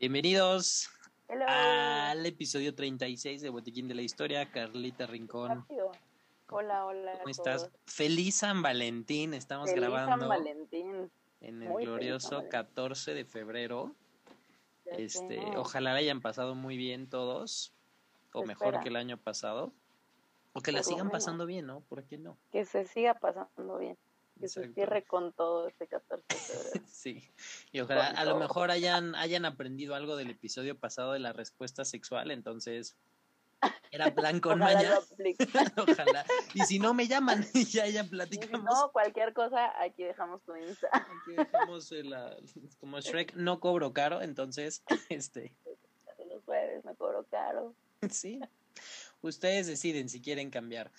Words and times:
Bienvenidos 0.00 0.88
Hello. 1.28 1.44
al 1.46 2.24
episodio 2.24 2.74
36 2.74 3.42
de 3.42 3.50
Botiquín 3.50 3.86
de 3.86 3.94
la 3.94 4.00
Historia. 4.02 4.50
Carlita 4.50 5.06
Rincón. 5.06 5.66
Hola, 6.48 6.86
hola. 6.86 7.12
¿cómo 7.18 7.28
estás? 7.28 7.64
todos. 7.66 7.72
Feliz 7.84 8.36
San 8.36 8.62
Valentín. 8.62 9.34
Estamos 9.34 9.68
Feliz 9.70 9.82
grabando 9.82 10.18
San 10.20 10.28
Valentín. 10.28 11.10
en 11.42 11.62
el 11.62 11.68
Muy 11.68 11.84
glorioso 11.84 12.28
San 12.28 12.38
Valentín. 12.38 12.50
14 12.50 13.14
de 13.14 13.24
febrero. 13.26 13.94
Ya 14.86 14.92
Este, 14.92 15.38
ojalá 15.58 15.92
la 15.92 15.98
hayan 15.98 16.22
pasado 16.22 16.54
muy 16.54 16.78
bien 16.78 17.08
todos, 17.08 17.74
o 18.32 18.40
Se 18.40 18.46
mejor 18.46 18.68
espera. 18.68 18.82
que 18.82 18.88
el 18.88 18.96
año 18.96 19.18
pasado, 19.18 19.72
o 20.54 20.62
que 20.62 20.72
la 20.72 20.78
Por 20.78 20.86
lo 20.86 20.88
sigan 20.94 21.06
menos. 21.08 21.12
pasando 21.12 21.44
bien, 21.46 21.66
¿no? 21.66 21.82
¿Por 21.82 22.02
qué 22.04 22.16
no? 22.16 22.38
Que 22.50 22.64
se 22.64 22.86
siga 22.86 23.12
pasando 23.14 23.76
bien. 23.78 23.98
Que 24.40 24.48
se 24.48 24.72
cierre 24.72 25.04
con 25.04 25.32
todo 25.32 25.68
este 25.68 25.86
14 25.86 26.24
de 26.28 26.34
febrero. 26.36 26.86
Sí, 26.90 27.30
y 27.72 27.80
ojalá 27.80 28.08
Con 28.08 28.16
a 28.18 28.24
lo 28.24 28.38
mejor 28.38 28.70
hayan, 28.70 29.14
hayan 29.14 29.44
aprendido 29.44 29.94
algo 29.94 30.16
del 30.16 30.30
episodio 30.30 30.78
pasado 30.78 31.12
de 31.12 31.18
la 31.18 31.32
respuesta 31.32 31.84
sexual, 31.84 32.30
entonces 32.30 32.96
era 33.90 34.14
plan 34.14 34.40
con 34.40 34.62
Ojalá 34.62 34.82
lo 34.82 34.96
aplique. 34.96 35.46
Ojalá. 35.76 36.24
Y 36.54 36.60
si 36.60 36.78
no 36.78 36.94
me 36.94 37.06
llaman, 37.06 37.46
y 37.54 37.64
ya 37.64 37.86
ya 37.86 38.02
Y 38.02 38.04
si 38.04 38.10
platicamos. 38.10 38.64
no, 38.64 38.92
cualquier 38.92 39.32
cosa, 39.32 39.72
aquí 39.82 40.04
dejamos 40.04 40.42
tu 40.42 40.56
Insta. 40.56 40.88
Aquí 40.92 41.36
dejamos 41.36 41.92
el, 41.92 42.12
ah, 42.12 42.36
como 42.78 43.00
Shrek 43.00 43.34
no 43.34 43.60
cobro 43.60 43.92
caro, 43.92 44.22
entonces, 44.22 44.82
este, 45.08 45.54
Los 46.28 46.44
jueves 46.44 46.84
me 46.84 46.94
cobro 46.94 47.24
caro. 47.30 47.74
sí. 48.10 48.40
Ustedes 49.22 49.66
deciden 49.66 50.08
si 50.08 50.22
quieren 50.22 50.50
cambiar. 50.50 50.90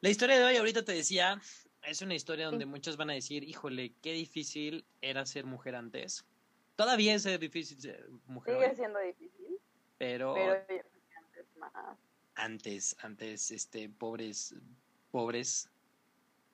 La 0.00 0.08
historia 0.08 0.38
de 0.38 0.44
hoy, 0.44 0.56
ahorita 0.56 0.84
te 0.84 0.92
decía, 0.92 1.40
es 1.82 2.02
una 2.02 2.14
historia 2.14 2.46
donde 2.46 2.66
muchos 2.66 2.96
van 2.96 3.10
a 3.10 3.14
decir, 3.14 3.44
híjole, 3.44 3.92
qué 4.02 4.12
difícil 4.12 4.84
era 5.00 5.24
ser 5.26 5.44
mujer 5.44 5.74
antes. 5.74 6.24
Todavía 6.76 7.14
es 7.14 7.24
difícil 7.40 7.80
ser 7.80 8.08
mujer, 8.26 8.54
Sigue 8.54 8.68
hoy, 8.68 8.76
siendo 8.76 8.98
difícil, 9.00 9.58
pero 9.98 10.34
pero 10.34 10.54
antes 10.54 11.56
más. 11.56 11.98
antes, 12.34 12.96
antes, 13.00 13.50
este, 13.50 13.88
pobres, 13.88 14.54
pobres, 15.10 15.68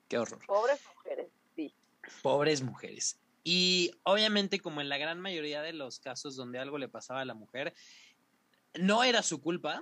qué 0.09 0.17
horror. 0.17 0.45
Pobres 0.45 0.81
mujeres, 0.95 1.27
sí. 1.55 1.73
pobres 2.21 2.61
mujeres. 2.61 3.19
Y 3.43 3.91
obviamente, 4.03 4.59
como 4.59 4.81
en 4.81 4.89
la 4.89 4.97
gran 4.97 5.21
mayoría 5.21 5.61
de 5.61 5.71
los 5.71 5.99
casos 5.99 6.35
donde 6.35 6.59
algo 6.59 6.77
le 6.77 6.89
pasaba 6.89 7.21
a 7.21 7.25
la 7.25 7.33
mujer, 7.33 7.73
no 8.73 9.05
era 9.05 9.23
su 9.23 9.41
culpa 9.41 9.81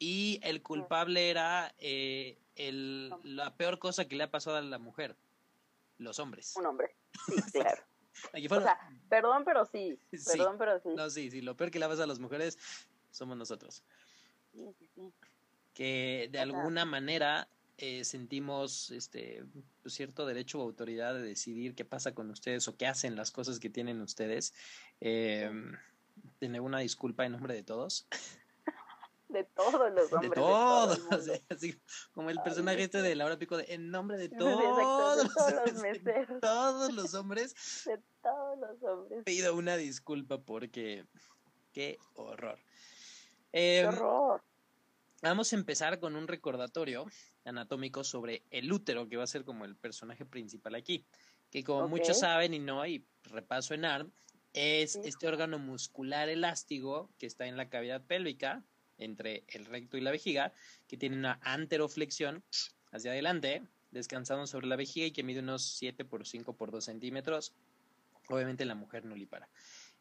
y 0.00 0.40
el 0.42 0.62
culpable 0.62 1.30
era 1.30 1.72
eh, 1.78 2.38
el- 2.68 3.12
la 3.24 3.56
peor 3.56 3.78
cosa 3.78 4.06
que 4.06 4.16
le 4.16 4.24
ha 4.24 4.30
pasado 4.30 4.56
a 4.56 4.62
la 4.62 4.78
mujer, 4.78 5.16
los 5.98 6.18
hombres. 6.18 6.54
Un 6.56 6.66
hombre. 6.66 6.94
Sí, 7.26 7.34
claro. 7.52 7.82
O 8.34 8.60
sea, 8.60 8.78
perdón, 9.08 9.44
pero 9.44 9.64
sí. 9.66 9.98
Sí. 10.12 10.36
Perdón, 10.38 10.56
pero 10.58 10.80
sí. 10.80 10.88
no, 10.94 11.10
sí, 11.10 11.30
sí, 11.30 11.40
lo 11.40 11.56
peor 11.56 11.70
que 11.70 11.78
le 11.78 11.88
pasa 11.88 12.04
a 12.04 12.06
las 12.06 12.18
mujeres 12.18 12.58
somos 13.10 13.36
nosotros. 13.36 13.82
Sí, 14.52 14.66
sí, 14.78 14.88
sí. 14.94 15.12
que 15.74 16.28
de 16.32 16.40
alguna 16.40 16.84
manera 16.84 17.48
eh, 17.78 18.04
sentimos 18.04 18.90
este 18.90 19.44
pues, 19.82 19.94
cierto 19.94 20.26
derecho 20.26 20.58
o 20.58 20.62
autoridad 20.62 21.14
de 21.14 21.22
decidir 21.22 21.74
qué 21.74 21.84
pasa 21.84 22.14
con 22.14 22.28
ustedes 22.30 22.66
o 22.68 22.76
qué 22.76 22.86
hacen 22.86 23.16
las 23.16 23.30
cosas 23.30 23.58
que 23.58 23.70
tienen 23.70 24.00
ustedes. 24.00 24.52
Eh, 25.00 25.50
tener 26.38 26.60
una 26.60 26.80
disculpa 26.80 27.24
en 27.24 27.32
nombre 27.32 27.54
de 27.54 27.62
todos. 27.62 28.06
De 29.32 29.44
todos 29.44 29.92
los 29.92 30.12
hombres. 30.12 30.30
de 30.30 30.34
todo 30.34 30.96
todos. 30.96 30.98
o 31.12 31.20
sea, 31.22 31.40
así 31.50 31.80
como 32.12 32.30
el 32.30 32.38
Ay, 32.38 32.44
personaje 32.44 32.76
de 32.78 32.82
este 32.84 33.02
de 33.02 33.14
Laura 33.14 33.38
Pico 33.38 33.56
de 33.56 33.64
en 33.74 33.90
nombre 33.90 34.18
de 34.18 34.28
todos, 34.28 34.76
de 34.76 35.24
todos 35.34 35.54
los 35.54 35.82
de 35.82 35.92
meseros. 35.92 36.40
todos 36.40 36.92
los 36.94 37.14
hombres 37.14 37.54
De 37.86 37.98
todos 38.22 38.58
los 38.58 38.82
hombres. 38.82 39.22
pido 39.24 39.54
una 39.56 39.76
disculpa 39.76 40.38
porque 40.42 41.06
qué 41.72 41.98
horror. 42.14 42.58
¡Qué 43.52 43.80
Em, 43.80 43.88
horror! 43.88 44.42
Vamos 45.22 45.52
a 45.52 45.56
empezar 45.56 46.00
con 46.00 46.16
un 46.16 46.26
recordatorio 46.28 47.04
anatómico 47.44 48.04
sobre 48.04 48.44
el 48.50 48.72
útero, 48.72 49.08
que 49.08 49.16
va 49.16 49.24
a 49.24 49.28
ser 49.28 49.44
como 49.44 49.64
el 49.64 49.76
personaje 49.76 50.24
principal 50.24 50.74
aquí. 50.74 51.04
Que 51.50 51.62
como 51.64 51.88
muchos 51.88 52.20
saben 52.20 52.54
y 52.54 52.58
no, 52.58 52.86
y 52.86 53.04
repaso 53.24 53.74
en 53.74 53.84
ARM, 53.84 54.12
es 54.52 54.96
este 54.96 55.26
órgano 55.28 55.58
muscular 55.58 56.28
elástico 56.28 57.10
que 57.18 57.26
está 57.26 57.46
en 57.46 57.56
la 57.56 57.68
cavidad 57.68 58.02
pélvica, 58.06 58.64
entre 59.00 59.44
el 59.48 59.66
recto 59.66 59.96
y 59.96 60.00
la 60.00 60.10
vejiga, 60.10 60.52
que 60.88 60.96
tiene 60.96 61.16
una 61.16 61.38
anteroflexión 61.42 62.42
hacia 62.92 63.10
adelante, 63.10 63.62
descansando 63.90 64.46
sobre 64.46 64.66
la 64.66 64.76
vejiga 64.76 65.06
y 65.06 65.12
que 65.12 65.22
mide 65.22 65.40
unos 65.40 65.62
7 65.62 66.04
por 66.04 66.26
5 66.26 66.54
por 66.54 66.70
2 66.70 66.84
centímetros. 66.84 67.52
Obviamente 68.28 68.64
la 68.64 68.74
mujer 68.74 69.04
no 69.04 69.16
lipara 69.16 69.48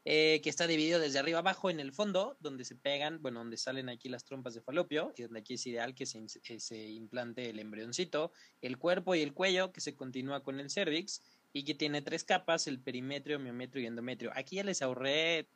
eh, 0.05 0.39
que 0.41 0.49
está 0.49 0.65
dividido 0.65 0.99
desde 0.99 1.19
arriba 1.19 1.39
abajo 1.39 1.69
en 1.69 1.79
el 1.79 1.91
fondo, 1.91 2.37
donde 2.39 2.63
se 2.63 2.75
pegan, 2.75 3.21
bueno, 3.21 3.39
donde 3.39 3.57
salen 3.57 3.89
aquí 3.89 4.07
las 4.07 4.23
trompas 4.23 4.53
de 4.53 4.61
falopio, 4.61 5.13
y 5.17 5.23
donde 5.23 5.41
aquí 5.41 5.55
es 5.55 5.67
ideal 5.67 5.93
que 5.93 6.05
se, 6.05 6.25
eh, 6.45 6.59
se 6.59 6.89
implante 6.89 7.49
el 7.49 7.59
embrioncito, 7.59 8.31
el 8.61 8.77
cuerpo 8.77 9.15
y 9.15 9.21
el 9.21 9.33
cuello, 9.33 9.71
que 9.71 9.81
se 9.81 9.95
continúa 9.95 10.41
con 10.41 10.59
el 10.59 10.69
cervix, 10.69 11.21
y 11.51 11.63
que 11.63 11.75
tiene 11.75 12.01
tres 12.01 12.23
capas, 12.23 12.67
el 12.67 12.79
perimetrio, 12.79 13.39
miometrio 13.39 13.83
y 13.83 13.87
endometrio. 13.87 14.31
Aquí 14.35 14.57
ya 14.57 14.63
les 14.63 14.81
ahorré, 14.81 15.47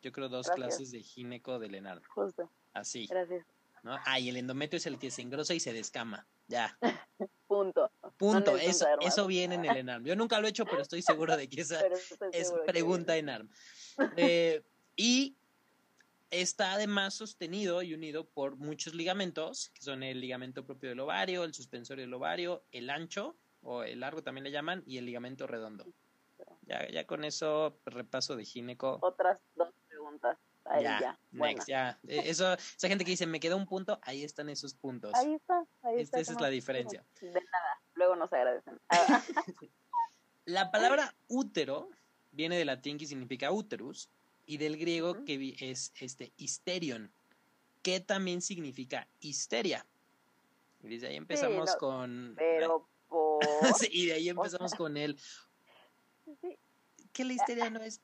yo 0.00 0.12
creo, 0.12 0.28
dos 0.28 0.46
Gracias. 0.46 0.76
clases 0.76 0.90
de 0.92 1.02
gineco 1.02 1.58
del 1.58 1.74
enano, 1.74 2.00
Justo. 2.08 2.50
Así, 2.74 3.06
Gracias. 3.06 3.46
¿no? 3.82 3.96
Ah, 4.04 4.18
y 4.20 4.28
el 4.28 4.36
endometrio 4.36 4.76
es 4.78 4.86
el 4.86 4.98
que 4.98 5.10
se 5.10 5.22
engrosa 5.22 5.54
y 5.54 5.60
se 5.60 5.72
descama, 5.72 6.26
ya, 6.48 6.76
Punto. 7.46 7.90
punto, 8.16 8.56
eso, 8.56 8.86
eso 9.00 9.26
viene 9.26 9.54
en 9.54 9.64
el 9.64 9.76
enano. 9.76 10.06
Yo 10.06 10.16
nunca 10.16 10.40
lo 10.40 10.46
he 10.46 10.50
hecho, 10.50 10.64
pero 10.64 10.82
estoy 10.82 11.02
seguro 11.02 11.36
de 11.36 11.48
que 11.48 11.60
esa, 11.60 11.80
es 12.32 12.50
que- 12.50 12.60
pregunta 12.66 13.16
en 13.16 13.28
ARM. 13.28 13.48
Eh, 14.16 14.62
y 14.96 15.36
está 16.30 16.72
además 16.72 17.14
sostenido 17.14 17.82
y 17.82 17.94
unido 17.94 18.24
por 18.26 18.56
muchos 18.56 18.94
ligamentos, 18.94 19.70
que 19.74 19.82
son 19.82 20.02
el 20.02 20.20
ligamento 20.20 20.64
propio 20.64 20.88
del 20.88 21.00
ovario, 21.00 21.44
el 21.44 21.54
suspensorio 21.54 22.02
del 22.02 22.14
ovario, 22.14 22.64
el 22.72 22.90
ancho, 22.90 23.36
o 23.62 23.82
el 23.84 24.00
largo 24.00 24.22
también 24.22 24.44
le 24.44 24.50
llaman, 24.50 24.82
y 24.86 24.98
el 24.98 25.06
ligamento 25.06 25.46
redondo. 25.46 25.86
Ya, 26.62 26.88
ya 26.90 27.06
con 27.06 27.24
eso, 27.24 27.78
repaso 27.86 28.36
de 28.36 28.44
gineco. 28.44 28.98
Otras 29.02 29.40
dos 29.54 29.68
preguntas. 29.88 30.38
Ahí 30.66 30.82
ya. 30.82 31.00
ya, 31.00 31.18
next, 31.32 31.68
ya. 31.68 31.98
Eh, 32.08 32.22
Eso, 32.26 32.52
esa 32.54 32.88
gente 32.88 33.04
que 33.04 33.10
dice, 33.10 33.26
me 33.26 33.38
queda 33.40 33.54
un 33.56 33.66
punto, 33.66 33.98
ahí 34.02 34.24
están 34.24 34.48
esos 34.48 34.74
puntos. 34.74 35.12
Ahí 35.14 35.34
está. 35.34 35.64
Ahí 35.82 36.00
Esta- 36.00 36.18
está. 36.18 36.20
esa 36.20 36.32
es 36.32 36.36
¿qué 36.38 36.42
la 36.42 36.48
diferencia. 36.50 37.04
De 37.20 37.28
nada. 37.30 37.80
Luego 37.94 38.16
nos 38.16 38.32
agradecen. 38.32 38.80
Ah, 38.88 39.22
La 40.46 40.70
palabra 40.70 41.14
útero 41.28 41.88
viene 42.32 42.56
del 42.58 42.66
latín 42.66 42.98
que 42.98 43.06
significa 43.06 43.50
úterus 43.50 44.08
y 44.46 44.58
del 44.58 44.76
griego 44.76 45.24
que 45.24 45.54
es 45.58 45.92
este 46.00 46.32
histerion, 46.36 47.10
que 47.82 48.00
también 48.00 48.42
significa 48.42 49.06
histeria. 49.20 49.86
Y 50.82 50.88
desde 50.88 51.08
ahí 51.08 51.16
empezamos 51.16 51.70
no, 51.72 51.78
con 51.78 52.34
pero 52.36 52.86
por. 53.08 53.40
Sí, 53.78 53.88
y 53.90 54.06
de 54.06 54.12
ahí 54.14 54.28
empezamos 54.28 54.74
con 54.74 54.96
el 54.96 55.18
Sí. 56.40 56.58
que 57.12 57.24
la 57.24 57.32
histeria 57.34 57.68
no 57.70 57.80
es 57.82 58.00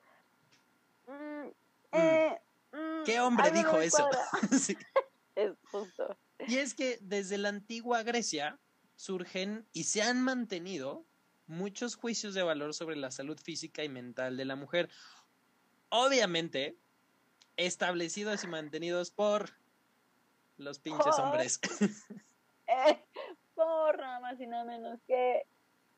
Mm, 1.07 1.49
eh, 1.93 2.31
mm, 2.31 2.50
¿Qué 3.05 3.21
hombre 3.21 3.47
algo 3.49 3.57
no 3.73 3.79
dijo 3.79 3.81
eso? 3.81 4.09
Sí. 4.61 4.77
Es 5.37 5.53
justo. 5.71 6.17
Y 6.47 6.57
es 6.59 6.75
que 6.75 6.99
desde 7.03 7.39
la 7.39 7.49
antigua 7.51 8.03
Grecia 8.03 8.59
surgen 8.97 9.67
y 9.73 9.85
se 9.85 10.03
han 10.03 10.23
mantenido 10.23 11.05
muchos 11.47 11.95
juicios 11.97 12.35
de 12.35 12.43
valor 12.43 12.75
sobre 12.75 12.97
la 12.97 13.11
salud 13.11 13.39
física 13.41 13.83
y 13.85 13.89
mental 13.89 14.37
de 14.37 14.45
la 14.45 14.57
mujer. 14.57 14.89
Obviamente, 15.89 16.77
establecidos 17.57 18.45
y 18.45 18.47
mantenidos 18.47 19.11
por 19.11 19.51
los 20.57 20.79
pinches 20.79 21.17
Por- 21.17 21.21
hombres. 21.25 21.61
Eh, 22.73 23.05
por 23.57 23.99
nada 23.99 24.21
más 24.21 24.41
y 24.41 24.47
nada 24.47 24.65
menos 24.65 25.01
que 25.05 25.43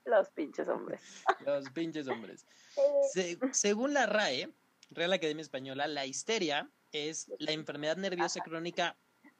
los 0.06 0.30
pinches 0.30 0.66
hombres. 0.68 1.02
los 1.44 1.68
pinches 1.70 2.08
hombres. 2.08 2.46
Eh, 2.78 2.82
Se- 3.12 3.38
según 3.52 3.92
la 3.92 4.06
RAE, 4.06 4.50
Real 4.90 5.12
Academia 5.12 5.42
Española, 5.42 5.86
la 5.86 6.06
histeria 6.06 6.70
es 6.92 7.30
la 7.38 7.52
enfermedad 7.52 7.96
nerviosa 7.96 8.40
crónica 8.40 8.96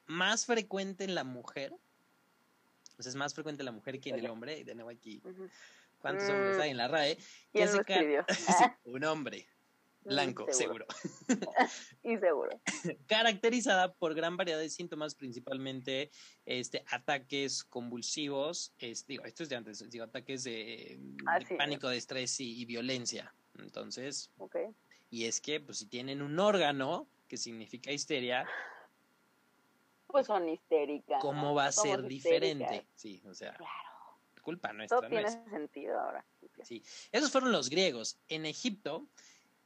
más 0.07 0.47
frecuente 0.47 1.05
en 1.05 1.15
la 1.15 1.25
mujer. 1.25 1.73
O 2.99 3.03
sea, 3.03 3.11
es 3.11 3.17
más 3.17 3.35
frecuente 3.35 3.63
en 3.63 3.67
la 3.67 3.73
mujer 3.73 4.01
que 4.01 4.11
en 4.11 4.19
el 4.19 4.27
hombre. 4.29 4.59
Y 4.59 4.65
de 4.65 4.75
nuevo 4.75 4.91
aquí. 4.91 5.23
¿cuántos 6.01 6.29
Mm. 6.29 6.33
hombres 6.33 6.59
hay 6.59 6.71
en 6.71 6.77
la 6.77 6.89
RAE? 6.89 7.17
Que 7.17 7.23
¿Quién 7.53 7.73
lo 7.73 7.81
escribió? 7.81 8.25
Sí, 8.29 8.45
Ah, 8.49 8.79
un 8.85 9.05
hombre, 9.05 9.47
blanco, 10.05 10.47
Mm, 10.49 10.53
seguro. 10.53 10.87
Y 12.03 12.17
seguro. 12.19 12.61
Caracterizada 13.07 13.93
por 13.95 14.15
gran 14.15 14.37
variedad 14.37 14.59
de 14.59 14.69
síntomas, 14.69 15.15
principalmente 15.15 16.11
este, 16.45 16.85
ataques 16.91 17.63
convulsivos, 17.65 18.73
es, 18.79 19.07
digo, 19.07 19.25
esto 19.25 19.43
es 19.45 19.49
de 19.49 19.57
antes, 19.57 19.89
digo, 19.91 20.05
ataques 20.05 20.43
de, 20.45 20.99
de 20.99 21.25
Así 21.27 21.55
es. 21.55 21.59
pánico, 21.59 21.89
de 21.89 21.97
estrés 21.99 22.41
y, 22.41 22.61
y 22.61 22.65
violencia. 22.65 23.33
Entonces, 23.59 24.31
y 25.11 25.27
es 25.27 25.41
que, 25.41 25.61
pues, 25.61 25.79
si 25.79 25.87
tienen 25.87 26.23
un 26.23 26.39
órgano 26.39 27.07
que 27.33 27.39
significa 27.39 27.91
histeria, 27.91 28.47
Pues 30.07 30.27
son 30.27 30.47
histéricas. 30.51 31.19
¿cómo 31.23 31.55
va 31.55 31.65
a 31.65 31.73
ser 31.73 32.03
diferente? 32.03 32.65
histéricas. 32.65 32.93
Sí, 32.95 33.23
o 33.25 33.33
sea, 33.35 33.55
Claro. 33.55 33.75
culpa 34.43 34.71
nuestra. 34.75 34.99
Todo 34.99 35.09
no 35.09 35.09
tiene 35.09 35.29
es. 35.29 35.39
sentido 35.51 35.99
ahora. 35.99 36.27
Sí, 36.63 36.83
esos 37.11 37.31
fueron 37.33 37.51
los 37.51 37.71
griegos. 37.71 38.19
En 38.29 38.45
Egipto, 38.45 39.07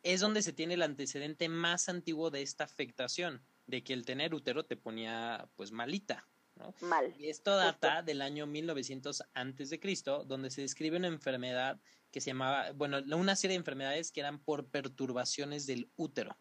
es 0.05 0.21
donde 0.21 0.43
se 0.43 0.53
tiene 0.53 0.75
el 0.75 0.83
antecedente 0.83 1.49
más 1.49 1.89
antiguo 1.89 2.31
de 2.31 2.43
esta 2.43 2.63
afectación, 2.63 3.43
de 3.67 3.83
que 3.83 3.95
el 3.95 4.05
tener 4.07 4.33
útero 4.33 4.65
te 4.65 4.77
ponía 4.77 5.49
pues 5.57 5.73
malita. 5.73 6.25
¿no? 6.55 6.73
Mal. 6.83 7.13
Y 7.19 7.31
esto 7.31 7.57
data 7.57 8.03
del 8.03 8.23
año 8.23 8.47
1900 8.47 9.25
antes 9.35 9.71
de 9.71 9.81
Cristo, 9.81 10.23
donde 10.25 10.53
se 10.53 10.61
describe 10.61 10.99
una 10.99 11.09
enfermedad 11.09 11.81
que 12.13 12.21
se 12.21 12.31
llamaba, 12.31 12.71
bueno, 12.71 12.99
una 13.17 13.35
serie 13.35 13.55
de 13.55 13.59
enfermedades 13.59 14.13
que 14.13 14.21
eran 14.21 14.39
por 14.39 14.69
perturbaciones 14.69 15.67
del 15.67 15.91
útero. 15.97 16.37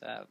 Sea, 0.00 0.26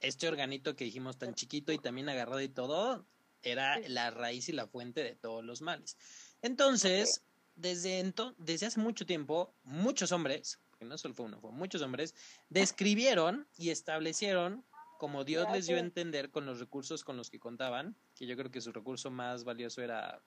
este 0.00 0.28
organito 0.28 0.76
que 0.76 0.84
dijimos 0.84 1.18
tan 1.18 1.34
chiquito 1.34 1.72
y 1.72 1.78
también 1.78 2.08
agarrado 2.08 2.40
y 2.40 2.48
todo, 2.48 3.04
era 3.42 3.78
la 3.88 4.10
raíz 4.10 4.48
y 4.48 4.52
la 4.52 4.66
fuente 4.66 5.02
de 5.02 5.14
todos 5.14 5.44
los 5.44 5.62
males. 5.62 5.96
Entonces, 6.42 7.24
desde, 7.56 8.00
ento 8.00 8.34
desde 8.38 8.66
hace 8.66 8.80
mucho 8.80 9.06
tiempo, 9.06 9.52
muchos 9.64 10.12
hombres, 10.12 10.60
porque 10.70 10.84
no 10.84 10.98
solo 10.98 11.14
fue 11.14 11.26
uno, 11.26 11.40
fue 11.40 11.50
muchos 11.50 11.82
hombres, 11.82 12.14
describieron 12.48 13.46
y 13.56 13.70
establecieron 13.70 14.64
como 14.98 15.24
Dios 15.24 15.50
les 15.52 15.66
dio 15.66 15.76
a 15.76 15.80
entender 15.80 16.30
con 16.30 16.46
los 16.46 16.58
recursos 16.58 17.04
con 17.04 17.16
los 17.16 17.30
que 17.30 17.38
contaban, 17.38 17.94
que 18.14 18.26
yo 18.26 18.36
creo 18.36 18.50
que 18.50 18.60
su 18.60 18.72
recurso 18.72 19.10
más 19.10 19.44
valioso 19.44 19.82
era 19.82 20.22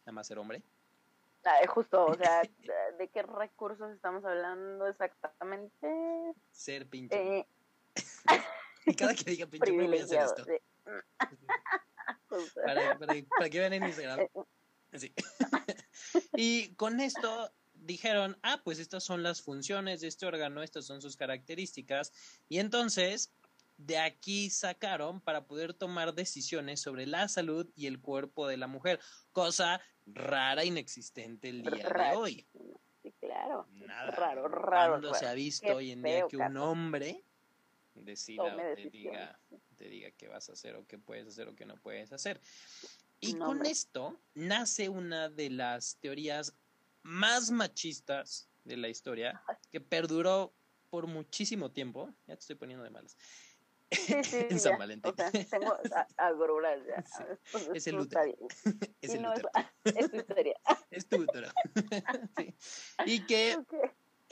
nada 0.00 0.12
más 0.12 0.26
ser 0.26 0.38
hombre. 0.38 0.62
Ah, 1.44 1.58
justo, 1.66 2.06
o 2.06 2.14
sea, 2.14 2.42
¿de 2.98 3.08
qué 3.08 3.22
recursos 3.22 3.90
estamos 3.92 4.24
hablando 4.24 4.86
exactamente? 4.86 5.88
Ser 6.52 6.86
pinche. 6.86 7.38
Eh... 7.38 7.46
y 8.86 8.94
cada 8.94 9.14
que 9.14 9.30
diga 9.30 9.46
pinche 9.46 9.70
voy 9.72 9.98
a 9.98 10.04
hacer 10.04 10.20
esto. 10.20 10.44
para, 12.64 12.98
para, 12.98 13.14
para, 13.38 13.50
que 13.50 13.58
vean 13.58 13.72
en 13.74 13.84
Instagram. 13.84 14.20
Eh, 14.20 14.28
Sí. 14.94 15.12
y 16.36 16.74
con 16.74 17.00
esto 17.00 17.50
dijeron, 17.72 18.38
ah, 18.42 18.60
pues 18.64 18.78
estas 18.78 19.04
son 19.04 19.22
las 19.22 19.42
funciones 19.42 20.00
de 20.00 20.08
este 20.08 20.26
órgano, 20.26 20.62
estas 20.62 20.84
son 20.84 21.00
sus 21.00 21.16
características. 21.16 22.12
Y 22.48 22.58
entonces, 22.58 23.32
de 23.78 23.98
aquí 23.98 24.50
sacaron 24.50 25.20
para 25.20 25.46
poder 25.46 25.74
tomar 25.74 26.14
decisiones 26.14 26.80
sobre 26.80 27.06
la 27.06 27.28
salud 27.28 27.70
y 27.74 27.86
el 27.86 28.00
cuerpo 28.00 28.46
de 28.46 28.56
la 28.56 28.66
mujer, 28.66 29.00
cosa 29.32 29.80
rara, 30.06 30.64
inexistente 30.64 31.48
el 31.48 31.62
día 31.62 31.88
de 31.88 32.16
hoy. 32.16 32.46
Sí, 33.02 33.12
claro. 33.18 33.66
Nada. 33.72 34.10
Raro, 34.10 34.48
raro. 34.48 34.92
Cuando 34.92 35.14
se 35.14 35.26
ha 35.26 35.34
visto 35.34 35.74
hoy 35.74 35.90
en 35.90 36.02
día 36.02 36.26
que 36.28 36.36
un 36.36 36.56
hombre 36.56 37.24
decida 38.04 38.56
te 38.74 38.90
diga, 38.90 39.38
te 39.76 39.88
diga 39.88 40.10
qué 40.12 40.28
vas 40.28 40.48
a 40.48 40.52
hacer 40.52 40.76
o 40.76 40.86
qué 40.86 40.98
puedes 40.98 41.26
hacer 41.26 41.48
o 41.48 41.54
qué 41.54 41.66
no 41.66 41.76
puedes 41.76 42.12
hacer. 42.12 42.40
Y 43.20 43.34
con 43.34 43.64
esto 43.66 44.20
nace 44.34 44.88
una 44.88 45.28
de 45.28 45.50
las 45.50 45.96
teorías 46.00 46.54
más 47.02 47.50
machistas 47.50 48.48
de 48.64 48.76
la 48.76 48.88
historia, 48.88 49.42
que 49.70 49.80
perduró 49.80 50.54
por 50.90 51.06
muchísimo 51.06 51.70
tiempo. 51.70 52.12
Ya 52.26 52.34
te 52.34 52.40
estoy 52.40 52.56
poniendo 52.56 52.84
de 52.84 52.90
malas. 52.90 53.16
en 54.50 54.58
San 54.58 54.78
Valentín. 54.78 55.14
tengo 55.50 55.76
agruras 56.16 56.80
ya. 56.86 57.04
Es 57.74 57.86
el 57.86 57.98
útero. 57.98 58.22
Es 59.00 59.14
el 59.14 59.26
útero. 59.26 59.50
Es, 59.84 60.10
tu 60.10 60.16
historia. 60.16 60.60
Es 60.90 61.06
tu 61.08 61.16
útero. 61.16 61.48
Y 63.04 63.24
que 63.26 63.58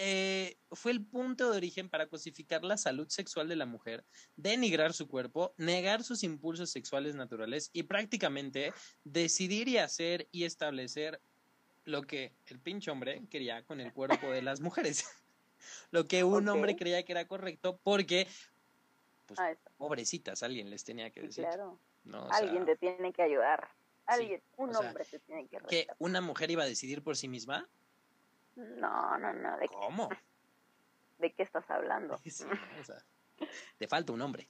eh, 0.02 0.56
fue 0.73 0.93
el 0.93 1.05
punto 1.05 1.50
de 1.50 1.58
origen 1.58 1.91
para 1.91 2.06
cosificar 2.06 2.64
la 2.64 2.79
salud 2.79 3.06
sexual 3.11 3.49
de 3.49 3.56
la 3.56 3.67
mujer, 3.67 4.02
denigrar 4.35 4.94
su 4.94 5.06
cuerpo, 5.08 5.52
negar 5.58 6.05
sus 6.05 6.23
impulsos 6.23 6.70
sexuales 6.70 7.14
naturales 7.14 7.69
y 7.75 7.82
prácticamente 7.82 8.73
decidir 9.05 9.69
y 9.69 9.76
hacer 9.76 10.26
y 10.32 10.44
establecer 10.44 11.20
lo 11.85 12.00
que 12.00 12.32
el 12.47 12.58
pinche 12.58 12.91
hombre 12.91 13.20
quería 13.29 13.62
con 13.67 13.79
el 13.79 13.93
cuerpo 13.93 14.31
de 14.31 14.41
las 14.41 14.62
mujeres. 14.62 15.05
lo 15.91 16.06
que 16.06 16.25
un 16.25 16.49
hombre 16.49 16.76
creía 16.76 17.02
que 17.02 17.12
era 17.12 17.26
correcto 17.26 17.79
porque, 17.82 18.26
pues, 19.26 19.38
ah, 19.38 19.52
pobrecitas, 19.76 20.43
alguien 20.43 20.70
les 20.70 20.82
tenía 20.82 21.11
que 21.11 21.20
decir. 21.20 21.44
Claro. 21.44 21.79
alguien 22.31 22.64
te 22.64 22.76
tiene 22.76 23.12
que 23.12 23.20
ayudar. 23.20 23.69
Alguien, 24.06 24.43
un 24.56 24.75
hombre 24.75 25.05
te 25.05 25.19
tiene 25.19 25.47
que 25.47 25.58
Que 25.69 25.87
una 25.99 26.23
mujer 26.23 26.50
iba 26.50 26.62
a 26.62 26.67
decidir 26.67 27.02
por 27.02 27.19
sí 27.19 27.29
misma 27.29 27.69
no, 28.76 29.18
no, 29.18 29.32
no. 29.32 29.58
¿de 29.58 29.68
¿Cómo? 29.68 30.08
¿De 31.18 31.32
qué 31.32 31.42
estás 31.42 31.68
hablando? 31.70 32.20
te 33.78 33.88
falta 33.88 34.12
un 34.12 34.22
hombre. 34.22 34.48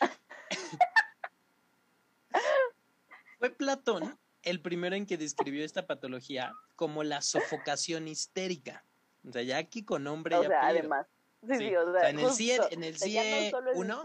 Fue 3.38 3.50
Platón 3.50 4.18
el 4.42 4.60
primero 4.60 4.96
en 4.96 5.06
que 5.06 5.16
describió 5.16 5.64
esta 5.64 5.86
patología 5.86 6.52
como 6.76 7.04
la 7.04 7.22
sofocación 7.22 8.08
histérica. 8.08 8.84
O 9.26 9.32
sea, 9.32 9.42
ya 9.42 9.56
aquí 9.58 9.84
con 9.84 10.04
nombre 10.04 10.36
o 10.36 10.42
ya 10.42 10.48
sea, 10.48 10.66
además. 10.66 11.06
Sí, 11.46 11.56
sí, 11.56 11.76
o 11.76 11.92
sea, 11.92 12.10
en 12.10 12.18
el 12.18 12.32
CIE, 12.32 12.58
en 12.70 12.84
el 12.84 12.98
CIE 12.98 13.52
uno, 13.74 14.02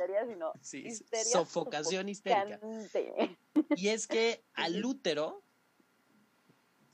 sí, 0.62 0.90
sofocación 1.26 2.08
histérica. 2.08 2.62
Y 3.76 3.90
es 3.90 4.08
que 4.08 4.42
al 4.54 4.86
útero 4.86 5.42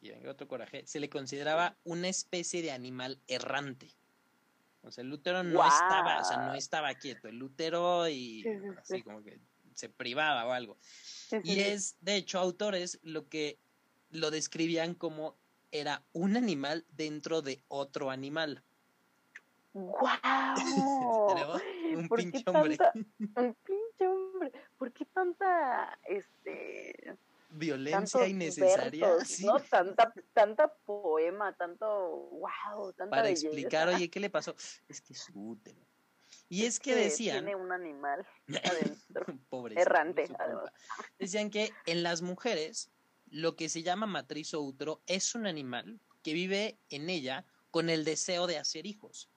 y 0.01 0.09
venga 0.09 0.31
otro 0.31 0.48
coraje, 0.48 0.86
se 0.88 1.00
le 1.00 1.09
consideraba 1.09 1.77
una 1.83 2.09
especie 2.09 2.62
de 2.62 2.71
animal 2.71 3.19
errante. 3.27 3.88
O 4.83 4.92
sea, 4.92 5.03
el 5.03 5.13
útero 5.13 5.44
no 5.44 5.65
estaba, 5.65 6.19
o 6.19 6.25
sea, 6.25 6.38
no 6.38 6.56
estaba 6.56 6.94
quieto, 6.95 7.27
el 7.27 7.42
útero 7.42 8.09
y 8.09 8.44
así 8.80 9.03
como 9.03 9.24
que 9.24 9.39
se 9.75 9.89
privaba 9.89 10.45
o 10.48 10.51
algo. 10.51 10.77
Y 11.44 11.59
es, 11.59 11.98
de 12.01 12.15
hecho, 12.15 12.39
autores 12.39 13.00
lo 13.03 13.30
que 13.30 13.59
lo 14.09 14.31
describían 14.31 14.95
como 14.95 15.38
era 15.71 16.03
un 16.13 16.36
animal 16.36 16.86
dentro 16.89 17.44
de 17.44 17.63
otro 17.68 18.09
animal. 18.09 18.63
¡Wow! 19.74 20.01
un 21.95 22.09
pinche 22.09 22.44
hombre. 22.48 22.77
un 23.19 23.56
pinche 23.63 24.07
hombre. 24.07 24.51
¿Por 24.77 24.92
qué 24.92 25.06
tanta 25.06 25.98
este 26.03 27.15
violencia 27.51 28.27
innecesaria. 28.27 29.09
¿no? 29.45 29.59
Tanta, 29.59 30.13
tanta 30.33 30.74
poema, 30.86 31.56
tanto 31.56 31.86
wow, 32.31 32.94
tanta 32.94 33.09
Para 33.09 33.30
explicar, 33.30 33.89
oye, 33.89 34.09
¿qué 34.09 34.19
le 34.19 34.30
pasó? 34.30 34.56
Es 34.88 35.01
que 35.01 35.13
es 35.13 35.27
útero. 35.33 35.80
Y 36.50 36.65
es 36.65 36.80
que 36.80 36.95
decían. 36.95 37.45
Tiene 37.45 37.56
un 37.56 37.71
animal 37.71 38.25
adentro. 38.63 39.25
errante. 39.75 40.27
Decían 41.18 41.50
que 41.50 41.71
en 41.86 42.03
las 42.03 42.21
mujeres, 42.21 42.89
lo 43.30 43.55
que 43.55 43.70
se 43.70 43.84
llama 43.84 44.05
matriz 44.05 44.53
o 44.53 44.62
útero 44.62 45.01
es 45.08 45.36
un 45.36 45.46
animal 45.46 46.00
que 46.24 46.34
vive 46.34 46.77
en 46.89 47.10
ella 47.10 47.46
con 47.70 47.89
el 47.89 48.03
deseo 48.03 48.48
de 48.48 48.58
hacer 48.58 48.86
hijos. 48.86 49.29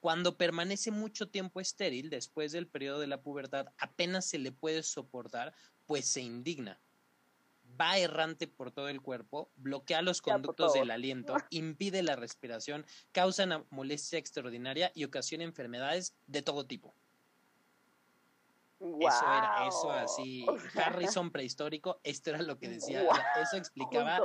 Cuando 0.00 0.36
permanece 0.36 0.90
mucho 0.90 1.28
tiempo 1.28 1.58
estéril, 1.60 2.10
después 2.10 2.52
del 2.52 2.68
periodo 2.68 3.00
de 3.00 3.08
la 3.08 3.20
pubertad, 3.20 3.72
apenas 3.78 4.26
se 4.26 4.38
le 4.38 4.52
puede 4.52 4.82
soportar, 4.82 5.54
pues 5.86 6.06
se 6.06 6.20
indigna 6.20 6.78
va 7.80 7.98
errante 7.98 8.46
por 8.46 8.70
todo 8.70 8.88
el 8.88 9.00
cuerpo, 9.00 9.50
bloquea 9.56 10.02
los 10.02 10.22
conductos 10.22 10.72
del 10.72 10.90
aliento, 10.90 11.36
impide 11.50 12.02
la 12.02 12.16
respiración, 12.16 12.86
causa 13.12 13.44
una 13.44 13.64
molestia 13.70 14.18
extraordinaria 14.18 14.90
y 14.94 15.04
ocasiona 15.04 15.44
enfermedades 15.44 16.14
de 16.26 16.42
todo 16.42 16.66
tipo. 16.66 16.94
Eso 18.80 19.24
era, 19.24 19.66
eso 19.66 19.90
así, 19.90 20.46
Harrison 20.74 21.32
prehistórico, 21.32 22.00
esto 22.04 22.30
era 22.30 22.42
lo 22.42 22.58
que 22.58 22.68
decía, 22.68 23.04
eso 23.42 23.56
explicaba 23.56 24.20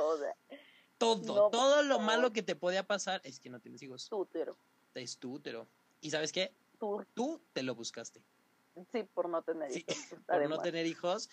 todo, 1.00 1.50
todo 1.50 1.84
lo 1.84 2.00
malo 2.00 2.32
que 2.32 2.44
te 2.44 2.56
podía 2.56 2.86
pasar 2.86 3.20
es 3.24 3.40
que 3.40 3.50
no 3.50 3.60
tienes 3.60 3.82
hijos. 3.82 4.08
Tu 4.10 4.18
útero. 4.18 4.58
Es 4.94 5.18
tu 5.18 5.34
útero. 5.34 5.68
¿Y 6.02 6.12
sabes 6.12 6.32
qué? 6.32 6.54
Tú, 7.14 7.42
te 7.54 7.64
lo 7.64 7.76
buscaste. 7.76 8.22
Sí, 8.92 9.04
por 9.14 9.30
no 9.30 9.42
tener 9.42 9.72
hijos. 9.72 9.86
por 10.28 10.50
no 10.50 10.60
tener 10.60 10.86
hijos 10.86 11.30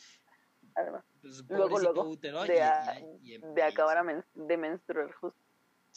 además. 0.75 1.05
Pues, 1.21 1.45
luego, 1.49 1.79
luego, 1.79 2.17
de, 2.17 3.62
acabar 3.62 4.25
de 4.35 4.57
menstruar 4.57 5.12
justo. 5.12 5.39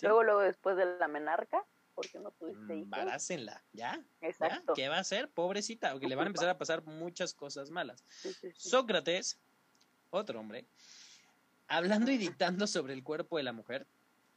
Luego, 0.02 0.24
luego, 0.24 0.42
después 0.42 0.76
de 0.76 0.98
la 0.98 1.08
menarca, 1.08 1.64
porque 1.96 2.20
no 2.20 2.32
tuviste 2.32 2.76
hijos. 2.76 2.84
Embarácenla, 2.84 3.64
¿ya? 3.74 4.04
Exacto. 4.22 4.74
¿Qué 4.74 4.90
va 4.90 4.98
a 4.98 5.02
hacer? 5.02 5.30
Pobrecita, 5.30 5.92
porque 5.92 6.08
le 6.08 6.16
van 6.16 6.26
a 6.26 6.28
empezar 6.28 6.50
a 6.50 6.58
pasar 6.58 6.84
muchas 6.84 7.34
cosas 7.34 7.70
malas. 7.70 8.04
Sócrates, 8.56 9.40
otro 10.10 10.40
hombre, 10.40 10.66
hablando 11.68 12.12
y 12.12 12.18
dictando 12.18 12.68
sobre 12.68 12.94
el 12.94 13.04
cuerpo 13.04 13.38
de 13.38 13.44
la 13.44 13.54
mujer, 13.54 13.88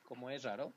como 0.04 0.30
es 0.30 0.42
raro, 0.42 0.72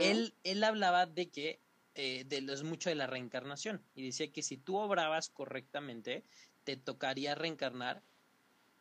él, 0.00 0.34
él 0.44 0.64
hablaba 0.64 1.06
de 1.06 1.28
que 1.30 1.58
eh, 1.96 2.24
de 2.26 2.40
los 2.40 2.64
mucho 2.64 2.90
de 2.90 2.96
la 2.96 3.06
reencarnación 3.06 3.80
y 3.94 4.04
decía 4.04 4.32
que 4.32 4.42
si 4.42 4.56
tú 4.56 4.76
obrabas 4.76 5.28
correctamente 5.30 6.24
te 6.64 6.76
tocaría 6.76 7.36
reencarnar 7.36 8.02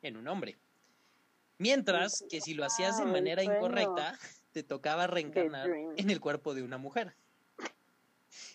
en 0.04 0.18
un 0.18 0.28
hombre. 0.28 0.58
Mientras 1.58 2.24
que 2.30 2.42
si 2.42 2.54
lo 2.54 2.66
hacías 2.66 2.98
de 2.98 3.06
manera 3.06 3.44
incorrecta, 3.44 4.18
te 4.52 4.64
tocaba 4.64 5.08
reencarnar 5.08 5.70
en 5.70 6.10
el 6.10 6.20
cuerpo 6.20 6.54
de 6.54 6.64
una 6.64 6.78
mujer. 6.78 7.16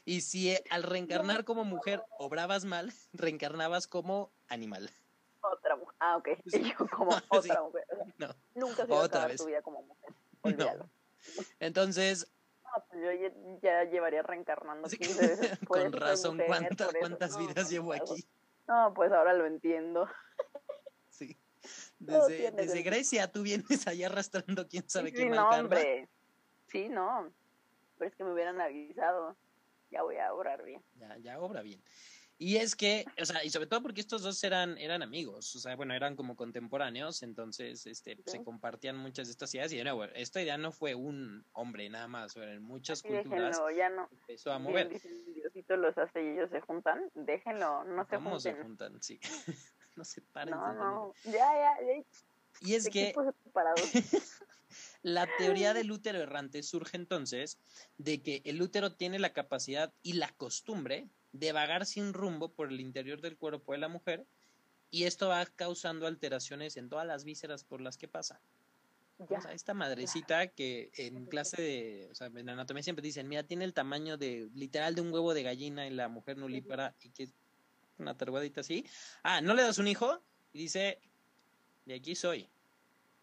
Y 0.05 0.23
si 0.23 0.50
eh, 0.50 0.64
al 0.71 0.83
reencarnar 0.83 1.45
como 1.45 1.64
mujer 1.64 2.02
obrabas 2.19 2.64
mal, 2.64 2.93
reencarnabas 3.12 3.87
como 3.87 4.31
animal. 4.49 4.90
Otra 5.40 5.76
mujer. 5.76 5.95
Ah, 6.00 6.17
ok. 6.17 6.28
Yo 6.78 6.87
como 6.88 7.17
otra 7.28 7.62
mujer. 7.62 7.85
no. 8.19 8.28
Nunca 8.55 8.87
se 8.87 8.93
otra 8.93 9.26
vez. 9.26 9.37
tu 9.37 9.47
vida 9.47 9.62
como 9.62 9.83
mujer. 9.83 10.14
No. 10.57 10.90
Entonces, 11.59 12.31
yo 12.93 13.11
ya, 13.61 13.85
llevaría 13.85 14.23
reencarnando 14.23 14.88
15 14.88 15.26
veces. 15.26 15.59
Con 15.67 15.93
razón, 15.93 16.40
¿cuántas 16.47 17.37
vidas 17.37 17.71
llevo 17.71 17.93
aquí? 17.93 18.25
No, 18.69 18.93
pues 18.95 19.11
ahora 19.12 19.33
lo 19.35 19.47
entiendo. 19.47 20.09
Sí. 21.99 22.45
Desde, 22.55 22.83
Grecia 22.83 23.31
tú 23.31 23.43
vienes 23.43 23.87
allá 23.87 24.07
arrastrando 24.07 24.69
quién 24.69 24.88
sabe 24.88 25.12
qué 25.12 25.23
sí, 25.23 25.28
no, 25.28 25.49
hombre. 25.49 26.09
Sí, 26.69 26.88
no. 26.88 27.33
Pero 27.99 28.11
es 28.11 28.17
que 28.17 28.25
me 28.25 28.33
hubieran 28.33 28.61
avisado. 28.61 29.37
Ya 29.90 30.02
voy 30.02 30.17
a 30.17 30.33
obrar 30.33 30.62
bien. 30.64 30.83
Ya, 30.97 31.17
ya 31.19 31.40
obra 31.40 31.62
bien. 31.62 31.83
Y 32.40 32.59
es 32.59 32.76
que, 32.76 33.05
o 33.21 33.25
sea, 33.25 33.45
y 33.45 33.50
sobre 33.50 33.67
todo 33.67 33.83
porque 33.83 34.00
estos 34.00 34.23
dos 34.23 34.43
eran, 34.45 34.78
eran 34.78 35.02
amigos, 35.02 35.57
o 35.57 35.59
sea, 35.59 35.75
bueno, 35.75 35.93
eran 35.93 36.14
como 36.14 36.37
contemporáneos, 36.37 37.25
entonces 37.25 37.85
este, 37.85 38.17
se 38.26 38.45
compartían 38.45 38.97
muchas 38.97 39.26
de 39.26 39.33
estas 39.33 39.52
ideas. 39.57 39.73
Y 39.73 39.76
de 39.78 39.83
nuevo, 39.83 40.05
esta 40.05 40.40
idea 40.40 40.57
no 40.57 40.71
fue 40.71 40.95
un 40.95 41.45
hombre 41.52 41.88
nada 41.90 42.07
más, 42.07 42.37
o 42.37 42.43
en 42.45 42.62
muchas 42.62 43.02
culturas 43.02 43.61
ya 43.76 43.90
no. 43.90 44.09
empezó 44.12 44.52
a 44.52 44.61
mover. 44.61 44.88
Diosito 45.35 45.76
los 45.76 45.99
hace 45.99 46.23
y 46.23 46.28
ellos 46.28 46.49
se 46.52 46.61
juntan, 46.61 47.11
déjenlo, 47.14 47.83
no 47.83 48.07
se 48.07 48.14
¿Cómo 48.14 48.38
se 48.38 48.55
juntan? 48.55 49.02
Sí. 49.02 49.19
No 49.99 50.05
se 50.05 50.23
paren. 50.23 50.55
No, 50.55 50.73
no, 50.73 51.14
ya, 51.25 51.33
ya, 51.33 51.76
ya. 51.87 52.05
Y 52.61 52.75
es 52.75 52.88
que 52.88 53.14
la 55.02 55.28
teoría 55.38 55.75
del 55.75 55.90
útero 55.93 56.21
errante 56.21 56.62
surge 56.62 56.97
entonces 56.97 57.59
de 57.99 58.23
que 58.23 58.40
el 58.45 58.62
útero 58.62 58.95
tiene 58.95 59.19
la 59.19 59.33
capacidad 59.33 59.93
y 60.02 60.14
la 60.14 60.31
costumbre 60.31 61.09
de 61.33 61.52
vagar 61.52 61.85
sin 61.85 62.14
rumbo 62.14 62.50
por 62.50 62.69
el 62.69 62.81
interior 62.81 63.21
del 63.21 63.37
cuerpo 63.37 63.73
de 63.73 63.78
la 63.78 63.88
mujer 63.88 64.25
y 64.90 65.05
esto 65.05 65.28
va 65.28 65.45
causando 65.45 66.07
alteraciones 66.07 66.76
en 66.76 66.88
todas 66.88 67.07
las 67.07 67.25
vísceras 67.25 67.64
por 67.64 67.81
las 67.81 67.99
que 67.99 68.09
pasa. 68.09 68.40
O 69.19 69.40
sea, 69.40 69.52
esta 69.52 69.75
madrecita 69.75 70.47
que 70.47 70.90
en 70.97 71.26
clase 71.26 71.61
de, 71.61 72.09
o 72.11 72.14
sea, 72.14 72.28
en 72.28 72.49
anatomía 72.49 72.83
siempre 72.83 73.02
dicen, 73.02 73.28
mira, 73.28 73.43
tiene 73.43 73.64
el 73.64 73.75
tamaño 73.75 74.17
de, 74.17 74.49
literal, 74.55 74.95
de 74.95 75.00
un 75.00 75.12
huevo 75.12 75.35
de 75.35 75.43
gallina 75.43 75.87
en 75.87 75.97
la 75.97 76.09
mujer 76.09 76.38
nulípara 76.38 76.95
y 77.02 77.11
que 77.11 77.28
una 77.99 78.17
tarugadita 78.17 78.61
así. 78.61 78.87
Ah, 79.23 79.40
¿no 79.40 79.55
le 79.55 79.62
das 79.62 79.78
un 79.78 79.88
hijo? 79.88 80.23
Y 80.52 80.61
dice, 80.61 81.00
de 81.85 81.95
aquí 81.95 82.14
soy 82.14 82.49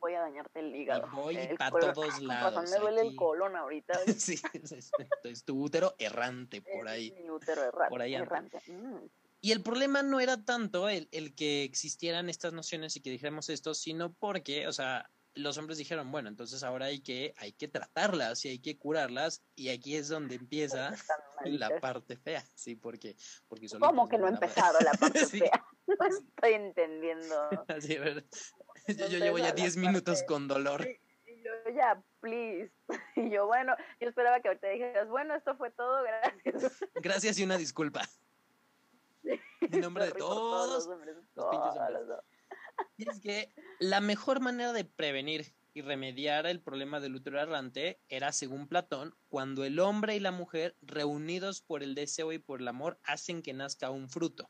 voy 0.05 0.13
a 0.13 0.19
dañarte 0.19 0.59
el 0.59 0.75
hígado. 0.75 1.07
Y 1.07 1.15
voy 1.15 1.57
para 1.57 1.91
todos 1.93 2.21
lados. 2.21 2.69
me 2.69 2.77
duele 2.77 3.01
el 3.01 3.15
colon 3.15 3.55
ahorita. 3.55 3.93
sí, 4.17 4.39
es, 5.23 5.43
tu 5.43 5.63
útero 5.63 5.95
errante 5.97 6.61
por 6.61 6.87
ahí. 6.87 7.11
mi 7.11 7.29
útero 7.29 7.63
errante. 7.63 7.89
Por 7.89 8.01
ahí 8.01 8.13
errante. 8.13 8.61
Mm. 8.67 9.07
Y 9.41 9.51
el 9.51 9.61
problema 9.61 10.03
no 10.03 10.19
era 10.19 10.43
tanto 10.43 10.89
el, 10.89 11.07
el 11.11 11.33
que 11.35 11.63
existieran 11.63 12.29
estas 12.29 12.53
nociones 12.53 12.95
y 12.95 13.01
que 13.01 13.09
dijéramos 13.09 13.49
esto, 13.49 13.73
sino 13.73 14.13
porque, 14.13 14.67
o 14.67 14.73
sea, 14.73 15.09
los 15.35 15.57
hombres 15.57 15.77
dijeron, 15.77 16.11
bueno, 16.11 16.29
entonces 16.29 16.63
ahora 16.63 16.85
hay 16.85 17.01
que, 17.01 17.33
hay 17.37 17.51
que 17.51 17.67
tratarlas 17.67 18.43
y 18.45 18.49
hay 18.49 18.59
que 18.59 18.77
curarlas, 18.77 19.43
y 19.55 19.69
aquí 19.69 19.95
es 19.95 20.07
donde 20.07 20.35
empieza 20.35 20.93
la 21.43 21.79
parte 21.79 22.17
fea, 22.17 22.43
sí, 22.55 22.75
porque... 22.75 23.15
porque 23.47 23.67
¿Cómo 23.79 24.07
que 24.07 24.17
no 24.17 24.27
ha 24.27 24.29
empezado 24.29 24.79
la 24.79 24.91
parte 24.99 25.25
fea? 25.25 25.63
No 25.87 26.03
estoy 26.07 26.53
entendiendo. 26.53 27.35
Así, 27.67 27.95
¿verdad? 27.99 28.23
yo, 28.87 29.19
llevo 29.19 29.37
ya 29.37 29.51
10 29.51 29.77
minutos 29.77 30.23
con 30.23 30.47
dolor. 30.47 30.81
Y, 30.81 31.43
yo, 31.43 31.51
ya, 31.75 32.01
please. 32.21 32.71
Y 33.15 33.29
yo, 33.29 33.45
bueno, 33.45 33.75
yo 33.99 34.09
esperaba 34.09 34.39
que 34.39 34.47
ahorita 34.47 34.67
dijeras, 34.67 35.07
bueno, 35.09 35.35
esto 35.35 35.55
fue 35.57 35.69
todo, 35.69 36.01
gracias. 36.01 36.79
Gracias 36.95 37.37
y 37.37 37.43
una 37.43 37.57
disculpa. 37.57 38.01
En 39.23 39.79
nombre 39.79 40.05
de 40.05 40.11
todos, 40.13 40.87
los, 40.87 40.97
pinches 41.51 41.75
hombres. 41.77 42.19
Y 42.97 43.09
es 43.09 43.19
que 43.19 43.53
la 43.79 44.01
mejor 44.01 44.39
manera 44.39 44.73
de 44.73 44.85
prevenir 44.85 45.53
y 45.73 45.81
remediar 45.81 46.45
el 46.47 46.61
problema 46.61 47.01
del 47.01 47.15
útero 47.15 47.39
errante 47.39 47.99
era, 48.07 48.31
según 48.31 48.67
Platón, 48.67 49.13
cuando 49.27 49.65
el 49.65 49.79
hombre 49.79 50.15
y 50.15 50.21
la 50.21 50.31
mujer, 50.31 50.75
reunidos 50.81 51.61
por 51.61 51.83
el 51.83 51.95
deseo 51.95 52.31
y 52.31 52.39
por 52.39 52.61
el 52.61 52.67
amor, 52.69 52.97
hacen 53.03 53.41
que 53.41 53.53
nazca 53.53 53.89
un 53.89 54.09
fruto. 54.09 54.49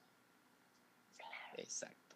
Exacto. 1.58 2.15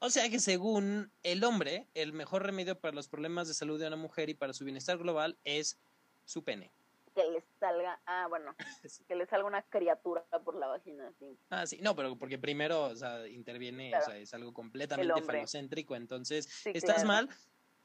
O 0.00 0.10
sea 0.10 0.28
que 0.28 0.38
según 0.40 1.10
el 1.22 1.42
hombre, 1.44 1.88
el 1.94 2.12
mejor 2.12 2.42
remedio 2.42 2.78
para 2.78 2.94
los 2.94 3.08
problemas 3.08 3.48
de 3.48 3.54
salud 3.54 3.80
de 3.80 3.86
una 3.86 3.96
mujer 3.96 4.28
y 4.28 4.34
para 4.34 4.52
su 4.52 4.64
bienestar 4.64 4.98
global 4.98 5.38
es 5.44 5.78
su 6.26 6.44
pene. 6.44 6.70
Que 7.14 7.30
le 7.30 7.44
salga, 7.60 8.00
ah, 8.06 8.26
bueno, 8.28 8.54
que 9.08 9.14
le 9.14 9.26
salga 9.26 9.46
una 9.46 9.62
criatura 9.62 10.24
por 10.44 10.56
la 10.56 10.66
vagina, 10.66 11.12
sí. 11.18 11.38
Ah, 11.50 11.66
sí, 11.66 11.78
no, 11.80 11.94
pero 11.94 12.16
porque 12.18 12.38
primero, 12.38 12.84
o 12.84 12.96
sea, 12.96 13.26
interviene, 13.28 13.96
o 13.96 14.00
sea, 14.02 14.16
es 14.16 14.34
algo 14.34 14.52
completamente 14.52 15.22
falocéntrico, 15.22 15.94
entonces, 15.96 16.66
estás 16.66 17.04
mal, 17.04 17.28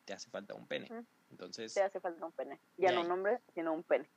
te 0.05 0.13
hace 0.13 0.29
falta 0.29 0.55
un 0.55 0.67
pene. 0.67 0.89
Entonces... 1.29 1.73
Te 1.73 1.83
hace 1.83 1.99
falta 1.99 2.25
un 2.25 2.31
pene. 2.31 2.59
Ya 2.77 2.91
no 2.91 3.01
un 3.01 3.11
hombre, 3.11 3.39
sino 3.53 3.73
un 3.73 3.83
pene. 3.83 4.09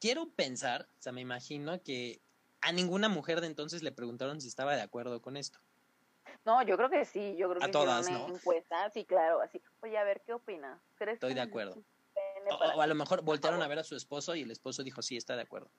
Quiero 0.00 0.28
pensar, 0.30 0.88
o 0.98 1.02
sea, 1.02 1.12
me 1.12 1.20
imagino 1.20 1.82
que 1.82 2.20
a 2.60 2.72
ninguna 2.72 3.08
mujer 3.08 3.40
de 3.40 3.48
entonces 3.48 3.82
le 3.82 3.92
preguntaron 3.92 4.40
si 4.40 4.48
estaba 4.48 4.76
de 4.76 4.82
acuerdo 4.82 5.20
con 5.20 5.36
esto. 5.36 5.58
No, 6.44 6.62
yo 6.62 6.76
creo 6.76 6.90
que 6.90 7.04
sí, 7.04 7.36
yo 7.36 7.48
creo 7.50 7.60
que 7.60 7.66
a 7.66 7.70
todas, 7.70 8.10
¿no? 8.10 8.28
encuesta, 8.28 8.90
sí, 8.90 9.04
claro, 9.04 9.40
así. 9.40 9.60
Oye, 9.80 9.96
a 9.96 10.04
ver, 10.04 10.22
¿qué 10.24 10.32
opina? 10.32 10.80
Estoy 10.98 11.34
de 11.34 11.40
acuerdo. 11.40 11.82
O, 12.50 12.80
a 12.80 12.86
lo 12.86 12.94
mejor 12.94 13.22
voltearon 13.22 13.62
a 13.62 13.68
ver 13.68 13.78
a 13.78 13.84
su 13.84 13.96
esposo 13.96 14.34
y 14.34 14.42
el 14.42 14.50
esposo 14.50 14.82
dijo, 14.82 15.02
sí, 15.02 15.16
está 15.16 15.36
de 15.36 15.42
acuerdo. 15.42 15.70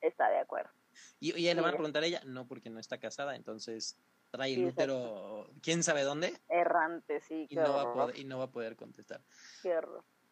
Está 0.00 0.28
de 0.30 0.38
acuerdo. 0.38 0.70
Y, 1.20 1.34
y 1.34 1.54
le 1.54 1.60
van 1.60 1.70
a 1.70 1.76
preguntar 1.76 2.02
a 2.02 2.06
ella, 2.06 2.22
no, 2.24 2.46
porque 2.46 2.70
no 2.70 2.78
está 2.78 2.98
casada, 2.98 3.36
entonces 3.36 3.98
trae 4.30 4.54
el 4.54 4.66
útero, 4.66 5.50
quién 5.62 5.82
sabe 5.82 6.02
dónde. 6.02 6.34
Errante, 6.48 7.20
sí. 7.20 7.46
Y 7.48 7.54
no, 7.56 7.72
va 7.72 7.82
a 7.82 7.92
poder, 7.92 8.18
y 8.18 8.24
no 8.24 8.38
va 8.38 8.44
a 8.44 8.50
poder 8.50 8.76
contestar. 8.76 9.22
Qué. 9.62 9.78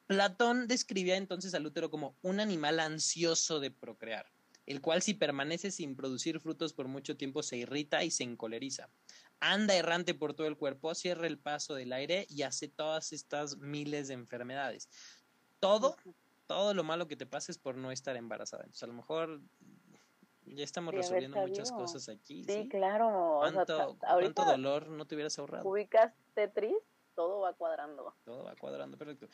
Platón 0.06 0.66
describía 0.68 1.16
entonces 1.16 1.54
al 1.54 1.66
útero 1.66 1.90
como 1.90 2.16
un 2.22 2.40
animal 2.40 2.80
ansioso 2.80 3.60
de 3.60 3.70
procrear, 3.70 4.26
el 4.66 4.82
cual 4.82 5.00
si 5.00 5.14
permanece 5.14 5.70
sin 5.70 5.96
producir 5.96 6.40
frutos 6.40 6.74
por 6.74 6.88
mucho 6.88 7.16
tiempo 7.16 7.42
se 7.42 7.56
irrita 7.56 8.04
y 8.04 8.10
se 8.10 8.24
encoleriza 8.24 8.90
anda 9.44 9.74
errante 9.74 10.14
por 10.14 10.34
todo 10.34 10.46
el 10.46 10.56
cuerpo, 10.56 10.94
cierra 10.94 11.26
el 11.26 11.38
paso 11.38 11.74
del 11.74 11.92
aire 11.92 12.26
y 12.28 12.42
hace 12.42 12.68
todas 12.68 13.12
estas 13.12 13.58
miles 13.58 14.08
de 14.08 14.14
enfermedades. 14.14 14.88
Todo, 15.64 15.96
todo 16.46 16.74
lo 16.74 16.84
malo 16.84 17.08
que 17.08 17.16
te 17.16 17.26
pasa 17.26 17.50
es 17.50 17.58
por 17.58 17.76
no 17.76 17.90
estar 17.90 18.16
embarazada. 18.16 18.64
Entonces, 18.64 18.82
a 18.82 18.86
lo 18.86 18.92
mejor 18.92 19.40
ya 20.46 20.64
estamos 20.64 20.94
resolviendo 20.94 21.38
muchas 21.40 21.72
cosas 21.72 22.08
aquí. 22.08 22.44
Sí, 22.44 22.68
claro. 22.68 23.40
¿Cuánto, 23.40 24.44
dolor 24.44 24.88
no 24.88 25.06
te 25.06 25.14
hubieras 25.14 25.38
ahorrado? 25.38 25.68
Ubicas 25.68 26.12
Tetris, 26.34 26.76
todo 27.14 27.40
va 27.40 27.54
cuadrando. 27.54 28.14
Todo 28.24 28.44
va 28.44 28.54
cuadrando, 28.56 28.96
perfecto. 28.98 29.28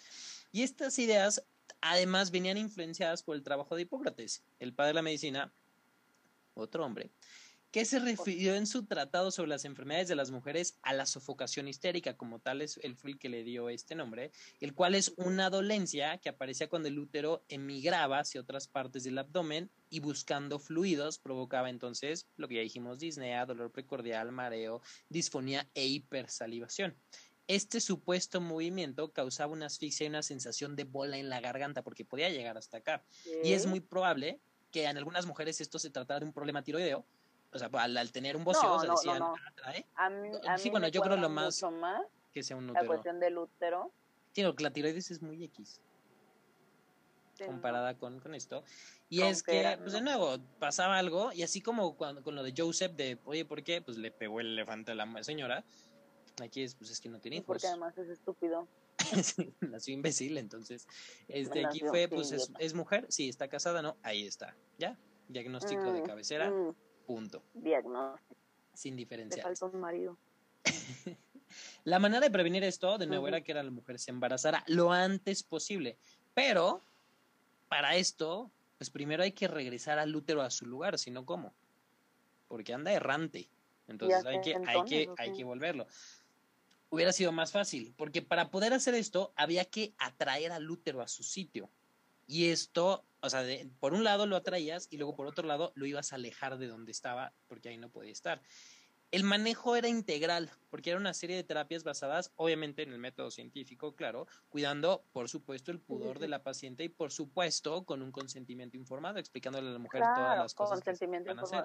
Y 0.52 0.62
estas 0.62 0.98
ideas, 0.98 1.44
además, 1.80 2.30
venían 2.30 2.56
influenciadas 2.56 3.22
por 3.22 3.36
el 3.36 3.42
trabajo 3.42 3.74
de 3.74 3.82
Hipócrates, 3.82 4.42
el 4.58 4.72
padre 4.72 4.88
de 4.88 4.94
la 4.94 5.02
medicina, 5.02 5.52
otro 6.54 6.84
hombre, 6.84 7.10
que 7.70 7.84
se 7.84 8.00
refirió 8.00 8.54
en 8.54 8.66
su 8.66 8.84
tratado 8.84 9.30
sobre 9.30 9.50
las 9.50 9.64
enfermedades 9.64 10.08
de 10.08 10.16
las 10.16 10.30
mujeres 10.30 10.78
a 10.82 10.92
la 10.92 11.06
sofocación 11.06 11.68
histérica, 11.68 12.16
como 12.16 12.40
tal 12.40 12.62
es 12.62 12.78
el 12.82 12.96
fue 12.96 13.12
el 13.12 13.18
que 13.18 13.28
le 13.28 13.44
dio 13.44 13.68
este 13.68 13.94
nombre, 13.94 14.32
el 14.60 14.74
cual 14.74 14.94
es 14.94 15.12
una 15.16 15.50
dolencia 15.50 16.18
que 16.18 16.28
aparecía 16.28 16.68
cuando 16.68 16.88
el 16.88 16.98
útero 16.98 17.44
emigraba 17.48 18.18
hacia 18.18 18.40
otras 18.40 18.66
partes 18.66 19.04
del 19.04 19.18
abdomen 19.18 19.70
y 19.88 20.00
buscando 20.00 20.58
fluidos 20.58 21.18
provocaba 21.18 21.70
entonces 21.70 22.26
lo 22.36 22.48
que 22.48 22.56
ya 22.56 22.62
dijimos, 22.62 22.98
disnea, 22.98 23.46
dolor 23.46 23.70
precordial, 23.70 24.32
mareo, 24.32 24.82
disfonía 25.08 25.68
e 25.74 25.86
hipersalivación. 25.86 26.96
Este 27.46 27.80
supuesto 27.80 28.40
movimiento 28.40 29.12
causaba 29.12 29.52
una 29.52 29.66
asfixia 29.66 30.04
y 30.04 30.08
una 30.08 30.22
sensación 30.22 30.76
de 30.76 30.84
bola 30.84 31.18
en 31.18 31.28
la 31.28 31.40
garganta 31.40 31.82
porque 31.82 32.04
podía 32.04 32.30
llegar 32.30 32.56
hasta 32.56 32.78
acá. 32.78 33.04
Y 33.42 33.52
es 33.52 33.66
muy 33.66 33.80
probable 33.80 34.40
que 34.70 34.84
en 34.84 34.96
algunas 34.96 35.26
mujeres 35.26 35.60
esto 35.60 35.78
se 35.78 35.90
tratara 35.90 36.20
de 36.20 36.26
un 36.26 36.32
problema 36.32 36.62
tiroideo, 36.62 37.04
o 37.52 37.58
sea, 37.58 37.68
al, 37.72 38.12
tener 38.12 38.36
un 38.36 38.44
bocio, 38.44 38.62
no, 38.62 38.92
decían, 38.92 39.18
no, 39.18 39.34
ah, 40.46 40.58
sí, 40.58 40.70
bueno, 40.70 40.88
yo 40.88 41.00
creo 41.00 41.16
lo 41.16 41.28
más, 41.28 41.62
más 41.72 42.02
que 42.32 42.42
sea 42.42 42.56
un 42.56 42.70
útero. 42.70 42.82
La 42.82 42.86
cuestión 42.86 43.20
del 43.20 43.38
útero. 43.38 43.92
Sí, 44.32 44.42
no, 44.42 44.54
la 44.58 44.70
tiroides 44.70 45.10
es 45.10 45.20
muy 45.20 45.42
X. 45.44 45.80
comparada 47.44 47.96
con, 47.96 48.20
con, 48.20 48.34
esto. 48.34 48.62
Y 49.08 49.22
es 49.22 49.42
que, 49.42 49.76
pues 49.80 49.92
de 49.92 50.00
nuevo, 50.00 50.38
pasaba 50.58 50.98
algo, 50.98 51.32
y 51.32 51.42
así 51.42 51.60
como 51.60 51.96
cuando, 51.96 52.22
con 52.22 52.36
lo 52.36 52.42
de 52.42 52.54
Joseph, 52.56 52.92
de, 52.92 53.18
oye, 53.24 53.44
¿por 53.44 53.62
qué? 53.64 53.82
Pues 53.82 53.98
le 53.98 54.12
pegó 54.12 54.40
el 54.40 54.52
elefante 54.52 54.92
a 54.92 54.94
la 54.94 55.24
señora. 55.24 55.64
Aquí 56.40 56.62
es, 56.62 56.74
pues 56.76 56.90
es 56.90 57.00
que 57.00 57.08
no 57.08 57.18
tiene 57.18 57.38
hijos. 57.38 57.46
Porque 57.46 57.66
además 57.66 57.98
es 57.98 58.08
estúpido. 58.08 58.68
nació 59.60 59.94
imbécil, 59.94 60.38
entonces, 60.38 60.86
este, 61.28 61.64
aquí 61.64 61.80
fue, 61.80 62.08
pues 62.08 62.32
es, 62.32 62.52
es, 62.58 62.74
mujer, 62.74 63.06
sí, 63.08 63.28
está 63.28 63.48
casada, 63.48 63.82
no, 63.82 63.96
ahí 64.02 64.26
está, 64.26 64.54
ya, 64.78 64.98
diagnóstico 65.28 65.92
de 65.92 66.02
mm, 66.02 66.04
cabecera, 66.04 66.50
mm. 66.50 66.74
Punto. 67.10 67.42
Diagnóstico. 67.54 68.40
Sin 68.72 68.94
diferencia. 68.94 69.42
falta 69.42 69.66
un 69.66 69.80
marido. 69.80 70.16
la 71.84 71.98
manera 71.98 72.20
de 72.20 72.30
prevenir 72.30 72.62
esto, 72.62 72.98
de 72.98 73.08
nuevo, 73.08 73.26
era 73.26 73.40
que 73.40 73.52
la 73.52 73.68
mujer 73.68 73.98
se 73.98 74.12
embarazara 74.12 74.62
lo 74.68 74.92
antes 74.92 75.42
posible. 75.42 75.96
Pero, 76.34 76.80
para 77.68 77.96
esto, 77.96 78.48
pues 78.78 78.90
primero 78.90 79.24
hay 79.24 79.32
que 79.32 79.48
regresar 79.48 79.98
al 79.98 80.14
útero 80.14 80.40
a 80.40 80.50
su 80.50 80.66
lugar, 80.66 81.00
si 81.00 81.10
no, 81.10 81.26
¿cómo? 81.26 81.52
Porque 82.46 82.74
anda 82.74 82.92
errante. 82.92 83.48
Entonces 83.88 84.24
hay 84.24 84.40
que, 84.40 84.54
hay, 84.64 84.84
que, 84.84 85.10
hay 85.18 85.32
que 85.32 85.42
volverlo. 85.42 85.88
Hubiera 86.90 87.12
sido 87.12 87.32
más 87.32 87.50
fácil, 87.50 87.92
porque 87.96 88.22
para 88.22 88.52
poder 88.52 88.72
hacer 88.72 88.94
esto 88.94 89.32
había 89.34 89.64
que 89.64 89.94
atraer 89.98 90.52
al 90.52 90.70
útero 90.70 91.02
a 91.02 91.08
su 91.08 91.24
sitio. 91.24 91.68
Y 92.28 92.50
esto 92.50 93.04
o 93.20 93.30
sea, 93.30 93.44
por 93.78 93.94
un 93.94 94.04
lado 94.04 94.26
lo 94.26 94.36
atraías 94.36 94.88
y 94.90 94.96
luego 94.96 95.14
por 95.14 95.26
otro 95.26 95.46
lado 95.46 95.72
lo 95.74 95.86
ibas 95.86 96.12
a 96.12 96.16
alejar 96.16 96.58
de 96.58 96.66
donde 96.66 96.92
estaba 96.92 97.32
porque 97.48 97.68
ahí 97.68 97.76
no 97.76 97.90
podía 97.90 98.12
estar. 98.12 98.40
El 99.10 99.24
manejo 99.24 99.74
era 99.74 99.88
integral, 99.88 100.50
porque 100.70 100.90
era 100.90 100.98
una 100.98 101.12
serie 101.14 101.34
de 101.34 101.42
terapias 101.42 101.82
basadas, 101.82 102.32
obviamente, 102.36 102.82
en 102.82 102.92
el 102.92 102.98
método 102.98 103.32
científico, 103.32 103.96
claro, 103.96 104.28
cuidando, 104.48 105.04
por 105.12 105.28
supuesto, 105.28 105.72
el 105.72 105.80
pudor 105.80 106.20
de 106.20 106.28
la 106.28 106.44
paciente 106.44 106.84
y, 106.84 106.88
por 106.88 107.10
supuesto, 107.10 107.84
con 107.84 108.02
un 108.02 108.12
consentimiento 108.12 108.76
informado, 108.76 109.18
explicándole 109.18 109.68
a 109.68 109.72
la 109.72 109.78
mujer 109.80 110.02
todas 110.14 110.38
las 110.38 110.54
cosas 110.54 110.80
que 110.80 111.06
van 111.06 111.38
a 111.40 111.42
hacer. 111.42 111.64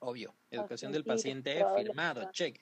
Obvio, 0.00 0.34
educación 0.50 0.90
del 0.90 1.04
paciente 1.04 1.64
firmado, 1.76 2.32
check. 2.32 2.60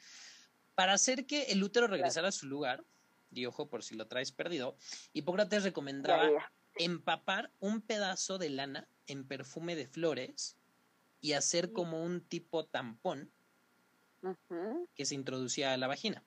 Para 0.75 0.93
hacer 0.93 1.25
que 1.25 1.45
el 1.45 1.63
útero 1.63 1.87
regresara 1.87 2.29
a 2.29 2.33
su 2.33 2.47
lugar, 2.47 2.85
y 3.33 3.47
ojo 3.47 3.69
por 3.71 3.83
si 3.83 3.97
lo 3.97 4.07
traes 4.07 4.33
perdido, 4.33 4.77
Hipócrates 5.15 5.63
recomendaba 5.63 6.29
empapar 6.77 7.51
un 7.61 7.81
pedazo 7.81 8.39
de 8.39 8.51
lana 8.51 8.89
en 9.07 9.27
perfume 9.27 9.77
de 9.77 9.87
flores 9.87 10.57
y 11.21 11.33
hacer 11.33 11.73
como 11.73 12.03
un 12.03 12.21
tipo 12.21 12.65
tampón 12.65 13.31
que 14.95 15.05
se 15.05 15.15
introducía 15.15 15.73
a 15.73 15.77
la 15.77 15.87
vagina. 15.87 16.23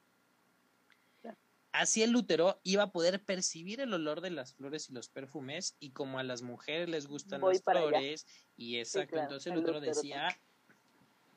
Así 1.71 2.01
el 2.01 2.15
útero 2.15 2.59
iba 2.63 2.83
a 2.83 2.91
poder 2.91 3.23
percibir 3.23 3.81
el 3.81 3.93
olor 3.93 4.21
de 4.21 4.31
las 4.31 4.53
flores 4.53 4.89
y 4.89 4.93
los 4.93 5.09
perfumes 5.09 5.75
y 5.79 5.91
como 5.91 6.17
a 6.17 6.23
las 6.23 6.41
mujeres 6.41 6.89
les 6.89 7.05
gustan 7.05 7.41
las 7.41 7.61
flores 7.61 8.25
y 8.55 8.77
exacto, 8.77 9.19
entonces 9.19 9.51
el 9.51 9.59
útero 9.59 9.79
decía 9.79 10.35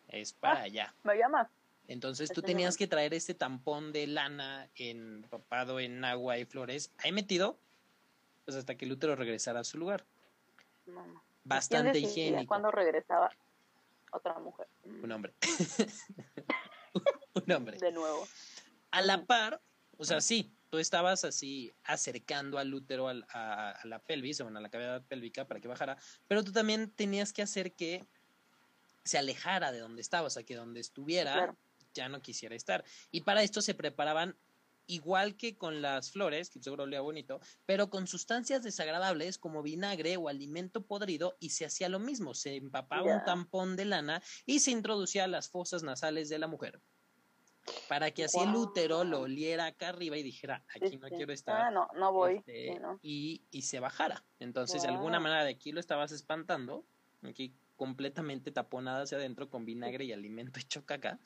es 0.08 0.32
para 0.32 0.60
ah, 0.60 0.62
allá. 0.62 0.94
Me 1.04 1.16
llama. 1.16 1.50
Entonces 1.88 2.32
tú 2.32 2.40
tenías 2.40 2.76
que 2.76 2.86
traer 2.86 3.14
este 3.14 3.34
tampón 3.34 3.92
de 3.92 4.06
lana 4.06 4.70
empapado 4.76 5.80
en 5.80 6.04
agua 6.04 6.38
y 6.38 6.44
flores. 6.44 6.92
Ahí 6.98 7.12
metido 7.12 7.58
pues 8.50 8.58
hasta 8.58 8.74
que 8.74 8.84
el 8.84 8.90
útero 8.90 9.14
regresara 9.14 9.60
a 9.60 9.64
su 9.64 9.78
lugar. 9.78 10.04
Bastante 11.44 12.00
higiénico. 12.00 12.48
Cuando 12.48 12.72
regresaba 12.72 13.30
otra 14.10 14.36
mujer. 14.40 14.66
Un 14.84 15.12
hombre. 15.12 15.34
un 17.34 17.52
hombre. 17.52 17.78
De 17.78 17.92
nuevo. 17.92 18.26
A 18.90 19.02
la 19.02 19.24
par, 19.24 19.60
o 19.98 20.04
sea, 20.04 20.20
sí, 20.20 20.52
tú 20.68 20.78
estabas 20.78 21.24
así 21.24 21.72
acercando 21.84 22.58
al 22.58 22.74
útero 22.74 23.08
a, 23.08 23.78
la 23.84 24.00
pelvis, 24.00 24.40
o 24.40 24.44
bueno, 24.44 24.58
a 24.58 24.62
la 24.62 24.68
cavidad 24.68 25.00
pélvica 25.04 25.46
para 25.46 25.60
que 25.60 25.68
bajara, 25.68 25.96
pero 26.26 26.42
tú 26.42 26.50
también 26.50 26.90
tenías 26.90 27.32
que 27.32 27.42
hacer 27.42 27.74
que 27.74 28.04
se 29.04 29.16
alejara 29.16 29.70
de 29.70 29.78
donde 29.78 30.00
estaba, 30.00 30.26
o 30.26 30.30
sea, 30.30 30.42
que 30.42 30.56
donde 30.56 30.80
estuviera 30.80 31.54
ya 31.94 32.08
no 32.08 32.20
quisiera 32.20 32.56
estar. 32.56 32.84
Y 33.12 33.20
para 33.20 33.44
esto 33.44 33.62
se 33.62 33.74
preparaban 33.74 34.36
igual 34.90 35.36
que 35.36 35.56
con 35.56 35.82
las 35.82 36.10
flores, 36.10 36.50
que 36.50 36.62
seguro 36.62 36.84
olía 36.84 37.00
bonito, 37.00 37.40
pero 37.66 37.90
con 37.90 38.06
sustancias 38.06 38.62
desagradables 38.62 39.38
como 39.38 39.62
vinagre 39.62 40.16
o 40.16 40.28
alimento 40.28 40.82
podrido 40.82 41.36
y 41.40 41.50
se 41.50 41.64
hacía 41.64 41.88
lo 41.88 41.98
mismo, 41.98 42.34
se 42.34 42.56
empapaba 42.56 43.02
un 43.02 43.24
tampón 43.24 43.76
de 43.76 43.84
lana 43.84 44.22
y 44.46 44.60
se 44.60 44.70
introducía 44.70 45.24
a 45.24 45.28
las 45.28 45.48
fosas 45.48 45.82
nasales 45.82 46.28
de 46.28 46.38
la 46.38 46.48
mujer 46.48 46.80
para 47.88 48.10
que 48.10 48.24
así 48.24 48.38
el 48.40 48.54
útero 48.54 49.04
lo 49.04 49.20
oliera 49.22 49.66
acá 49.66 49.90
arriba 49.90 50.16
y 50.16 50.22
dijera, 50.22 50.64
aquí 50.74 50.96
no 50.96 51.08
quiero 51.08 51.32
estar. 51.32 51.60
Ah, 51.60 51.70
no, 51.70 51.88
no 51.94 52.12
voy. 52.12 52.36
Este, 52.36 52.80
y, 53.02 53.42
y, 53.50 53.62
se 53.62 53.80
bajara. 53.80 54.24
Entonces, 54.38 54.82
de 54.82 54.88
alguna 54.88 55.20
manera 55.20 55.44
de 55.44 55.50
aquí 55.50 55.70
lo 55.70 55.80
estabas 55.80 56.10
espantando, 56.12 56.84
aquí 57.22 57.54
completamente 57.80 58.50
taponada 58.50 59.04
hacia 59.04 59.16
adentro 59.16 59.48
con 59.48 59.64
vinagre 59.64 60.04
y 60.04 60.12
alimento 60.12 60.60
hecho 60.60 60.84
caca. 60.84 61.18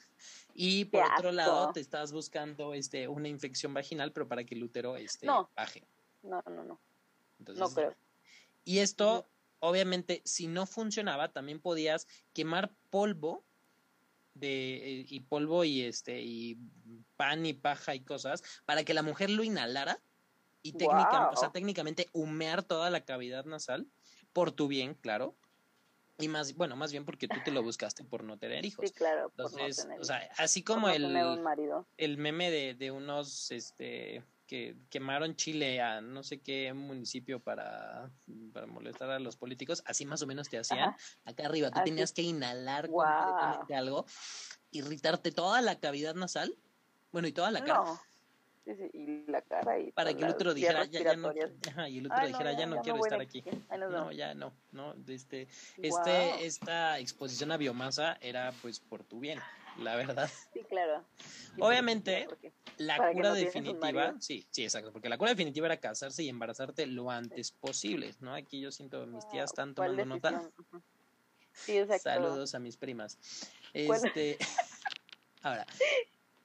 Y 0.55 0.85
por 0.85 1.03
otro 1.05 1.33
lado, 1.33 1.73
te 1.73 1.81
estás 1.81 2.13
buscando 2.13 2.75
este, 2.75 3.09
una 3.09 3.27
infección 3.27 3.75
vaginal, 3.75 4.13
pero 4.13 4.29
para 4.29 4.45
que 4.45 4.55
el 4.55 4.63
útero 4.63 4.97
este, 4.97 5.27
baje. 5.57 5.83
No, 6.23 6.40
no, 6.47 6.62
no. 6.62 6.79
no 7.57 7.71
creo. 7.71 7.97
Y 8.64 8.79
esto, 8.79 9.27
obviamente, 9.59 10.23
si 10.25 10.47
no 10.47 10.64
funcionaba, 10.64 11.33
también 11.33 11.59
podías 11.59 12.07
quemar 12.33 12.71
polvo 12.88 13.43
de 14.35 15.01
eh, 15.01 15.07
y 15.09 15.21
polvo 15.21 15.64
y 15.64 15.83
este 15.83 16.23
y 16.23 16.57
pan 17.17 17.45
y 17.47 17.53
paja 17.53 17.97
y 17.97 18.01
cosas 18.01 18.45
para 18.64 18.85
que 18.85 18.95
la 18.95 19.03
mujer 19.03 19.29
lo 19.29 19.43
inhalara 19.43 20.01
y 20.62 20.75
técnicamente, 20.75 21.35
o 21.35 21.37
sea, 21.37 21.51
técnicamente 21.51 22.09
humear 22.12 22.62
toda 22.62 22.90
la 22.90 23.05
cavidad 23.05 23.45
nasal 23.45 23.88
por 24.33 24.53
tu 24.53 24.69
bien, 24.69 24.95
claro. 24.95 25.35
Y 26.18 26.29
más, 26.29 26.55
bueno, 26.55 26.77
más 26.77 26.92
bien 26.92 27.05
porque 27.05 27.27
tú 27.27 27.37
te 27.44 27.50
lo 27.50 27.62
buscaste 27.62 28.05
por 28.05 28.22
no 28.22 28.38
tener 28.38 28.64
hijos. 28.64 28.88
Sí, 28.88 28.94
claro. 28.94 29.27
Entonces, 29.31 29.87
o 29.98 30.05
sea, 30.05 30.29
así 30.38 30.62
como 30.62 30.88
el, 30.88 31.05
el 31.96 32.18
meme 32.18 32.50
de, 32.50 32.74
de 32.74 32.90
unos, 32.92 33.50
este, 33.50 34.22
que 34.46 34.77
quemaron 34.90 35.35
Chile 35.35 35.81
a 35.81 36.00
no 36.00 36.22
sé 36.22 36.40
qué 36.40 36.72
municipio 36.72 37.40
para, 37.40 38.11
para 38.53 38.66
molestar 38.66 39.11
a 39.11 39.18
los 39.18 39.37
políticos, 39.37 39.83
así 39.87 40.07
más 40.07 40.22
o 40.22 40.27
menos 40.27 40.48
te 40.48 40.59
hacían. 40.59 40.94
Acá 41.24 41.46
arriba, 41.46 41.70
tú 41.70 41.81
tenías 41.85 42.12
que 42.12 42.22
inhalar 42.22 42.88
completamente 42.88 43.74
algo, 43.74 44.07
irritarte 44.70 45.33
toda 45.33 45.62
la 45.62 45.81
cavidad 45.81 46.14
nasal, 46.14 46.57
bueno, 47.11 47.27
y 47.27 47.33
toda 47.33 47.50
la 47.50 47.64
cara 47.64 47.83
y 48.66 49.24
la 49.27 49.42
cara 49.42 49.79
y 49.79 49.92
para 49.92 50.14
que 50.14 50.24
el 50.24 50.31
otro 50.31 50.55
dijera 50.55 50.85
ya, 50.87 51.03
ya, 51.03 51.16
no 51.16 51.33
y 51.33 51.98
el 51.98 52.07
otro 52.07 52.27
dijera 52.27 52.53
ya, 52.53 52.66
no, 52.66 52.81
quiero 52.81 52.98
estar 52.98 53.20
aquí 53.20 53.44
no 53.79 54.12
ya 54.12 54.35
no 54.35 54.53
no 54.72 54.94
este 55.07 55.48
este 55.77 56.46
esta 56.46 56.98
exposición 56.98 57.53
a 57.53 57.57
biomasa 57.57 58.16
era 58.20 58.53
pues 58.62 58.81
por 58.81 59.05
tu 59.05 59.20
bien 59.20 59.38
la 59.79 59.96
verdad. 59.96 60.31
Sí 60.53 60.61
claro. 60.68 61.05
Obviamente 61.59 62.29
la 62.79 63.12
cura 63.12 63.33
definitiva 63.33 64.14
sí 64.20 64.46
sí 64.50 64.64
exacto 64.64 64.92
porque 64.92 65.09
la 65.09 65.18
cura 65.18 65.31
definitiva 65.31 65.66
era 65.66 65.77
casarse 65.77 66.22
y 66.22 66.29
embarazarte 66.29 66.87
lo 66.87 67.11
antes 67.11 67.53
posible 67.53 68.14
no 68.20 68.35
aquí 68.35 68.61
yo 68.61 68.72
siento 68.72 69.07
mis 69.07 69.29
tías 69.29 69.50
están 69.50 69.74
tomando 69.74 70.05
nota 70.05 70.42
sí, 71.53 71.79
exacto. 71.79 72.03
saludos 72.03 72.55
a 72.55 72.59
mis 72.59 72.77
primas. 72.77 73.18
Este 73.72 74.38
ahora 75.42 75.66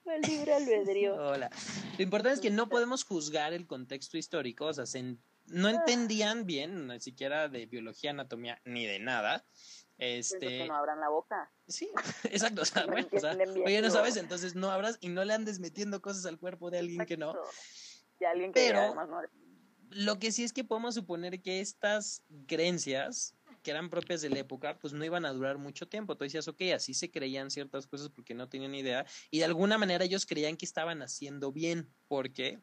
el 0.05 0.21
libre 0.21 0.53
albedrío. 0.53 1.15
Hola. 1.31 1.49
Lo 1.97 2.03
importante 2.03 2.35
es 2.35 2.41
que 2.41 2.49
no 2.49 2.69
podemos 2.69 3.03
juzgar 3.03 3.53
el 3.53 3.67
contexto 3.67 4.17
histórico, 4.17 4.65
o 4.65 4.73
sea, 4.73 4.85
no 5.47 5.67
ah. 5.67 5.71
entendían 5.71 6.45
bien, 6.45 6.87
ni 6.87 6.99
siquiera 6.99 7.49
de 7.49 7.65
biología, 7.65 8.11
anatomía, 8.11 8.61
ni 8.65 8.85
de 8.85 8.99
nada. 8.99 9.45
Este... 9.97 10.39
que 10.39 10.67
no 10.67 10.75
abran 10.75 10.99
la 11.01 11.09
boca. 11.09 11.51
Sí, 11.67 11.89
exacto. 12.31 12.61
O 12.61 12.65
sea, 12.65 12.85
bueno, 12.85 13.07
o 13.11 13.19
sea, 13.19 13.37
oye, 13.65 13.81
no 13.81 13.89
sabes, 13.89 14.15
entonces 14.15 14.55
no 14.55 14.71
abras 14.71 14.97
y 15.01 15.09
no 15.09 15.25
le 15.25 15.33
andes 15.33 15.59
metiendo 15.59 16.01
cosas 16.01 16.25
al 16.25 16.39
cuerpo 16.39 16.71
de 16.71 16.79
alguien 16.79 17.05
que 17.05 17.17
no. 17.17 17.35
De 18.19 18.25
alguien 18.25 18.53
que 18.53 18.67
Pero, 18.67 18.95
lo 19.89 20.19
que 20.19 20.31
sí 20.31 20.43
es 20.43 20.53
que 20.53 20.63
podemos 20.63 20.95
suponer 20.95 21.41
que 21.41 21.59
estas 21.59 22.23
creencias 22.47 23.35
que 23.61 23.71
eran 23.71 23.89
propias 23.89 24.21
de 24.21 24.29
la 24.29 24.39
época, 24.39 24.77
pues 24.79 24.93
no 24.93 25.03
iban 25.03 25.25
a 25.25 25.33
durar 25.33 25.57
mucho 25.57 25.87
tiempo. 25.87 26.15
Tú 26.15 26.23
decías, 26.23 26.47
ok, 26.47 26.61
así 26.75 26.93
se 26.93 27.11
creían 27.11 27.51
ciertas 27.51 27.87
cosas 27.87 28.09
porque 28.09 28.33
no 28.33 28.49
tenían 28.49 28.75
idea. 28.75 29.05
Y 29.31 29.39
de 29.39 29.45
alguna 29.45 29.77
manera 29.77 30.05
ellos 30.05 30.25
creían 30.25 30.57
que 30.57 30.65
estaban 30.65 31.01
haciendo 31.01 31.51
bien, 31.51 31.89
porque 32.07 32.59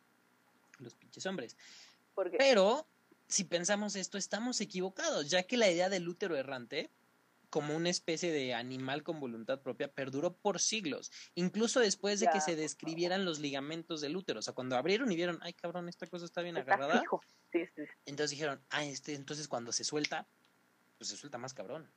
los 0.79 0.95
pinches 0.95 1.27
hombres. 1.27 1.57
Pero, 2.39 2.89
si 3.29 3.45
pensamos 3.45 3.97
esto, 3.97 4.19
estamos 4.19 4.61
equivocados, 4.61 5.29
ya 5.29 5.43
que 5.43 5.57
la 5.57 5.71
idea 5.71 5.89
del 5.89 6.09
útero 6.09 6.37
errante 6.37 6.91
como 7.51 7.77
una 7.77 7.91
especie 7.91 8.33
de 8.33 8.55
animal 8.55 9.03
con 9.03 9.21
voluntad 9.21 9.61
propia, 9.61 9.89
perduró 9.89 10.37
por 10.37 10.61
siglos, 10.61 11.11
incluso 11.35 11.81
después 11.81 12.21
de 12.21 12.29
que 12.33 12.41
se 12.41 12.57
describieran 12.57 13.25
los 13.25 13.39
ligamentos 13.39 14.01
del 14.01 14.17
útero. 14.17 14.41
O 14.41 14.43
sea, 14.43 14.55
cuando 14.55 14.77
abrieron 14.77 15.11
y 15.13 15.17
vieron, 15.17 15.39
ay 15.43 15.53
cabrón, 15.55 15.89
esta 15.89 16.07
cosa 16.07 16.25
está 16.25 16.43
bien 16.43 16.57
agarrada. 16.57 17.03
Entonces 18.05 18.31
dijeron, 18.31 18.63
ah, 18.71 18.85
este, 18.85 19.15
entonces 19.15 19.49
cuando 19.49 19.73
se 19.73 19.85
suelta, 19.85 20.29
pues 20.99 21.11
se 21.11 21.17
suelta 21.17 21.39
más 21.39 21.55
cabrón. 21.55 21.91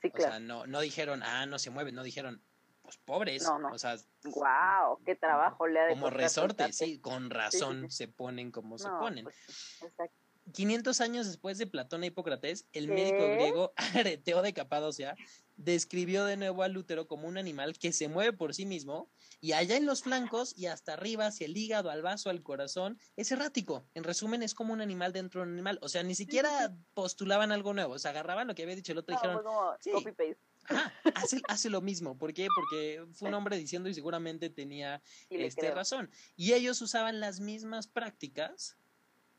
Sí, 0.00 0.10
claro. 0.10 0.28
O 0.28 0.36
sea, 0.36 0.40
no, 0.40 0.66
no 0.66 0.80
dijeron, 0.80 1.22
ah, 1.22 1.46
no 1.46 1.58
se 1.58 1.70
mueve, 1.70 1.92
no 1.92 2.02
dijeron, 2.02 2.42
pues 2.82 2.96
pobres. 2.98 3.42
No, 3.42 3.58
no. 3.58 3.68
O 3.68 3.78
sea, 3.78 3.96
wow, 4.24 5.02
qué 5.04 5.14
trabajo 5.16 5.66
le 5.66 5.80
ha 5.80 5.84
de 5.84 5.90
Como 5.90 6.10
resorte, 6.10 6.72
sí, 6.72 6.98
con 6.98 7.30
razón 7.30 7.90
se 7.90 8.08
ponen 8.08 8.50
como 8.50 8.78
se 8.78 8.88
ponen. 8.88 9.24
Pues, 9.24 9.36
exacto. 9.82 10.16
500 10.52 11.00
años 11.00 11.26
después 11.26 11.58
de 11.58 11.66
Platón 11.66 12.04
e 12.04 12.08
Hipócrates, 12.08 12.66
el 12.72 12.88
médico 12.88 13.18
griego 13.18 13.72
Areteo 13.76 14.42
de 14.42 14.54
Capadocia 14.54 15.14
describió 15.56 16.24
de 16.24 16.36
nuevo 16.36 16.62
al 16.62 16.76
útero 16.76 17.06
como 17.06 17.28
un 17.28 17.36
animal 17.36 17.78
que 17.78 17.92
se 17.92 18.08
mueve 18.08 18.32
por 18.32 18.54
sí 18.54 18.64
mismo 18.64 19.10
y 19.40 19.52
allá 19.52 19.76
en 19.76 19.86
los 19.86 20.02
flancos 20.02 20.52
y 20.56 20.66
hasta 20.66 20.94
arriba, 20.94 21.26
hacia 21.26 21.46
el 21.46 21.56
hígado, 21.56 21.90
al 21.90 22.02
vaso, 22.02 22.28
al 22.28 22.42
corazón, 22.42 22.98
es 23.16 23.30
errático. 23.30 23.86
En 23.94 24.02
resumen, 24.02 24.42
es 24.42 24.54
como 24.54 24.72
un 24.72 24.80
animal 24.80 25.12
dentro 25.12 25.40
de 25.40 25.46
un 25.46 25.52
animal. 25.52 25.78
O 25.80 25.88
sea, 25.88 26.02
ni 26.02 26.14
siquiera 26.14 26.74
postulaban 26.94 27.52
algo 27.52 27.72
nuevo. 27.72 27.94
O 27.94 27.98
sea, 27.98 28.10
agarraban 28.10 28.48
lo 28.48 28.54
que 28.54 28.64
había 28.64 28.74
dicho 28.74 28.92
el 28.92 28.98
otro 28.98 29.14
y 29.14 29.16
dijeron. 29.16 29.42
copy 29.92 30.12
paste. 30.12 30.38
hace, 31.14 31.40
hace, 31.48 31.70
lo 31.70 31.80
mismo. 31.80 32.18
¿Por 32.18 32.34
qué? 32.34 32.48
Porque 32.54 33.06
fue 33.12 33.28
un 33.28 33.34
hombre 33.34 33.56
diciendo 33.56 33.88
y 33.88 33.94
seguramente 33.94 34.50
tenía 34.50 35.00
este, 35.30 35.70
razón. 35.70 36.10
Y 36.36 36.52
ellos 36.54 36.82
usaban 36.82 37.20
las 37.20 37.38
mismas 37.38 37.86
prácticas, 37.86 38.76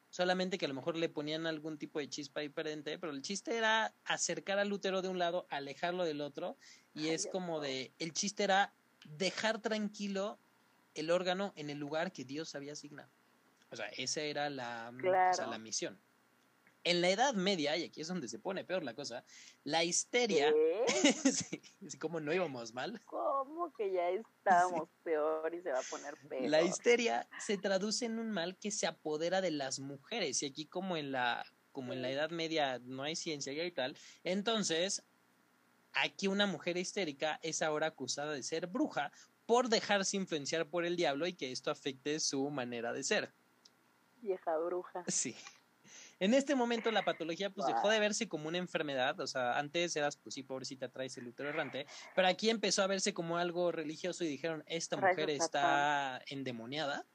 solamente 0.09 0.57
que 0.57 0.65
a 0.65 0.69
lo 0.69 0.73
mejor 0.73 0.95
le 0.97 1.09
ponían 1.09 1.45
algún 1.45 1.77
tipo 1.77 1.99
de 1.99 2.09
chispa 2.09 2.39
diferente, 2.39 2.97
pero 2.97 3.11
el 3.11 3.21
chiste 3.21 3.55
era 3.57 3.93
acercar 4.05 4.59
al 4.59 4.71
útero 4.71 5.01
de 5.01 5.09
un 5.09 5.19
lado, 5.19 5.45
alejarlo 5.49 6.03
del 6.05 6.21
otro, 6.21 6.57
y 6.93 7.09
es 7.09 7.27
como 7.27 7.59
de, 7.59 7.93
el 7.99 8.13
chiste 8.13 8.43
era 8.43 8.73
dejar 9.05 9.61
tranquilo 9.61 10.39
el 10.95 11.11
órgano 11.11 11.53
en 11.55 11.69
el 11.69 11.77
lugar 11.77 12.11
que 12.11 12.25
Dios 12.25 12.55
había 12.55 12.73
asignado. 12.73 13.09
O 13.71 13.75
sea, 13.75 13.87
esa 13.89 14.21
era 14.21 14.49
la, 14.49 14.91
la 14.91 15.57
misión. 15.57 15.99
En 16.85 17.01
la 17.01 17.09
Edad 17.09 17.33
Media, 17.33 17.75
y 17.75 17.83
aquí 17.83 18.01
es 18.01 18.07
donde 18.07 18.29
se 18.29 18.39
pone 18.39 18.63
peor 18.63 18.83
la 18.83 18.93
cosa, 18.93 19.23
la 19.65 19.83
histeria, 19.83 20.53
sí, 21.31 21.61
como 21.99 22.21
no 22.21 22.33
íbamos 22.33 22.73
mal. 22.73 23.01
¿Cómo 23.05 23.73
que 23.73 23.91
ya 23.91 24.09
estábamos 24.09 24.89
peor 25.03 25.53
y 25.53 25.61
se 25.61 25.71
va 25.71 25.79
a 25.79 25.83
poner 25.89 26.15
peor? 26.29 26.49
La 26.49 26.61
histeria 26.61 27.27
se 27.45 27.57
traduce 27.57 28.05
en 28.05 28.17
un 28.17 28.31
mal 28.31 28.57
que 28.57 28.71
se 28.71 28.87
apodera 28.87 29.41
de 29.41 29.51
las 29.51 29.79
mujeres, 29.79 30.41
y 30.41 30.45
aquí 30.45 30.65
como 30.67 30.95
en 30.95 31.11
la, 31.11 31.45
como 31.73 31.91
en 31.91 32.01
la 32.01 32.11
Edad 32.11 32.29
Media 32.29 32.79
no 32.79 33.03
hay 33.03 33.17
ciencia 33.17 33.51
y 33.51 33.71
tal, 33.71 33.97
entonces 34.23 35.03
aquí 35.93 36.27
una 36.27 36.45
mujer 36.45 36.77
histérica 36.77 37.39
es 37.41 37.61
ahora 37.61 37.87
acusada 37.87 38.33
de 38.33 38.43
ser 38.43 38.67
bruja 38.67 39.11
por 39.45 39.69
dejarse 39.69 40.17
influenciar 40.17 40.67
por 40.67 40.85
el 40.85 40.95
diablo 40.95 41.25
y 41.25 41.33
que 41.33 41.51
esto 41.51 41.71
afecte 41.71 42.19
su 42.19 42.49
manera 42.49 42.93
de 42.93 43.03
ser. 43.03 43.33
Vieja 44.21 44.57
bruja. 44.57 45.03
Sí. 45.07 45.35
En 46.19 46.33
este 46.33 46.53
momento 46.53 46.91
la 46.91 47.03
patología 47.03 47.49
pues 47.49 47.65
dejó 47.65 47.89
de 47.89 47.99
verse 47.99 48.27
como 48.27 48.49
una 48.49 48.57
enfermedad, 48.57 49.19
o 49.21 49.27
sea, 49.27 49.57
antes 49.57 49.95
eras 49.95 50.17
pues 50.17 50.35
sí, 50.35 50.43
pobrecita, 50.43 50.89
traes 50.89 51.17
el 51.17 51.27
útero 51.27 51.49
errante, 51.49 51.87
pero 52.13 52.27
aquí 52.27 52.49
empezó 52.49 52.83
a 52.83 52.87
verse 52.87 53.13
como 53.13 53.37
algo 53.37 53.71
religioso 53.71 54.23
y 54.25 54.27
dijeron, 54.27 54.63
esta 54.67 54.97
mujer 54.97 55.29
está 55.29 56.21
endemoniada. 56.27 57.05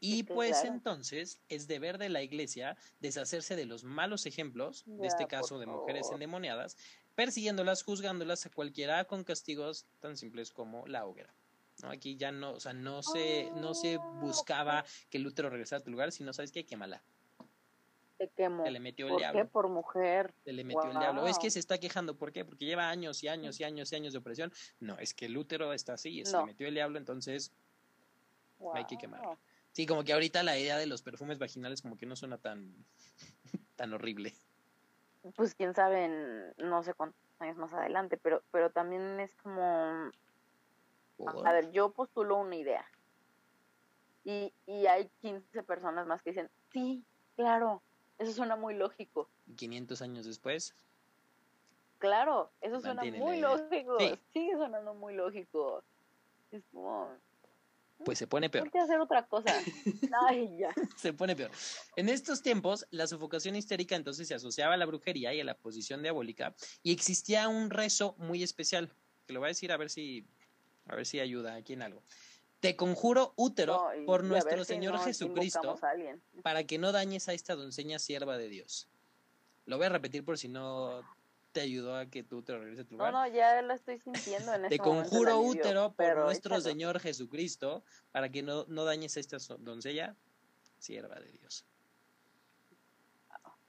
Y 0.00 0.22
pues 0.22 0.62
entonces 0.62 1.40
es 1.48 1.66
deber 1.66 1.98
de 1.98 2.08
la 2.08 2.22
iglesia 2.22 2.76
deshacerse 3.00 3.56
de 3.56 3.66
los 3.66 3.82
malos 3.82 4.26
ejemplos, 4.26 4.84
de 4.86 5.08
este 5.08 5.26
caso 5.26 5.58
de 5.58 5.66
mujeres 5.66 6.08
endemoniadas, 6.12 6.76
persiguiéndolas, 7.18 7.82
juzgándolas 7.82 8.46
a 8.46 8.50
cualquiera 8.50 9.04
con 9.04 9.24
castigos 9.24 9.86
tan 9.98 10.16
simples 10.16 10.52
como 10.52 10.86
la 10.86 11.04
hoguera. 11.04 11.34
¿no? 11.82 11.90
Aquí 11.90 12.16
ya 12.16 12.30
no, 12.30 12.52
o 12.52 12.60
sea, 12.60 12.72
no 12.74 13.02
se, 13.02 13.50
no 13.56 13.74
se 13.74 13.96
oh, 13.96 14.02
buscaba 14.20 14.84
que 15.10 15.18
el 15.18 15.26
útero 15.26 15.50
regresara 15.50 15.80
a 15.80 15.82
tu 15.82 15.90
lugar, 15.90 16.12
sino, 16.12 16.32
¿sabes 16.32 16.52
qué? 16.52 16.64
Quémala. 16.64 17.02
Te 18.18 18.28
quemó. 18.28 18.62
Se 18.62 18.70
le 18.70 18.78
metió 18.78 19.06
el 19.06 19.10
¿Por 19.10 19.18
diablo. 19.20 19.40
Qué? 19.40 19.44
Por 19.46 19.68
mujer. 19.68 20.32
Se 20.44 20.52
le 20.52 20.62
metió 20.62 20.92
el 20.92 20.96
diablo. 20.96 21.26
Es 21.26 21.40
que 21.40 21.50
se 21.50 21.58
está 21.58 21.78
quejando. 21.78 22.16
¿Por 22.16 22.30
qué? 22.30 22.44
Porque 22.44 22.64
lleva 22.64 22.88
años 22.88 23.20
y 23.24 23.26
años 23.26 23.58
y 23.58 23.64
años 23.64 23.90
y 23.90 23.96
años 23.96 24.12
de 24.12 24.20
opresión. 24.20 24.52
No, 24.78 24.96
es 25.00 25.12
que 25.12 25.26
el 25.26 25.36
útero 25.36 25.72
está 25.72 25.94
así. 25.94 26.24
Se 26.24 26.36
le 26.36 26.44
metió 26.44 26.68
el 26.68 26.74
diablo, 26.74 26.98
entonces 26.98 27.50
hay 28.74 28.84
que 28.84 28.96
quemarlo. 28.96 29.40
Sí, 29.72 29.86
como 29.86 30.04
que 30.04 30.12
ahorita 30.12 30.44
la 30.44 30.56
idea 30.56 30.78
de 30.78 30.86
los 30.86 31.02
perfumes 31.02 31.40
vaginales 31.40 31.82
como 31.82 31.96
que 31.96 32.06
no 32.06 32.14
suena 32.14 32.38
tan, 32.38 32.72
tan 33.74 33.92
horrible. 33.92 34.34
Pues 35.36 35.54
quién 35.54 35.74
sabe, 35.74 36.54
no 36.58 36.82
sé 36.82 36.94
cuántos 36.94 37.20
años 37.38 37.56
más 37.56 37.72
adelante, 37.72 38.16
pero, 38.16 38.42
pero 38.50 38.70
también 38.70 39.20
es 39.20 39.34
como 39.36 40.10
a 41.26 41.52
ver, 41.52 41.70
yo 41.72 41.90
postulo 41.90 42.36
una 42.36 42.56
idea. 42.56 42.84
Y, 44.24 44.52
y 44.66 44.86
hay 44.86 45.08
15 45.20 45.62
personas 45.62 46.06
más 46.06 46.22
que 46.22 46.30
dicen, 46.30 46.50
sí, 46.72 47.02
claro, 47.36 47.82
eso 48.18 48.32
suena 48.32 48.56
muy 48.56 48.74
lógico. 48.74 49.28
¿Y 49.46 49.54
500 49.54 50.02
años 50.02 50.26
después? 50.26 50.74
Claro, 51.98 52.50
eso 52.60 52.80
suena 52.80 53.02
muy 53.04 53.40
lógico. 53.40 53.98
Sí. 53.98 54.18
Sigue 54.32 54.52
sonando 54.52 54.94
muy 54.94 55.14
lógico. 55.14 55.82
Es 56.52 56.62
como... 56.72 57.08
Pues 58.04 58.18
se 58.18 58.26
pone 58.26 58.48
peor. 58.48 58.70
Hay 58.72 58.80
hacer 58.80 59.00
otra 59.00 59.26
cosa. 59.26 59.52
Ay, 60.28 60.56
ya. 60.58 60.72
se 60.96 61.12
pone 61.12 61.34
peor. 61.34 61.50
En 61.96 62.08
estos 62.08 62.42
tiempos, 62.42 62.86
la 62.90 63.06
sofocación 63.06 63.56
histérica 63.56 63.96
entonces 63.96 64.28
se 64.28 64.34
asociaba 64.34 64.74
a 64.74 64.76
la 64.76 64.86
brujería 64.86 65.34
y 65.34 65.40
a 65.40 65.44
la 65.44 65.54
posición 65.54 66.02
diabólica 66.02 66.54
y 66.82 66.92
existía 66.92 67.48
un 67.48 67.70
rezo 67.70 68.14
muy 68.18 68.42
especial, 68.42 68.92
que 69.26 69.32
lo 69.32 69.40
voy 69.40 69.48
a 69.48 69.48
decir 69.48 69.72
a 69.72 69.76
ver 69.76 69.90
si 69.90 70.26
a 70.86 70.94
ver 70.94 71.06
si 71.06 71.20
ayuda 71.20 71.54
aquí 71.54 71.74
en 71.74 71.82
algo. 71.82 72.02
Te 72.60 72.74
conjuro 72.74 73.34
útero 73.36 73.88
por 74.06 74.24
nuestro 74.24 74.64
Señor 74.64 74.98
Jesucristo 75.00 75.78
para 76.42 76.64
que 76.64 76.78
no 76.78 76.92
dañes 76.92 77.28
a 77.28 77.32
esta 77.32 77.54
doncella 77.54 77.98
sierva 77.98 78.36
de 78.36 78.48
Dios. 78.48 78.88
Lo 79.64 79.76
voy 79.76 79.86
a 79.86 79.90
repetir 79.90 80.24
por 80.24 80.38
si 80.38 80.48
no 80.48 81.02
te 81.58 81.64
ayudó 81.64 81.96
a 81.96 82.06
que 82.06 82.22
tú 82.22 82.40
te 82.40 82.56
regreses 82.56 82.84
a 82.84 82.88
tu 82.88 82.94
lugar. 82.94 83.12
No, 83.12 83.26
no, 83.26 83.34
ya 83.34 83.60
lo 83.62 83.74
estoy 83.74 83.98
sintiendo 83.98 84.54
en 84.54 84.68
Te 84.68 84.78
conjuro 84.78 85.40
útero 85.40 85.92
por 85.92 86.16
nuestro 86.18 86.60
Señor 86.60 87.00
Jesucristo 87.00 87.82
para 88.12 88.28
que 88.28 88.44
no, 88.44 88.64
no 88.68 88.84
dañes 88.84 89.16
a 89.16 89.20
esta 89.20 89.38
doncella 89.58 90.14
sierva 90.78 91.16
de 91.16 91.32
Dios. 91.32 91.66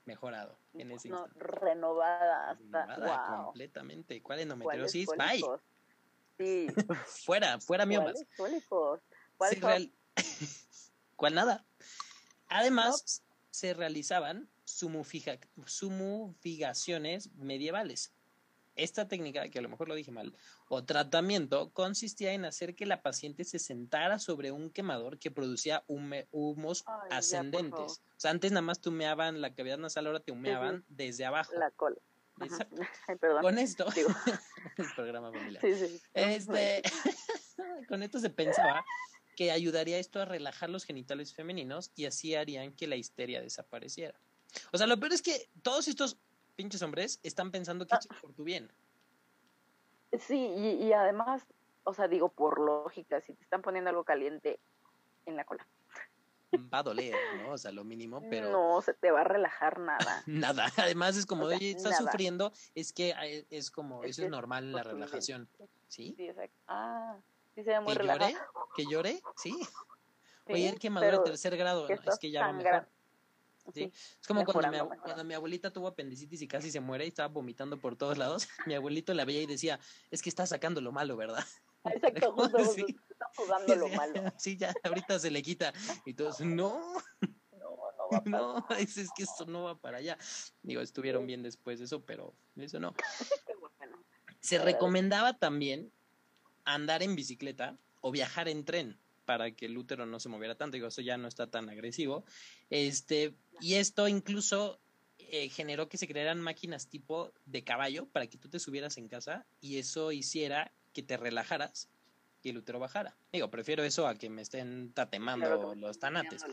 Mejorado 0.06 0.60
en 0.76 0.92
ese 0.92 1.10
no, 1.10 1.26
renovada 1.36 2.52
hasta 2.52 2.86
renovada 2.86 3.44
completamente. 3.46 4.22
¿Cuál 4.22 4.42
endometriosis? 4.42 5.10
Bye. 5.18 5.44
fuera, 7.26 7.60
fuera 7.60 7.88
miomas. 7.88 8.24
¿Cuál, 8.38 9.92
¿Cuál 11.16 11.34
nada? 11.34 11.66
Además, 12.50 13.24
se 13.50 13.74
realizaban 13.74 14.48
sumufigaciones 14.70 17.34
medievales. 17.36 18.14
Esta 18.76 19.08
técnica, 19.08 19.50
que 19.50 19.58
a 19.60 19.62
lo 19.62 19.70
mejor 19.70 19.90
lo 19.90 19.96
dije 19.96 20.12
mal, 20.12 20.34
o 20.70 20.86
tratamiento, 20.86 21.72
consistía 21.72 22.32
en 22.32 22.46
hacer 22.46 22.76
que 22.76 22.86
la 22.86 23.02
paciente 23.02 23.44
se 23.44 23.60
sentara 23.60 24.20
sobre 24.20 24.54
un 24.54 24.70
quemador 24.70 25.20
que 25.20 25.32
producía 25.32 25.84
humos 25.88 26.86
ascendentes. 27.10 28.00
o 28.00 28.20
sea, 28.20 28.32
antes 28.32 28.52
nada 28.52 28.62
más 28.62 28.80
te 28.80 28.88
humeaban 28.90 29.42
la 29.42 29.54
cavidad 29.54 29.78
nasal, 29.78 30.08
ahora 30.08 30.22
te 30.22 30.32
humeaban 30.32 30.86
desde 30.88 31.26
abajo. 31.26 31.54
La 31.56 31.72
cola. 31.72 31.98
Con 33.42 33.58
esto, 33.58 33.86
el 34.78 34.86
programa 34.96 35.32
familiar. 35.32 35.64
Este, 36.14 36.82
con 37.90 38.02
esto 38.02 38.20
se 38.20 38.30
pensaba 38.30 38.86
que 39.36 39.52
ayudaría 39.52 39.98
esto 39.98 40.22
a 40.22 40.26
relajar 40.26 40.70
los 40.70 40.86
genitales 40.86 41.34
femeninos 41.34 41.92
y 41.96 42.06
así 42.06 42.36
harían 42.36 42.74
que 42.74 42.88
la 42.88 42.96
histeria 42.96 43.42
desapareciera. 43.42 44.18
O 44.72 44.78
sea, 44.78 44.88
lo 44.88 45.00
peor 45.00 45.14
es 45.14 45.22
que 45.22 45.50
todos 45.62 45.88
estos 45.88 46.18
pinches 46.56 46.82
hombres 46.82 47.20
están 47.24 47.52
pensando 47.52 47.86
que 47.86 47.96
es 47.96 48.08
ah. 48.10 48.16
por 48.22 48.34
tu 48.34 48.44
bien. 48.44 48.72
Sí, 50.20 50.38
y, 50.38 50.84
y 50.84 50.94
además, 50.94 51.44
o 51.84 51.94
sea, 51.94 52.08
digo, 52.08 52.30
por 52.30 52.60
lógica, 52.60 53.22
si 53.22 53.34
te 53.34 53.44
están 53.44 53.62
poniendo 53.62 53.90
algo 53.90 54.04
caliente 54.04 54.60
en 55.26 55.36
la 55.36 55.46
cola, 55.46 55.68
va 56.58 56.80
a 56.80 56.84
doler, 56.84 57.16
¿no? 57.44 57.54
O 57.54 57.58
sea, 57.58 57.72
lo 57.72 57.84
mínimo, 57.84 58.22
pero... 58.30 58.52
No, 58.52 58.82
se 58.82 58.94
te 58.94 59.12
va 59.12 59.22
a 59.22 59.24
relajar 59.24 59.80
nada. 59.80 60.24
nada, 60.26 60.68
además 60.78 61.18
es 61.18 61.26
como, 61.26 61.46
oye, 61.46 61.72
estás 61.72 61.98
sufriendo, 61.98 62.52
es 62.76 62.94
que 62.94 63.46
es 63.50 63.72
como, 63.72 64.04
eso 64.04 64.24
es 64.24 64.30
normal 64.30 64.72
la 64.72 64.84
relajación, 64.84 65.48
¿sí? 65.88 66.14
Sí, 66.18 66.28
exacto. 66.28 66.58
Ah, 66.68 67.18
sí 67.56 67.64
se 67.64 67.72
ve 67.72 67.80
muy 67.80 67.96
¿Que 67.96 68.04
llore? 68.04 68.38
¿Que 68.76 68.86
llore? 68.86 69.22
Sí. 69.36 69.56
Oye, 70.52 70.68
el 70.68 70.80
quemadura 70.80 71.20
de 71.20 71.24
tercer 71.26 71.56
grado, 71.58 71.88
es 71.88 72.18
que 72.18 72.32
ya 72.32 72.48
va 72.48 72.54
mejor. 72.54 72.88
¿Sí? 73.74 73.92
Es 73.94 74.28
como 74.28 74.46
cuando 74.46 74.86
mi, 74.86 74.98
cuando 75.00 75.24
mi, 75.24 75.34
abuelita 75.34 75.72
tuvo 75.72 75.88
apendicitis 75.88 76.42
y 76.42 76.48
casi 76.48 76.72
se 76.72 76.80
muere 76.80 77.06
y 77.06 77.10
estaba 77.10 77.28
vomitando 77.28 77.78
por 77.78 77.96
todos 77.96 78.18
lados. 78.18 78.48
Mi 78.68 78.74
abuelito 78.74 79.14
la 79.14 79.26
veía 79.26 79.42
y 79.42 79.46
decía, 79.46 79.80
es 80.12 80.22
que 80.22 80.30
está 80.30 80.46
sacando 80.46 80.82
lo 80.82 80.92
malo, 80.92 81.18
¿verdad? 81.18 81.46
Exacto, 81.86 82.32
justo, 82.36 82.66
sí. 82.66 82.86
está 83.10 83.26
jugando 83.36 83.76
lo 83.76 83.90
malo. 83.90 84.34
Sí, 84.38 84.58
ya, 84.58 84.74
ahorita 84.84 85.20
se 85.20 85.32
le 85.32 85.42
quita. 85.42 85.74
Y 86.06 86.14
todos, 86.14 86.42
no. 86.42 86.82
No, 87.52 88.22
no, 88.26 88.68
no, 88.70 88.76
es, 88.78 88.98
es, 88.98 89.10
que 89.16 89.24
esto 89.24 89.46
no 89.46 89.64
va 89.64 89.76
para 89.76 89.98
allá. 89.98 90.18
Digo, 90.64 90.82
estuvieron 90.82 91.28
bien 91.28 91.44
después 91.44 91.80
de 91.80 91.86
eso, 91.86 92.02
pero 92.02 92.34
eso 92.56 92.80
no. 92.80 92.94
Se 94.40 94.58
recomendaba 94.58 95.38
también 95.38 95.92
andar 96.66 97.04
en 97.04 97.16
bicicleta 97.16 97.78
o 98.02 98.12
viajar 98.12 98.48
en 98.48 98.66
tren 98.66 98.98
para 99.26 99.52
que 99.52 99.68
el 99.68 99.78
útero 99.78 100.06
no 100.06 100.20
se 100.20 100.28
moviera 100.28 100.56
tanto. 100.56 100.76
Digo, 100.76 100.88
eso 100.88 101.02
ya 101.02 101.18
no 101.18 101.28
está 101.28 101.48
tan 101.48 101.70
agresivo. 101.70 102.24
Este, 102.70 103.36
y 103.62 103.76
esto 103.76 104.08
incluso 104.08 104.80
eh, 105.18 105.50
generó 105.50 105.90
que 105.90 105.98
se 105.98 106.08
crearan 106.08 106.42
máquinas 106.42 106.88
tipo 106.88 107.32
de 107.46 107.64
caballo 107.64 108.08
para 108.08 108.28
que 108.28 108.38
tú 108.38 108.50
te 108.50 108.60
subieras 108.60 108.98
en 108.98 109.08
casa 109.08 109.46
y 109.62 109.78
eso 109.78 110.12
hiciera 110.12 110.72
que 110.94 111.04
te 111.04 111.18
relajaras 111.18 111.90
y 112.42 112.50
el 112.50 112.58
útero 112.58 112.80
bajara. 112.80 113.16
Digo, 113.32 113.52
prefiero 113.52 113.84
eso 113.84 114.08
a 114.08 114.16
que 114.16 114.30
me 114.30 114.42
estén 114.42 114.92
tatemando 114.94 115.76
los 115.76 116.00
tanates. 116.00 116.46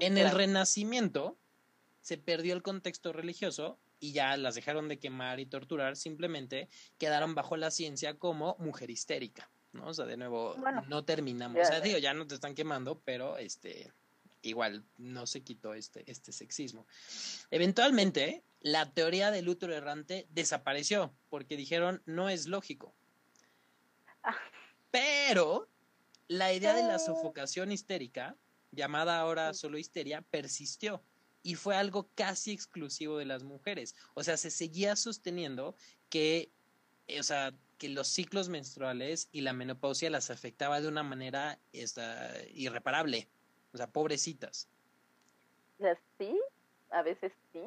En 0.00 0.18
el 0.18 0.30
Renacimiento 0.30 1.38
se 2.02 2.18
perdió 2.18 2.54
el 2.54 2.62
contexto 2.62 3.12
religioso 3.12 3.78
y 4.00 4.12
ya 4.12 4.36
las 4.36 4.54
dejaron 4.54 4.88
de 4.88 4.98
quemar 4.98 5.40
y 5.40 5.46
torturar, 5.46 5.96
simplemente 5.96 6.68
quedaron 6.98 7.34
bajo 7.34 7.56
la 7.56 7.70
ciencia 7.70 8.16
como 8.16 8.54
mujer 8.58 8.90
histérica, 8.90 9.50
¿no? 9.72 9.88
O 9.88 9.94
sea, 9.94 10.06
de 10.06 10.16
nuevo, 10.16 10.54
no 10.86 11.04
terminamos. 11.04 11.60
o 11.60 11.64
sea, 11.64 11.80
digo, 11.80 11.98
ya 11.98 12.14
no 12.14 12.26
te 12.26 12.34
están 12.34 12.54
quemando, 12.54 13.00
pero 13.04 13.38
este 13.38 13.92
igual 14.42 14.84
no 14.96 15.26
se 15.26 15.42
quitó 15.42 15.74
este, 15.74 16.10
este 16.10 16.32
sexismo. 16.32 16.86
Eventualmente, 17.50 18.42
la 18.60 18.92
teoría 18.92 19.30
del 19.30 19.48
útero 19.48 19.74
errante 19.74 20.26
desapareció 20.30 21.12
porque 21.28 21.56
dijeron 21.56 22.02
no 22.06 22.28
es 22.28 22.46
lógico. 22.46 22.94
Pero 24.90 25.68
la 26.28 26.52
idea 26.52 26.74
de 26.74 26.82
la 26.82 26.98
sofocación 26.98 27.72
histérica, 27.72 28.36
llamada 28.70 29.18
ahora 29.18 29.54
solo 29.54 29.78
histeria, 29.78 30.22
persistió 30.22 31.02
y 31.42 31.54
fue 31.54 31.76
algo 31.76 32.10
casi 32.14 32.52
exclusivo 32.52 33.18
de 33.18 33.24
las 33.24 33.44
mujeres. 33.44 33.94
O 34.14 34.22
sea, 34.22 34.36
se 34.36 34.50
seguía 34.50 34.96
sosteniendo 34.96 35.74
que, 36.10 36.50
o 37.18 37.22
sea, 37.22 37.54
que 37.78 37.88
los 37.88 38.08
ciclos 38.08 38.48
menstruales 38.48 39.28
y 39.32 39.40
la 39.42 39.52
menopausia 39.52 40.10
las 40.10 40.30
afectaba 40.30 40.80
de 40.80 40.88
una 40.88 41.02
manera 41.02 41.58
esta, 41.72 42.32
irreparable. 42.52 43.28
O 43.72 43.76
sea, 43.76 43.90
pobrecitas. 43.90 44.68
sí, 46.18 46.40
a 46.90 47.02
veces 47.02 47.32
sí, 47.52 47.62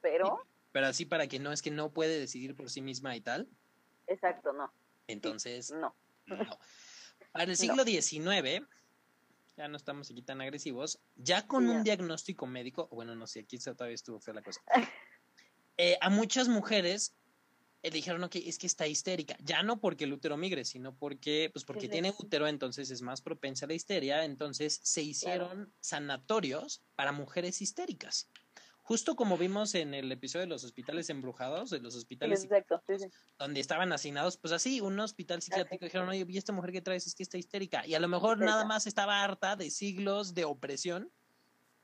pero... 0.00 0.40
Pero 0.72 0.86
así 0.86 1.04
para 1.04 1.26
que 1.26 1.38
no, 1.38 1.52
es 1.52 1.60
que 1.60 1.70
no 1.70 1.92
puede 1.92 2.18
decidir 2.18 2.56
por 2.56 2.70
sí 2.70 2.80
misma 2.80 3.14
y 3.14 3.20
tal. 3.20 3.46
Exacto, 4.06 4.54
no. 4.54 4.72
Entonces, 5.06 5.70
no. 5.70 5.94
no. 6.26 6.58
Para 7.32 7.44
el 7.44 7.56
siglo 7.56 7.84
XIX, 7.84 8.66
ya 9.56 9.68
no 9.68 9.76
estamos 9.76 10.10
aquí 10.10 10.22
tan 10.22 10.40
agresivos, 10.40 10.98
ya 11.16 11.46
con 11.46 11.68
un 11.68 11.84
diagnóstico 11.84 12.46
médico, 12.46 12.88
bueno, 12.90 13.14
no 13.14 13.26
sé, 13.26 13.40
aquí 13.40 13.58
todavía 13.58 13.94
estuvo 13.94 14.20
fea 14.20 14.34
la 14.34 14.42
cosa. 14.42 14.60
Eh, 15.78 15.96
a 16.02 16.10
muchas 16.10 16.48
mujeres 16.48 17.16
eh, 17.82 17.90
dijeron, 17.90 18.22
ok, 18.24 18.36
es 18.36 18.58
que 18.58 18.66
está 18.66 18.86
histérica. 18.86 19.36
Ya 19.40 19.62
no 19.62 19.80
porque 19.80 20.04
el 20.04 20.12
útero 20.12 20.36
migre, 20.36 20.64
sino 20.64 20.96
porque, 20.96 21.50
pues 21.52 21.64
porque 21.64 21.88
tiene 21.88 22.14
útero, 22.16 22.46
entonces 22.46 22.90
es 22.90 23.02
más 23.02 23.22
propensa 23.22 23.66
a 23.66 23.68
la 23.68 23.74
histeria. 23.74 24.24
Entonces 24.24 24.80
se 24.82 25.02
hicieron 25.02 25.74
sanatorios 25.80 26.84
para 26.94 27.12
mujeres 27.12 27.60
histéricas. 27.60 28.30
Justo 28.84 29.14
como 29.14 29.38
vimos 29.38 29.76
en 29.76 29.94
el 29.94 30.10
episodio 30.10 30.42
de 30.42 30.48
los 30.48 30.64
hospitales 30.64 31.08
embrujados, 31.08 31.70
de 31.70 31.78
los 31.78 31.94
hospitales 31.94 32.48
donde 33.38 33.60
estaban 33.60 33.92
asignados, 33.92 34.36
pues 34.36 34.52
así, 34.52 34.80
un 34.80 34.98
hospital 34.98 35.40
psiquiátrico 35.40 35.84
dijeron, 35.84 36.08
oye, 36.08 36.26
¿y 36.28 36.36
esta 36.36 36.52
mujer 36.52 36.72
que 36.72 36.82
traes 36.82 37.06
es 37.06 37.14
que 37.14 37.22
está 37.22 37.38
histérica? 37.38 37.86
Y 37.86 37.94
a 37.94 38.00
lo 38.00 38.08
mejor 38.08 38.38
nada 38.38 38.64
más 38.64 38.88
estaba 38.88 39.22
harta 39.22 39.54
de 39.54 39.70
siglos 39.70 40.34
de 40.34 40.44
opresión. 40.44 41.12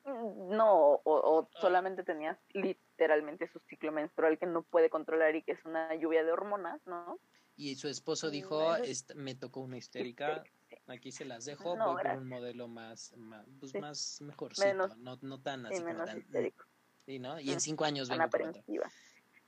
Mm, 0.08 0.56
no, 0.56 1.00
o, 1.04 1.48
solamente 1.60 2.02
tenía 2.02 2.38
literalmente 2.52 3.48
su 3.52 3.60
ciclo 3.68 3.92
menstrual 3.92 4.38
que 4.38 4.46
no 4.46 4.62
puede 4.62 4.88
controlar 4.88 5.36
y 5.36 5.42
que 5.42 5.52
es 5.52 5.64
una 5.64 5.94
lluvia 5.96 6.24
de 6.24 6.32
hormonas, 6.32 6.80
¿no? 6.86 7.18
Y 7.56 7.74
su 7.74 7.88
esposo 7.88 8.30
dijo, 8.30 8.76
me 9.16 9.34
tocó 9.34 9.60
una 9.60 9.76
histérica, 9.76 10.44
aquí 10.86 11.10
se 11.10 11.24
las 11.24 11.44
dejo, 11.44 11.76
voy 11.76 12.02
por 12.02 12.16
un 12.16 12.28
modelo 12.28 12.68
más, 12.68 13.12
más, 13.16 13.44
pues 13.58 13.74
más 13.74 14.20
mejorcito, 14.20 14.88
no, 14.96 15.18
no 15.20 15.40
tan 15.40 15.66
así 15.66 15.82
como 15.82 16.04
tan, 16.04 16.18
histérico. 16.18 16.64
Sí, 17.04 17.18
¿no? 17.18 17.40
Y 17.40 17.50
en 17.50 17.60
cinco 17.60 17.84
años 17.84 18.08
vengo 18.08 18.28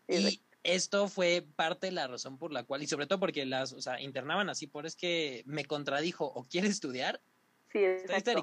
Y 0.09 0.43
esto 0.65 1.09
fue 1.09 1.47
parte 1.55 1.87
de 1.87 1.93
la 1.93 2.09
razón 2.09 2.37
por 2.37 2.53
la 2.53 2.65
cual, 2.65 2.83
y 2.83 2.89
sobre 2.89 3.07
todo 3.07 3.21
porque 3.21 3.47
las, 3.47 3.73
o 3.73 3.81
sea, 3.81 4.01
internaban 4.01 4.51
así, 4.51 4.67
por 4.67 4.87
es 4.87 4.97
que 4.97 5.45
me 5.47 5.65
contradijo, 5.65 6.27
o 6.27 6.45
quiere 6.45 6.67
estudiar, 6.67 7.23
sí, 7.73 7.81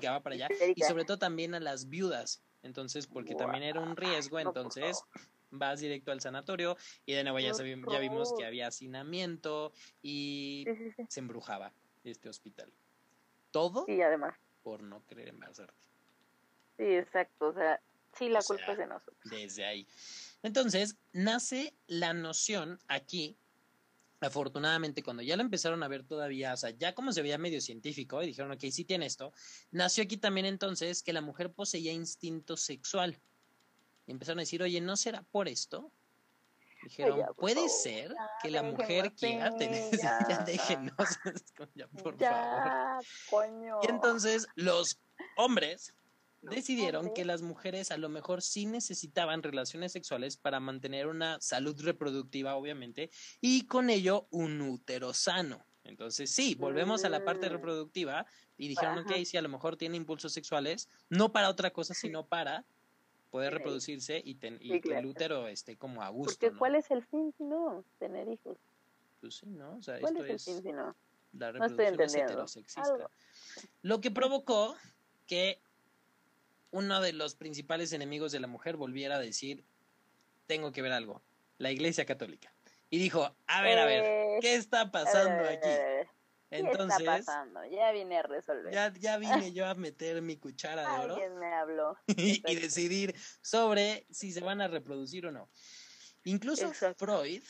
va 0.07 0.21
para 0.21 0.35
allá, 0.35 0.47
y 0.75 0.81
sobre 0.83 1.05
todo 1.05 1.17
también 1.17 1.55
a 1.55 1.59
las 1.59 1.89
viudas, 1.89 2.43
entonces, 2.63 3.07
porque 3.07 3.35
también 3.35 3.63
era 3.63 3.79
un 3.79 3.95
riesgo, 3.95 4.39
entonces 4.39 5.01
vas 5.49 5.79
directo 5.79 6.11
al 6.11 6.19
sanatorio 6.19 6.75
y 7.05 7.13
de 7.13 7.23
nuevo 7.23 7.39
ya, 7.39 7.53
ya 7.53 7.99
vimos 7.99 8.33
que 8.37 8.45
había 8.45 8.67
hacinamiento 8.67 9.71
y 10.01 10.65
se 11.07 11.19
embrujaba 11.19 11.71
este 12.03 12.29
hospital. 12.29 12.71
Todo 13.51 13.85
y 13.87 14.01
además. 14.01 14.35
por 14.63 14.83
no 14.83 15.05
querer 15.07 15.29
embarazarte. 15.29 15.73
Sí, 16.77 16.83
exacto, 16.83 17.47
o 17.47 17.53
sea, 17.53 17.79
Sí, 18.17 18.29
la 18.29 18.41
culpa 18.41 18.71
es 18.71 18.77
de 18.77 18.87
nosotros. 18.87 19.17
Desde 19.25 19.65
ahí. 19.65 19.87
Entonces, 20.41 20.97
nace 21.13 21.73
la 21.85 22.13
noción 22.13 22.79
aquí, 22.87 23.37
afortunadamente, 24.21 25.03
cuando 25.03 25.23
ya 25.23 25.35
lo 25.35 25.43
empezaron 25.43 25.83
a 25.83 25.87
ver 25.87 26.03
todavía, 26.03 26.53
o 26.53 26.57
sea, 26.57 26.71
ya 26.71 26.93
como 26.93 27.11
se 27.11 27.21
veía 27.21 27.37
medio 27.37 27.61
científico, 27.61 28.21
y 28.23 28.27
dijeron, 28.27 28.51
ok, 28.51 28.61
sí 28.71 28.83
tiene 28.85 29.05
esto, 29.05 29.31
nació 29.71 30.03
aquí 30.03 30.17
también 30.17 30.45
entonces 30.45 31.03
que 31.03 31.13
la 31.13 31.21
mujer 31.21 31.51
poseía 31.51 31.91
instinto 31.91 32.57
sexual. 32.57 33.19
Y 34.05 34.11
empezaron 34.11 34.39
a 34.39 34.41
decir, 34.41 34.63
oye, 34.63 34.81
¿no 34.81 34.95
será 34.95 35.23
por 35.23 35.47
esto? 35.47 35.91
Dijeron, 36.83 37.25
puede 37.35 37.67
ser 37.69 38.15
que 38.41 38.49
la 38.49 38.63
mujer 38.63 39.13
quiera 39.13 39.55
tener. 39.57 39.97
Ya, 39.97 40.19
ya 40.29 40.37
déjenos. 40.45 40.95
ya, 41.75 41.87
por 41.87 42.17
favor. 42.17 43.03
Coño. 43.29 43.79
Y 43.83 43.89
entonces 43.89 44.47
los 44.55 44.99
hombres 45.35 45.93
decidieron 46.49 47.13
que 47.13 47.25
las 47.25 47.41
mujeres 47.41 47.91
a 47.91 47.97
lo 47.97 48.09
mejor 48.09 48.41
sí 48.41 48.65
necesitaban 48.65 49.43
relaciones 49.43 49.91
sexuales 49.91 50.37
para 50.37 50.59
mantener 50.59 51.07
una 51.07 51.39
salud 51.39 51.79
reproductiva, 51.81 52.55
obviamente, 52.55 53.09
y 53.41 53.65
con 53.67 53.89
ello 53.89 54.27
un 54.31 54.61
útero 54.61 55.13
sano. 55.13 55.65
Entonces, 55.83 56.29
sí, 56.29 56.55
volvemos 56.55 57.05
a 57.05 57.09
la 57.09 57.23
parte 57.23 57.49
mm. 57.49 57.53
reproductiva 57.53 58.25
y 58.57 58.67
dijeron, 58.67 58.99
ok, 58.99 59.13
sí, 59.23 59.37
a 59.37 59.41
lo 59.41 59.49
mejor 59.49 59.77
tiene 59.77 59.97
impulsos 59.97 60.33
sexuales, 60.33 60.89
no 61.09 61.31
para 61.31 61.49
otra 61.49 61.71
cosa, 61.71 61.93
sino 61.93 62.25
para 62.25 62.65
poder 63.29 63.53
reproducirse 63.53 64.21
y, 64.23 64.35
que 64.35 64.97
el 64.97 65.05
útero 65.05 65.47
esté 65.47 65.77
como 65.77 66.01
a 66.01 66.09
gusto. 66.09 66.33
Porque 66.39 66.57
¿cuál 66.57 66.75
es 66.75 66.89
el 66.91 67.03
fin 67.05 67.33
si 67.37 67.43
no? 67.43 67.83
Tener 67.99 68.27
hijos. 68.27 68.57
Pues 69.21 69.35
sí, 69.35 69.47
¿no? 69.47 69.77
O 69.77 69.81
sea, 69.81 69.99
¿Cuál 69.99 70.17
esto 70.17 70.33
es 70.33 70.47
el 70.47 70.53
fin 70.53 70.63
si 70.63 70.71
no? 70.71 70.95
La 71.33 71.51
reproducción 71.51 72.01
es 72.01 72.15
heterosexista. 72.15 73.09
Lo 73.81 74.01
que 74.01 74.11
provocó 74.11 74.75
que 75.25 75.61
uno 76.71 77.01
de 77.01 77.13
los 77.13 77.35
principales 77.35 77.93
enemigos 77.93 78.31
de 78.31 78.39
la 78.39 78.47
mujer 78.47 78.77
volviera 78.77 79.15
a 79.15 79.19
decir, 79.19 79.63
tengo 80.45 80.71
que 80.71 80.81
ver 80.81 80.91
algo, 80.91 81.21
la 81.57 81.71
Iglesia 81.71 82.05
Católica. 82.05 82.53
Y 82.89 82.99
dijo, 82.99 83.35
a 83.47 83.61
ver, 83.61 83.79
a 83.79 83.85
ver, 83.85 84.03
eh, 84.05 84.37
¿qué 84.41 84.55
está 84.55 84.91
pasando 84.91 85.43
aquí? 85.43 85.69
Entonces, 86.49 86.97
¿Qué 86.97 87.03
está 87.03 87.17
pasando? 87.17 87.65
Ya 87.65 87.91
vine 87.91 88.19
a 88.19 88.23
resolver. 88.23 88.73
Ya, 88.73 88.93
ya 88.93 89.17
vine 89.17 89.51
yo 89.53 89.65
a 89.65 89.75
meter 89.75 90.21
mi 90.21 90.37
cuchara 90.37 90.81
de 90.83 91.03
oro. 91.03 91.13
Alguien 91.15 91.37
me 91.37 91.53
habló. 91.53 91.97
y, 92.07 92.55
decidir 92.55 93.15
sobre 93.41 94.05
si 94.09 94.31
se 94.31 94.39
van 94.39 94.61
a 94.61 94.67
reproducir 94.67 95.25
o 95.25 95.31
no. 95.31 95.49
Incluso 96.23 96.71
Freud, 96.95 97.43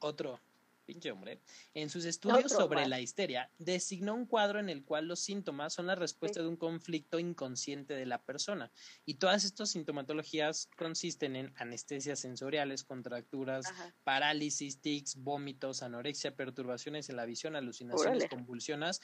otro 0.00 0.40
pinche 0.88 1.10
hombre, 1.10 1.42
en 1.74 1.90
sus 1.90 2.06
estudios 2.06 2.50
sobre 2.50 2.86
la 2.88 2.98
histeria, 2.98 3.50
designó 3.58 4.14
un 4.14 4.24
cuadro 4.24 4.58
en 4.58 4.70
el 4.70 4.84
cual 4.86 5.06
los 5.06 5.20
síntomas 5.20 5.74
son 5.74 5.86
la 5.86 5.94
respuesta 5.94 6.40
de 6.40 6.48
un 6.48 6.56
conflicto 6.56 7.18
inconsciente 7.18 7.92
de 7.92 8.06
la 8.06 8.22
persona. 8.22 8.72
Y 9.04 9.14
todas 9.16 9.44
estas 9.44 9.72
sintomatologías 9.72 10.70
consisten 10.78 11.36
en 11.36 11.52
anestesias 11.58 12.20
sensoriales, 12.20 12.84
contracturas, 12.84 13.66
parálisis, 14.02 14.80
tics, 14.80 15.16
vómitos, 15.16 15.82
anorexia, 15.82 16.34
perturbaciones 16.34 17.10
en 17.10 17.16
la 17.16 17.26
visión, 17.26 17.54
alucinaciones, 17.54 18.26
convulsiones. 18.30 19.02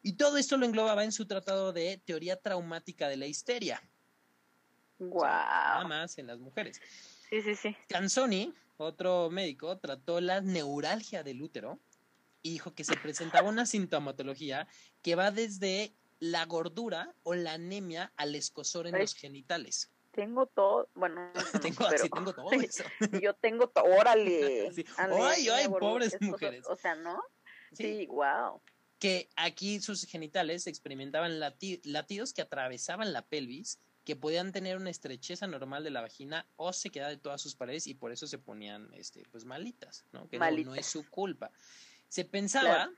Y 0.00 0.14
todo 0.14 0.38
esto 0.38 0.56
lo 0.56 0.64
englobaba 0.64 1.04
en 1.04 1.12
su 1.12 1.26
tratado 1.26 1.74
de 1.74 2.00
teoría 2.02 2.36
traumática 2.36 3.08
de 3.08 3.18
la 3.18 3.26
histeria. 3.26 3.82
Wow. 4.98 5.20
nada 5.20 5.84
más 5.84 6.16
en 6.16 6.28
las 6.28 6.38
mujeres. 6.38 6.80
Sí, 7.28 7.42
sí, 7.42 7.54
sí. 7.54 7.76
Canzoni 7.88 8.54
otro 8.86 9.30
médico 9.30 9.78
trató 9.78 10.20
la 10.20 10.40
neuralgia 10.40 11.22
del 11.22 11.42
útero 11.42 11.78
y 12.42 12.52
dijo 12.52 12.74
que 12.74 12.84
se 12.84 12.96
presentaba 12.96 13.48
una 13.48 13.66
sintomatología 13.66 14.66
que 15.02 15.14
va 15.14 15.30
desde 15.30 15.94
la 16.18 16.44
gordura 16.46 17.14
o 17.22 17.34
la 17.34 17.54
anemia 17.54 18.12
al 18.16 18.34
escosor 18.34 18.86
en 18.86 18.98
los 18.98 19.14
genitales. 19.14 19.90
Tengo 20.12 20.46
todo, 20.46 20.88
bueno, 20.94 21.32
tengo, 21.62 21.86
así, 21.86 22.08
tengo 22.08 22.32
todo 22.32 22.50
eso. 22.52 22.84
Yo 23.20 23.34
tengo 23.34 23.68
todo, 23.68 23.84
órale. 23.84 24.70
ay, 24.96 25.48
ay, 25.48 25.68
pobres 25.68 26.20
mujeres. 26.20 26.64
O 26.68 26.76
sea, 26.76 26.94
¿no? 26.94 27.22
Sí, 27.72 28.06
wow. 28.06 28.60
Que 28.98 29.28
aquí 29.36 29.80
sus 29.80 30.04
genitales 30.04 30.66
experimentaban 30.66 31.40
latidos 31.40 32.34
que 32.34 32.42
atravesaban 32.42 33.12
la 33.12 33.22
pelvis 33.22 33.78
que 34.10 34.16
podían 34.16 34.50
tener 34.50 34.76
una 34.76 34.90
estrechez 34.90 35.44
anormal 35.44 35.84
de 35.84 35.90
la 35.90 36.00
vagina 36.00 36.44
o 36.56 36.72
se 36.72 36.90
quedaba 36.90 37.10
de 37.10 37.16
todas 37.16 37.40
sus 37.40 37.54
paredes 37.54 37.86
y 37.86 37.94
por 37.94 38.10
eso 38.10 38.26
se 38.26 38.38
ponían 38.38 38.92
este 38.92 39.22
pues 39.30 39.44
malitas, 39.44 40.04
¿no? 40.10 40.28
Que 40.28 40.36
No, 40.36 40.74
es 40.74 40.86
su 40.86 41.08
culpa. 41.08 41.52
Se 42.08 42.24
pensaba 42.24 42.90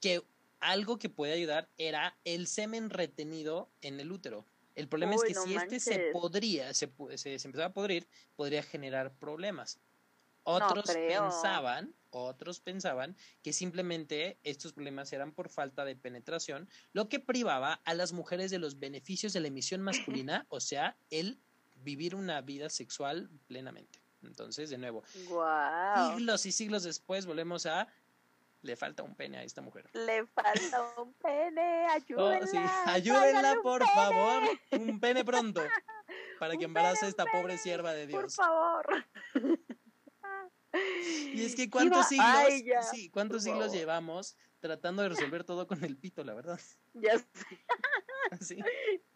que 0.00 0.24
algo 0.60 0.98
que 0.98 1.10
puede 1.10 1.34
ayudar 1.34 1.68
era 1.76 2.16
el 2.24 2.46
semen 2.46 2.88
retenido 2.88 3.68
en 3.82 4.00
el 4.00 4.10
útero. 4.10 4.46
El 4.74 4.88
problema 4.88 5.16
es 5.16 5.22
que 5.22 5.34
si 5.34 5.54
este 5.54 5.80
se 5.80 5.98
podría, 6.12 6.72
se, 6.72 6.90
se, 7.16 7.32
empezaba 7.34 7.66
a 7.66 7.72
podrir, 7.74 8.08
podría 8.34 8.62
generar 8.62 9.12
problemas. 9.12 9.78
Otros 10.48 10.86
pensaban 10.86 11.94
otros 12.10 12.60
pensaban 12.60 13.16
que 13.42 13.52
simplemente 13.52 14.38
estos 14.42 14.72
problemas 14.72 15.12
eran 15.12 15.32
por 15.32 15.48
falta 15.48 15.84
de 15.84 15.96
penetración, 15.96 16.68
lo 16.92 17.08
que 17.08 17.20
privaba 17.20 17.80
a 17.84 17.94
las 17.94 18.12
mujeres 18.12 18.50
de 18.50 18.58
los 18.58 18.78
beneficios 18.78 19.32
de 19.32 19.40
la 19.40 19.48
emisión 19.48 19.82
masculina, 19.82 20.46
o 20.48 20.60
sea, 20.60 20.96
el 21.10 21.38
vivir 21.76 22.14
una 22.14 22.40
vida 22.40 22.70
sexual 22.70 23.30
plenamente. 23.46 24.00
Entonces, 24.22 24.70
de 24.70 24.78
nuevo, 24.78 25.04
siglos 25.06 26.46
y 26.46 26.52
siglos 26.52 26.82
después 26.82 27.24
volvemos 27.24 27.66
a 27.66 27.86
le 28.62 28.74
falta 28.74 29.04
un 29.04 29.14
pene 29.14 29.38
a 29.38 29.44
esta 29.44 29.62
mujer. 29.62 29.88
Le 29.92 30.26
falta 30.26 31.00
un 31.00 31.12
pene, 31.14 31.86
ayúdenla. 31.86 32.84
Oh, 32.86 32.90
ayúdenla, 32.90 33.56
por 33.62 33.86
favor. 33.86 34.42
Un 34.72 34.98
pene 34.98 35.24
pronto. 35.24 35.62
Para 36.40 36.56
que 36.56 36.64
embarace 36.64 37.06
a 37.06 37.08
esta 37.08 37.24
pobre 37.26 37.56
sierva 37.58 37.92
de 37.92 38.08
Dios. 38.08 38.20
Por 38.20 38.30
favor. 38.32 39.04
Y 40.72 41.44
es 41.44 41.54
que 41.54 41.70
cuántos 41.70 42.08
siglos, 42.08 42.88
sí, 42.90 43.10
cuántos 43.10 43.44
siglos 43.44 43.72
llevamos 43.72 44.36
tratando 44.60 45.02
de 45.02 45.10
resolver 45.10 45.44
todo 45.44 45.66
con 45.66 45.84
el 45.84 45.96
pito, 45.96 46.24
la 46.24 46.34
verdad. 46.34 46.60
Ya 46.94 47.18
sé. 47.18 47.26
¿Sí? 48.40 48.58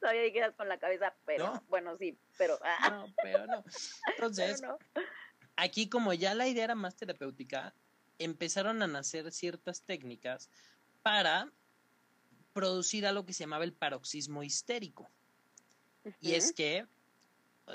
Todavía 0.00 0.32
quedas 0.32 0.54
con 0.54 0.68
la 0.68 0.78
cabeza, 0.78 1.14
pero 1.26 1.62
bueno, 1.68 1.96
sí, 1.96 2.18
pero. 2.38 2.58
Ah. 2.62 2.90
No, 2.90 3.14
pero 3.22 3.46
no. 3.46 3.64
Entonces, 4.06 4.62
aquí 5.56 5.88
como 5.88 6.12
ya 6.14 6.34
la 6.34 6.48
idea 6.48 6.64
era 6.64 6.74
más 6.74 6.96
terapéutica, 6.96 7.74
empezaron 8.18 8.82
a 8.82 8.86
nacer 8.86 9.30
ciertas 9.32 9.82
técnicas 9.82 10.48
para 11.02 11.52
producir 12.52 13.06
algo 13.06 13.26
que 13.26 13.32
se 13.32 13.44
llamaba 13.44 13.64
el 13.64 13.72
paroxismo 13.72 14.42
histérico. 14.42 15.10
Y 16.20 16.34
es 16.34 16.52
que 16.52 16.86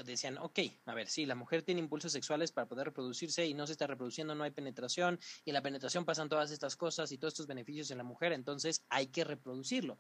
decían, 0.04 0.38
ok, 0.38 0.60
a 0.86 0.94
ver, 0.94 1.08
sí, 1.08 1.26
la 1.26 1.36
mujer 1.36 1.64
tiene 1.64 1.82
impulsos 1.82 2.12
sexuales 2.12 2.52
para 2.52 2.68
poder 2.68 2.88
reproducirse 2.88 3.46
y 3.46 3.54
no 3.54 3.66
se 3.66 3.74
está 3.74 3.88
reproduciendo, 3.88 4.36
no 4.36 4.44
hay 4.44 4.52
penetración, 4.52 5.20
y 5.46 5.50
en 5.50 5.54
la 5.54 5.62
penetración 5.62 6.06
pasan 6.06 6.30
todas 6.30 6.52
estas 6.52 6.76
cosas 6.76 7.12
y 7.12 7.18
todos 7.18 7.34
estos 7.34 7.48
beneficios 7.48 7.92
en 7.92 7.98
la 7.98 8.04
mujer, 8.04 8.34
entonces 8.34 8.84
hay 8.90 9.08
que 9.08 9.24
reproducirlo. 9.24 9.98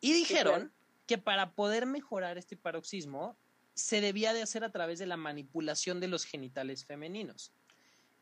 Y 0.00 0.12
dijeron 0.12 0.72
que 1.06 1.18
para 1.18 1.52
poder 1.52 1.86
mejorar 1.86 2.38
este 2.38 2.56
paroxismo 2.56 3.36
se 3.74 4.00
debía 4.00 4.32
de 4.32 4.42
hacer 4.42 4.64
a 4.64 4.70
través 4.70 4.98
de 4.98 5.06
la 5.06 5.16
manipulación 5.16 6.00
de 6.00 6.08
los 6.08 6.24
genitales 6.24 6.84
femeninos. 6.84 7.52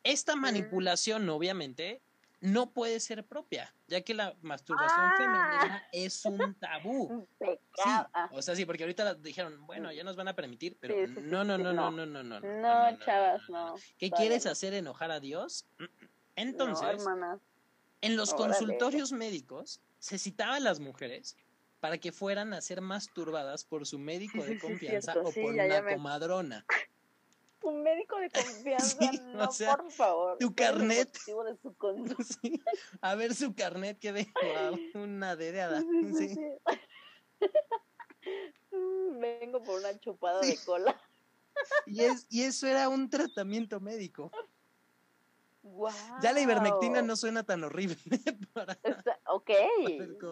Esta 0.04 0.34
mm. 0.34 0.40
manipulación, 0.40 1.28
obviamente, 1.28 2.00
no 2.42 2.72
puede 2.72 2.98
ser 2.98 3.24
propia, 3.24 3.72
ya 3.86 4.00
que 4.00 4.14
la 4.14 4.34
masturbación 4.42 5.00
ah. 5.00 5.14
femenina 5.16 5.88
es 5.92 6.24
un 6.24 6.54
tabú. 6.54 7.26
Ah. 7.84 8.28
o 8.32 8.42
sea, 8.42 8.54
sí, 8.54 8.66
porque 8.66 8.84
ahorita 8.84 9.14
dijeron, 9.14 9.66
bueno, 9.66 9.90
ya 9.90 10.04
nos 10.04 10.14
van 10.14 10.28
a 10.28 10.36
permitir, 10.36 10.76
pero 10.78 10.94
no, 11.22 11.42
no, 11.42 11.56
no, 11.56 11.72
no, 11.72 11.90
no, 11.90 12.04
no, 12.04 12.22
no, 12.22 12.38
no, 12.38 12.98
chavas, 12.98 13.48
no. 13.48 13.74
¿Qué 13.98 14.10
quieres 14.10 14.44
hacer 14.44 14.74
enojar 14.74 15.10
a 15.10 15.18
Dios? 15.18 15.66
Entonces, 16.36 17.04
en 18.02 18.16
los 18.16 18.34
consultorios 18.34 19.10
médicos 19.10 19.80
se 19.98 20.18
citaban 20.18 20.56
a 20.56 20.60
las 20.60 20.80
mujeres 20.80 21.36
para 21.80 21.96
que 21.96 22.12
fueran 22.12 22.52
a 22.52 22.60
ser 22.60 22.82
masturbadas 22.82 23.64
por 23.64 23.86
su 23.86 23.98
médico 23.98 24.44
de 24.44 24.58
confianza 24.58 25.14
o 25.18 25.32
por 25.32 25.44
una 25.46 25.84
comadrona 25.94 26.66
un 27.62 27.82
médico 27.82 28.18
de 28.18 28.30
confianza, 28.30 28.98
no, 29.34 29.48
por 29.48 29.90
favor. 29.90 30.38
Tu 30.38 30.54
carnet. 30.54 31.18
A 33.00 33.14
ver 33.14 33.34
su 33.34 33.54
carnet 33.54 33.98
que 33.98 34.12
de 34.12 34.32
una 34.94 35.36
dedeada. 35.36 35.80
Sí. 35.80 36.38
Vengo 39.20 39.62
por 39.62 39.80
una 39.80 39.98
chupada 39.98 40.40
de 40.40 40.56
cola. 40.64 41.00
Y, 41.86 42.02
es, 42.02 42.26
y 42.30 42.42
eso 42.42 42.66
era 42.66 42.88
un 42.88 43.10
tratamiento 43.10 43.78
médico. 43.80 44.30
Ya 46.20 46.32
la 46.32 46.40
ivermectina 46.40 47.02
no 47.02 47.14
suena 47.14 47.44
tan 47.44 47.62
horrible. 47.62 47.96
ok, 49.26 49.50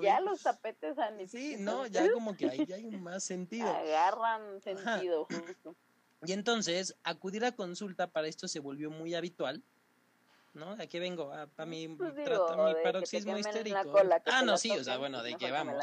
ya 0.02 0.20
los 0.20 0.42
tapetes 0.42 0.98
han 0.98 1.28
Sí, 1.28 1.56
no, 1.58 1.86
ya 1.86 2.10
como 2.12 2.36
que 2.36 2.50
ahí 2.50 2.66
ya 2.66 2.76
hay 2.76 2.86
más 2.86 3.22
sentido. 3.22 3.68
Agarran 3.68 4.60
sentido, 4.60 5.26
justo. 5.26 5.76
Y 6.24 6.32
entonces, 6.32 6.96
acudir 7.02 7.44
a 7.44 7.52
consulta 7.52 8.10
para 8.10 8.28
esto 8.28 8.48
se 8.48 8.60
volvió 8.60 8.90
muy 8.90 9.14
habitual. 9.14 9.62
¿No? 10.52 10.74
¿De 10.74 10.88
qué 10.88 10.98
vengo? 10.98 11.32
A, 11.32 11.48
ah, 11.56 11.64
mi, 11.64 11.86
pues 11.88 12.12
mi 12.14 12.24
paroxismo 12.82 13.38
histérico. 13.38 13.94
ah, 14.26 14.42
no, 14.42 14.58
sí, 14.58 14.72
o 14.72 14.82
sea, 14.82 14.96
bueno, 14.96 15.22
de 15.22 15.36
qué 15.36 15.50
vamos. 15.52 15.76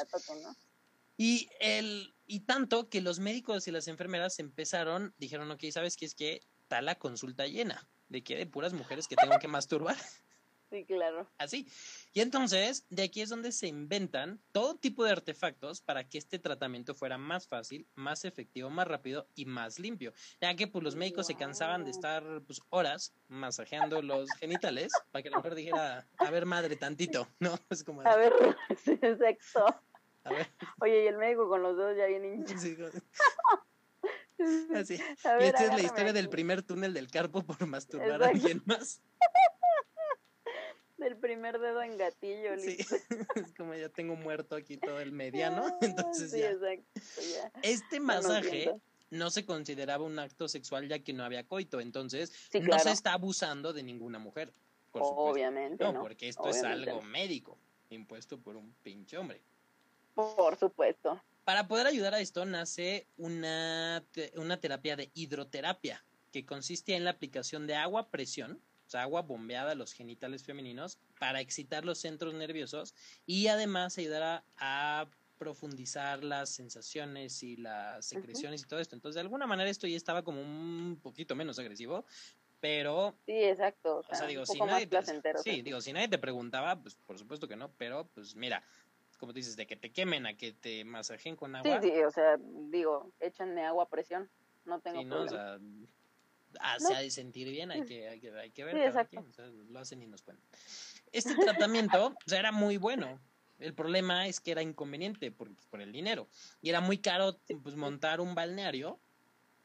Y 1.15 1.49
el 1.61 2.13
y 2.27 2.41
tanto 2.41 2.89
que 2.89 3.01
los 3.01 3.19
médicos 3.19 3.67
y 3.67 3.71
las 3.71 3.87
enfermeras 3.87 4.39
empezaron, 4.39 5.13
dijeron, 5.17 5.49
ok, 5.49 5.63
¿sabes 5.71 5.95
qué 5.95 6.05
es 6.05 6.13
que 6.13 6.41
está 6.61 6.81
la 6.81 6.95
consulta 6.95 7.47
llena? 7.47 7.87
De 8.09 8.23
que 8.23 8.35
de 8.35 8.45
puras 8.45 8.73
mujeres 8.73 9.07
que 9.07 9.15
tengo 9.15 9.39
que 9.39 9.47
masturbar. 9.47 9.95
Sí, 10.69 10.83
claro. 10.83 11.31
Así. 11.37 11.65
Y 12.17 12.21
entonces, 12.21 12.83
de 12.89 13.03
aquí 13.03 13.21
es 13.21 13.29
donde 13.29 13.51
se 13.51 13.67
inventan 13.67 14.41
todo 14.51 14.73
tipo 14.73 15.05
de 15.05 15.11
artefactos 15.11 15.81
para 15.81 16.03
que 16.09 16.17
este 16.17 16.39
tratamiento 16.39 16.95
fuera 16.95 17.19
más 17.19 17.47
fácil, 17.47 17.85
más 17.93 18.25
efectivo, 18.25 18.71
más 18.71 18.87
rápido 18.87 19.27
y 19.35 19.45
más 19.45 19.77
limpio. 19.77 20.13
Ya 20.41 20.55
que 20.55 20.65
pues 20.65 20.83
los 20.83 20.95
médicos 20.95 21.27
se 21.27 21.35
cansaban 21.35 21.85
de 21.85 21.91
estar 21.91 22.23
pues 22.47 22.59
horas 22.71 23.13
masajeando 23.27 24.01
los 24.01 24.31
genitales 24.39 24.91
para 25.11 25.21
que 25.21 25.29
la 25.29 25.37
mujer 25.37 25.53
dijera, 25.53 26.07
a 26.17 26.31
ver 26.31 26.47
madre, 26.47 26.75
tantito, 26.75 27.27
¿no? 27.39 27.53
Es 27.69 27.83
como... 27.83 28.01
A 28.01 28.15
ver, 28.15 28.33
sexo. 29.19 29.67
A 30.23 30.29
ver. 30.31 30.49
Oye, 30.81 31.03
y 31.03 31.07
el 31.09 31.17
médico 31.17 31.47
con 31.47 31.61
los 31.61 31.77
dedos 31.77 31.95
ya 31.97 32.07
bien 32.07 32.25
hinchados. 32.25 32.63
Sí, 32.63 32.75
Así. 34.75 34.95
y 34.95 35.43
esta 35.43 35.65
es 35.65 35.69
la 35.69 35.83
historia 35.83 36.13
del 36.13 36.29
primer 36.29 36.63
túnel 36.63 36.95
del 36.95 37.11
carpo 37.11 37.43
por 37.43 37.63
masturbar 37.67 38.23
a 38.23 38.29
alguien 38.29 38.63
más. 38.65 39.03
Del 40.97 41.15
primer 41.15 41.59
dedo 41.59 41.83
en 41.83 41.97
gatillo, 41.97 42.57
Sí, 42.57 42.77
es 43.35 43.53
como 43.55 43.75
ya 43.75 43.89
tengo 43.89 44.15
muerto 44.15 44.55
aquí 44.55 44.77
todo 44.77 44.99
el 44.99 45.11
mediano, 45.11 45.77
entonces 45.81 46.31
sí, 46.31 46.41
Exacto, 46.41 47.01
Este 47.61 47.99
masaje 47.99 48.73
no 49.09 49.29
se 49.29 49.45
consideraba 49.45 50.03
un 50.03 50.17
acto 50.19 50.47
sexual 50.47 50.87
ya 50.87 50.99
que 50.99 51.13
no 51.13 51.23
había 51.23 51.45
coito, 51.45 51.79
entonces 51.79 52.49
no 52.61 52.79
se 52.79 52.91
está 52.91 53.13
abusando 53.13 53.73
de 53.73 53.83
ninguna 53.83 54.19
mujer. 54.19 54.53
Obviamente. 54.91 55.83
No, 55.83 56.01
porque 56.01 56.29
esto 56.29 56.49
es 56.49 56.63
algo 56.63 57.01
médico, 57.01 57.57
impuesto 57.89 58.39
por 58.39 58.55
un 58.55 58.73
pinche 58.83 59.17
hombre. 59.17 59.41
Por 60.15 60.57
supuesto. 60.57 61.21
Para 61.43 61.67
poder 61.67 61.87
ayudar 61.87 62.13
a 62.13 62.19
esto 62.19 62.43
nace 62.45 63.07
una, 63.17 64.03
una 64.35 64.59
terapia 64.59 64.95
de 64.95 65.11
hidroterapia, 65.13 66.03
que 66.31 66.45
consiste 66.45 66.95
en 66.95 67.05
la 67.05 67.11
aplicación 67.11 67.67
de 67.67 67.75
agua 67.75 68.01
a 68.01 68.07
presión 68.09 68.59
o 68.87 68.89
sea, 68.89 69.01
agua 69.03 69.21
bombeada 69.21 69.73
a 69.73 69.75
los 69.75 69.91
genitales 69.91 70.43
femeninos 70.43 70.97
para 71.19 71.41
excitar 71.41 71.83
los 71.83 71.99
centros 71.99 72.33
nerviosos 72.33 72.95
y 73.25 73.47
además 73.47 73.97
ayudar 73.97 74.43
a, 74.57 75.07
profundizar 75.37 76.23
las 76.23 76.49
sensaciones 76.49 77.43
y 77.43 77.57
las 77.57 78.07
secreciones 78.07 78.63
y 78.63 78.65
todo 78.65 78.79
esto. 78.79 78.95
Entonces, 78.95 79.13
de 79.13 79.21
alguna 79.21 79.45
manera 79.45 79.69
esto 79.69 79.85
ya 79.85 79.95
estaba 79.95 80.23
como 80.23 80.41
un 80.41 80.99
poquito 80.99 81.35
menos 81.35 81.59
agresivo, 81.59 82.05
pero... 82.59 83.13
Sí, 83.27 83.33
exacto. 83.43 84.01
O 84.09 84.15
sea, 84.15 84.25
digo, 84.25 84.47
si 84.47 84.57
nadie 84.59 84.87
te, 84.87 84.97
sí, 85.43 85.61
digo, 85.61 85.79
si 85.79 85.93
nadie 85.93 86.07
te 86.07 86.17
preguntaba, 86.17 86.81
pues 86.81 86.95
por 86.95 87.19
supuesto 87.19 87.47
que 87.47 87.55
no, 87.55 87.71
pero 87.77 88.07
pues 88.15 88.35
mira, 88.35 88.63
como 89.19 89.31
dices, 89.31 89.55
de 89.55 89.67
que 89.67 89.75
te 89.75 89.91
quemen 89.91 90.25
a 90.25 90.35
que 90.35 90.53
te 90.53 90.83
masajen 90.83 91.35
con 91.35 91.55
agua. 91.55 91.83
Sí, 91.83 91.91
sí, 91.91 92.01
o 92.01 92.09
sea, 92.09 92.39
digo, 92.71 93.11
échanme 93.19 93.63
agua 93.63 93.83
a 93.83 93.89
presión, 93.89 94.27
no 94.65 94.79
tengo 94.79 95.01
sí, 95.01 95.05
problema. 95.05 95.25
o 95.25 95.29
sea, 95.29 95.59
ah, 96.59 96.77
se 96.79 96.95
ha 96.95 96.99
de 96.99 97.09
sentir 97.09 97.49
bien, 97.49 97.71
hay 97.71 97.83
que, 97.85 98.07
hay 98.07 98.19
que, 98.19 98.31
hay 98.31 98.51
que 98.51 98.63
ver 98.63 98.93
lo 99.69 99.79
hacen 99.79 100.01
y 100.01 100.07
nos 100.07 100.21
cuentan. 100.21 100.45
Este 101.11 101.35
tratamiento 101.35 102.07
o 102.07 102.29
sea, 102.29 102.39
era 102.39 102.51
muy 102.51 102.77
bueno. 102.77 103.19
El 103.59 103.73
problema 103.73 104.27
es 104.27 104.39
que 104.39 104.51
era 104.51 104.61
inconveniente 104.61 105.31
por, 105.31 105.49
por 105.69 105.81
el 105.81 105.91
dinero. 105.91 106.27
Y 106.61 106.69
era 106.69 106.79
muy 106.79 106.99
caro 106.99 107.39
pues, 107.63 107.75
montar 107.75 108.21
un 108.21 108.35
balneario 108.35 108.99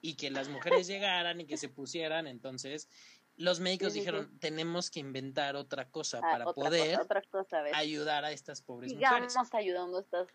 y 0.00 0.14
que 0.14 0.30
las 0.30 0.48
mujeres 0.48 0.86
llegaran 0.86 1.40
y 1.40 1.46
que 1.46 1.58
se 1.58 1.68
pusieran. 1.68 2.26
Entonces, 2.26 2.88
los 3.36 3.60
médicos 3.60 3.92
dijeron, 3.92 4.38
tenemos 4.38 4.90
que 4.90 5.00
inventar 5.00 5.56
otra 5.56 5.88
cosa 5.90 6.18
ah, 6.22 6.32
para 6.32 6.44
poder 6.52 6.98
ayudar 7.74 8.24
a 8.24 8.32
estas 8.32 8.62
pobres 8.62 8.92
mujeres. 8.92 9.32
Sigamos 9.32 9.54
ayudando 9.54 9.98
a 9.98 10.00
estas 10.00 10.28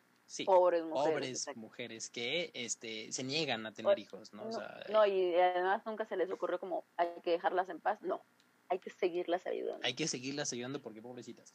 pobres 0.45 0.83
mujeres. 0.83 1.47
mujeres 1.55 2.09
que 2.09 2.51
este, 2.53 3.11
se 3.11 3.23
niegan 3.23 3.65
a 3.65 3.73
tener 3.73 3.97
hijos, 3.97 4.33
¿no? 4.33 4.49
No, 4.89 5.05
y 5.05 5.35
además 5.35 5.85
nunca 5.85 6.05
se 6.05 6.17
les 6.17 6.29
ocurrió 6.29 6.59
como 6.59 6.85
hay 6.97 7.07
que 7.23 7.31
dejarlas 7.31 7.69
en 7.69 7.79
paz, 7.79 8.01
no, 8.01 8.21
hay 8.69 8.79
que 8.79 8.89
seguirlas 8.89 9.45
ayudando. 9.47 9.85
Hay 9.85 9.93
que 9.93 10.07
seguirlas 10.07 10.51
ayudando 10.53 10.81
porque 10.81 11.01
pobrecitas. 11.01 11.53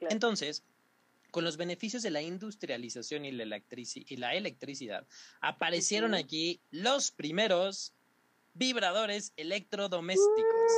Entonces, 0.00 0.64
con 1.30 1.44
los 1.44 1.56
beneficios 1.56 2.02
de 2.02 2.10
la 2.10 2.22
industrialización 2.22 3.24
y 3.24 3.32
la, 3.32 3.62
y 3.94 4.16
la 4.16 4.34
electricidad, 4.34 5.06
aparecieron 5.40 6.14
aquí 6.14 6.60
los 6.70 7.10
primeros 7.10 7.92
vibradores 8.54 9.32
electrodomésticos. 9.36 10.72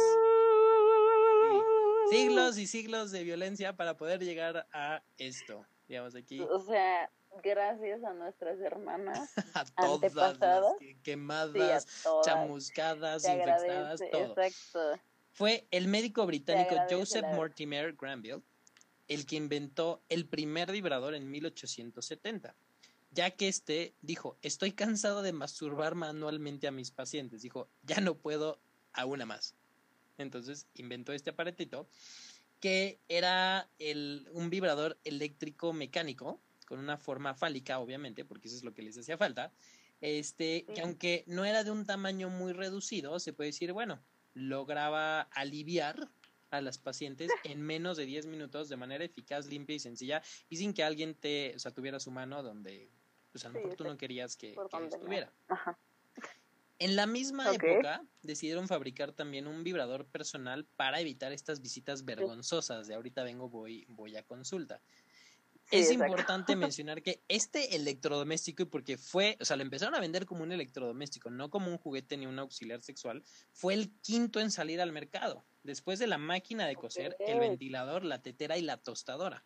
Siglos 2.11 2.59
y 2.59 2.67
siglos 2.67 3.11
de 3.13 3.23
violencia 3.23 3.77
para 3.77 3.97
poder 3.97 4.25
llegar 4.25 4.67
a 4.73 5.03
esto 5.19 5.67
digamos 5.89 6.15
aquí. 6.15 6.41
O 6.41 6.61
sea, 6.61 7.11
gracias 7.43 8.05
a 8.05 8.13
nuestras 8.13 8.61
hermanas 8.61 9.33
a 9.55 9.65
todas 9.65 10.77
quemadas, 11.03 11.87
chamuscadas, 12.25 13.25
infectadas, 13.25 14.01
todo. 14.11 14.41
Exacto. 14.41 15.03
Fue 15.33 15.67
el 15.71 15.89
médico 15.89 16.27
británico 16.27 16.75
Joseph 16.91 17.27
Mortimer 17.35 17.95
Granville 17.95 18.43
el 19.09 19.25
que 19.25 19.37
inventó 19.37 20.03
el 20.09 20.27
primer 20.27 20.71
vibrador 20.71 21.15
en 21.15 21.31
1870, 21.31 22.55
ya 23.11 23.31
que 23.31 23.49
este 23.49 23.95
dijo, 24.03 24.37
estoy 24.43 24.73
cansado 24.73 25.23
de 25.23 25.33
masturbar 25.33 25.95
manualmente 25.95 26.69
a 26.69 26.73
mis 26.73 26.91
pacientes, 26.91 27.43
dijo, 27.43 27.69
ya 27.83 28.01
no 28.01 28.15
puedo 28.15 28.61
a 28.93 29.07
una 29.07 29.25
más. 29.25 29.55
Entonces 30.19 30.67
inventó 30.75 31.13
este 31.13 31.31
aparatito 31.31 31.89
que 32.61 33.01
era 33.09 33.69
el, 33.79 34.29
un 34.33 34.51
vibrador 34.51 34.99
eléctrico 35.05 35.73
mecánico 35.73 36.41
con 36.67 36.79
una 36.79 36.99
forma 36.99 37.35
fálica, 37.35 37.79
obviamente, 37.79 38.25
porque 38.25 38.49
eso 38.49 38.57
es 38.57 38.65
lo 38.65 38.75
que 38.75 38.83
les 38.83 38.99
hacía 38.99 39.17
falta. 39.17 39.53
Este, 40.01 40.65
que 40.75 40.83
aunque 40.83 41.25
no 41.27 41.45
era 41.45 41.65
de 41.65 41.71
un 41.71 41.85
tamaño 41.85 42.29
muy 42.29 42.53
reducido, 42.53 43.19
se 43.19 43.33
puede 43.33 43.49
decir, 43.49 43.73
bueno, 43.73 44.01
lograba 44.35 45.23
aliviar 45.23 46.11
a 46.51 46.61
las 46.61 46.79
pacientes 46.79 47.31
en 47.45 47.63
menos 47.63 47.97
de 47.97 48.07
10 48.07 48.27
minutos 48.27 48.69
de 48.69 48.77
manera 48.77 49.05
eficaz, 49.05 49.47
limpia 49.47 49.77
y 49.77 49.81
sencilla 49.81 50.23
y 50.49 50.57
sin 50.57 50.73
que 50.73 50.85
alguien 50.85 51.15
te, 51.15 51.55
o 51.57 51.59
sea, 51.59 51.73
tuviera 51.73 52.01
su 52.01 52.11
mano 52.11 52.43
donde 52.43 52.91
pues 53.33 53.45
a 53.45 53.49
lo 53.49 53.55
mejor 53.55 53.75
tú 53.75 53.85
no 53.85 53.97
querías 53.97 54.37
que, 54.37 54.57
estuviera. 54.91 55.33
Ajá. 55.49 55.79
En 56.81 56.95
la 56.95 57.07
misma 57.07 57.53
época 57.53 58.05
decidieron 58.23 58.69
fabricar 58.69 59.13
también 59.13 59.49
un 59.49 59.65
vibrador 59.65 60.07
personal 60.07 60.65
para 60.77 61.01
evitar 61.01 61.33
estas 61.33 61.61
visitas 61.61 62.05
vergonzosas 62.05 62.87
de 62.87 62.95
ahorita 62.95 63.25
vengo, 63.25 63.49
voy, 63.49 63.85
voy 63.89 64.17
a 64.17 64.23
consulta. 64.23 64.81
es 65.73 65.91
importante 65.91 66.55
mencionar 66.57 67.03
que 67.03 67.21
este 67.27 67.75
electrodoméstico, 67.75 68.63
y 68.63 68.67
porque 68.67 68.97
fue, 68.97 69.37
o 69.41 69.45
sea, 69.45 69.57
lo 69.57 69.63
empezaron 69.63 69.97
a 69.97 70.01
vender 70.01 70.25
como 70.25 70.45
un 70.45 70.53
electrodoméstico, 70.53 71.31
no 71.31 71.51
como 71.51 71.69
un 71.69 71.79
juguete 71.79 72.17
ni 72.17 72.27
un 72.27 72.39
auxiliar 72.39 72.81
sexual, 72.81 73.25
fue 73.53 73.75
el 73.75 73.91
quinto 74.01 74.39
en 74.39 74.53
salir 74.53 74.81
al 74.81 74.93
mercado, 74.93 75.45
después 75.65 75.99
de 75.99 76.07
la 76.07 76.19
máquina 76.19 76.67
de 76.67 76.77
coser, 76.77 77.17
el 77.27 77.41
ventilador, 77.41 78.05
la 78.05 78.23
tetera 78.23 78.57
y 78.57 78.63
la 78.63 78.77
tostadora. 78.77 79.45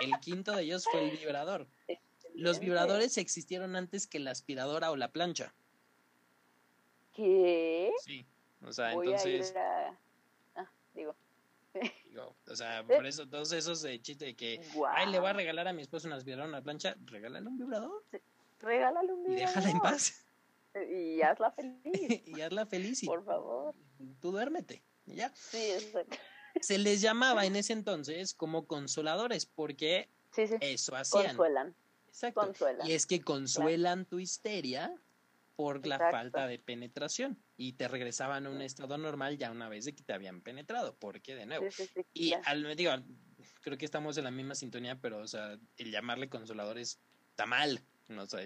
El 0.00 0.18
quinto 0.20 0.54
de 0.54 0.62
ellos 0.62 0.84
fue 0.90 1.08
el 1.08 1.16
vibrador. 1.16 1.68
Los 2.34 2.60
vibradores 2.60 3.18
existieron 3.18 3.76
antes 3.76 4.06
que 4.06 4.18
la 4.18 4.30
aspiradora 4.32 4.90
o 4.90 4.96
la 4.96 5.12
plancha. 5.12 5.54
¿Qué? 7.18 7.90
Sí. 8.04 8.24
O 8.64 8.72
sea, 8.72 8.92
entonces. 8.92 9.52
Ah, 10.54 10.70
digo. 10.94 11.16
o 12.46 12.54
sea, 12.54 12.84
por 12.86 13.06
eso 13.06 13.28
todos 13.28 13.50
esos 13.50 13.82
de 13.82 14.00
chiste 14.00 14.26
de 14.26 14.36
que, 14.36 14.60
ay, 14.88 15.10
le 15.10 15.18
voy 15.18 15.30
a 15.30 15.32
regalar 15.32 15.66
a 15.66 15.72
mi 15.72 15.82
esposo 15.82 16.06
una 16.06 16.14
aspiradora, 16.14 16.48
una 16.48 16.62
plancha, 16.62 16.96
regálale 17.06 17.48
un 17.48 17.58
vibrador. 17.58 18.04
regálale 18.60 19.12
un 19.12 19.24
vibrador. 19.24 19.40
Y 19.40 19.46
déjala 19.46 19.70
en 19.70 19.80
paz. 19.80 20.24
Y 20.88 21.20
hazla 21.22 21.50
feliz. 21.50 21.82
y 22.26 22.40
hazla 22.40 22.66
feliz. 22.66 23.02
Y 23.02 23.06
por 23.06 23.24
favor. 23.24 23.74
Tú 24.20 24.30
duérmete. 24.30 24.84
ya. 25.06 25.32
Sí, 25.34 25.72
exacto. 25.72 26.16
Se 26.60 26.78
les 26.78 27.00
llamaba 27.00 27.46
en 27.46 27.56
ese 27.56 27.72
entonces 27.72 28.32
como 28.32 28.68
consoladores 28.68 29.44
porque 29.44 30.08
eso 30.36 30.94
hacían. 30.94 31.26
Consuelan. 31.26 31.74
Exacto. 32.06 32.52
Y 32.84 32.92
es 32.92 33.06
que 33.06 33.22
consuelan 33.22 34.04
tu 34.04 34.20
histeria 34.20 34.96
por 35.58 35.84
la 35.88 35.98
falta 35.98 36.46
de 36.46 36.60
penetración 36.60 37.36
y 37.56 37.72
te 37.72 37.88
regresaban 37.88 38.46
a 38.46 38.50
un 38.50 38.62
estado 38.62 38.96
normal 38.96 39.38
ya 39.38 39.50
una 39.50 39.68
vez 39.68 39.86
de 39.86 39.92
que 39.92 40.04
te 40.04 40.12
habían 40.12 40.40
penetrado, 40.40 40.94
porque 41.00 41.34
de 41.34 41.46
nuevo. 41.46 41.66
y 42.14 42.32
al 42.44 42.76
digo, 42.76 42.92
creo 43.62 43.76
que 43.76 43.84
estamos 43.84 44.16
en 44.18 44.22
la 44.22 44.30
misma 44.30 44.54
sintonía, 44.54 45.00
pero 45.00 45.18
o 45.18 45.26
sea, 45.26 45.58
el 45.76 45.90
llamarle 45.90 46.28
consolador 46.28 46.78
está 46.78 47.44
mal. 47.46 47.82
No, 48.06 48.22
o 48.22 48.26
sea, 48.28 48.40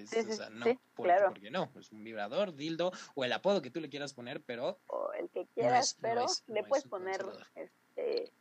no, 0.53 0.65
porque, 0.95 1.51
no, 1.51 1.71
es 1.79 1.93
un 1.93 2.03
vibrador, 2.03 2.57
dildo 2.57 2.93
o 3.15 3.25
el 3.27 3.33
apodo 3.35 3.61
que 3.61 3.71
tú 3.71 3.79
le 3.79 3.91
quieras 3.91 4.15
poner, 4.15 4.43
pero 4.43 4.81
o 4.87 5.13
el 5.13 5.29
que 5.29 5.47
quieras, 5.55 5.99
pero 6.01 6.25
le 6.47 6.65
puedes 6.65 6.87
poner 6.87 7.23
este 7.55 8.33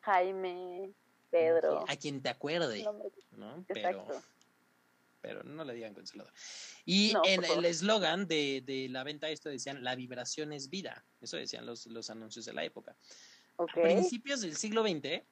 Jaime, 0.00 0.90
Pedro, 1.30 1.84
a 1.86 1.94
quien 1.94 2.20
te 2.20 2.30
acuerde, 2.30 2.84
¿no? 3.30 3.64
Pero 3.68 4.04
pero 5.22 5.42
no 5.44 5.64
le 5.64 5.72
digan 5.72 5.94
consolador. 5.94 6.32
Y 6.84 7.14
en 7.24 7.44
el 7.44 7.64
eslogan 7.64 8.26
de, 8.26 8.62
de, 8.66 8.88
la 8.90 9.04
venta 9.04 9.30
esto 9.30 9.48
decían, 9.48 9.82
la 9.82 9.94
vibración 9.94 10.52
es 10.52 10.68
vida. 10.68 11.06
Eso 11.20 11.38
decían 11.38 11.64
los, 11.64 11.86
los 11.86 12.10
anuncios 12.10 12.44
de 12.44 12.52
la 12.52 12.64
época. 12.64 12.96
A 13.56 13.64
principios 13.66 14.40
del 14.40 14.56
siglo 14.56 14.82
XX, 14.82 15.22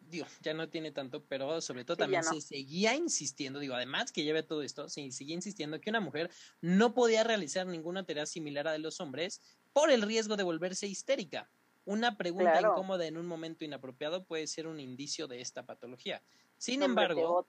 digo, 0.00 0.26
ya 0.40 0.54
no 0.54 0.68
tiene 0.68 0.90
tanto, 0.92 1.24
pero 1.24 1.60
sobre 1.60 1.84
todo 1.84 1.96
también 1.96 2.22
se 2.22 2.40
seguía 2.40 2.94
insistiendo, 2.94 3.58
digo, 3.58 3.74
además 3.74 4.12
que 4.12 4.24
lleve 4.24 4.42
todo 4.42 4.62
esto, 4.62 4.88
se 4.88 5.10
seguía 5.10 5.34
insistiendo 5.34 5.80
que 5.80 5.90
una 5.90 6.00
mujer 6.00 6.30
no 6.60 6.94
podía 6.94 7.24
realizar 7.24 7.66
ninguna 7.66 8.04
tarea 8.04 8.26
similar 8.26 8.68
a 8.68 8.72
de 8.72 8.78
los 8.78 9.00
hombres 9.00 9.40
por 9.72 9.90
el 9.90 10.02
riesgo 10.02 10.36
de 10.36 10.44
volverse 10.44 10.86
histérica. 10.86 11.50
Una 11.84 12.16
pregunta 12.16 12.60
incómoda 12.60 13.06
en 13.06 13.16
un 13.16 13.26
momento 13.26 13.64
inapropiado 13.64 14.24
puede 14.24 14.46
ser 14.46 14.68
un 14.68 14.78
indicio 14.78 15.26
de 15.26 15.40
esta 15.40 15.66
patología. 15.66 16.22
Sin 16.62 16.80
embargo, 16.84 17.44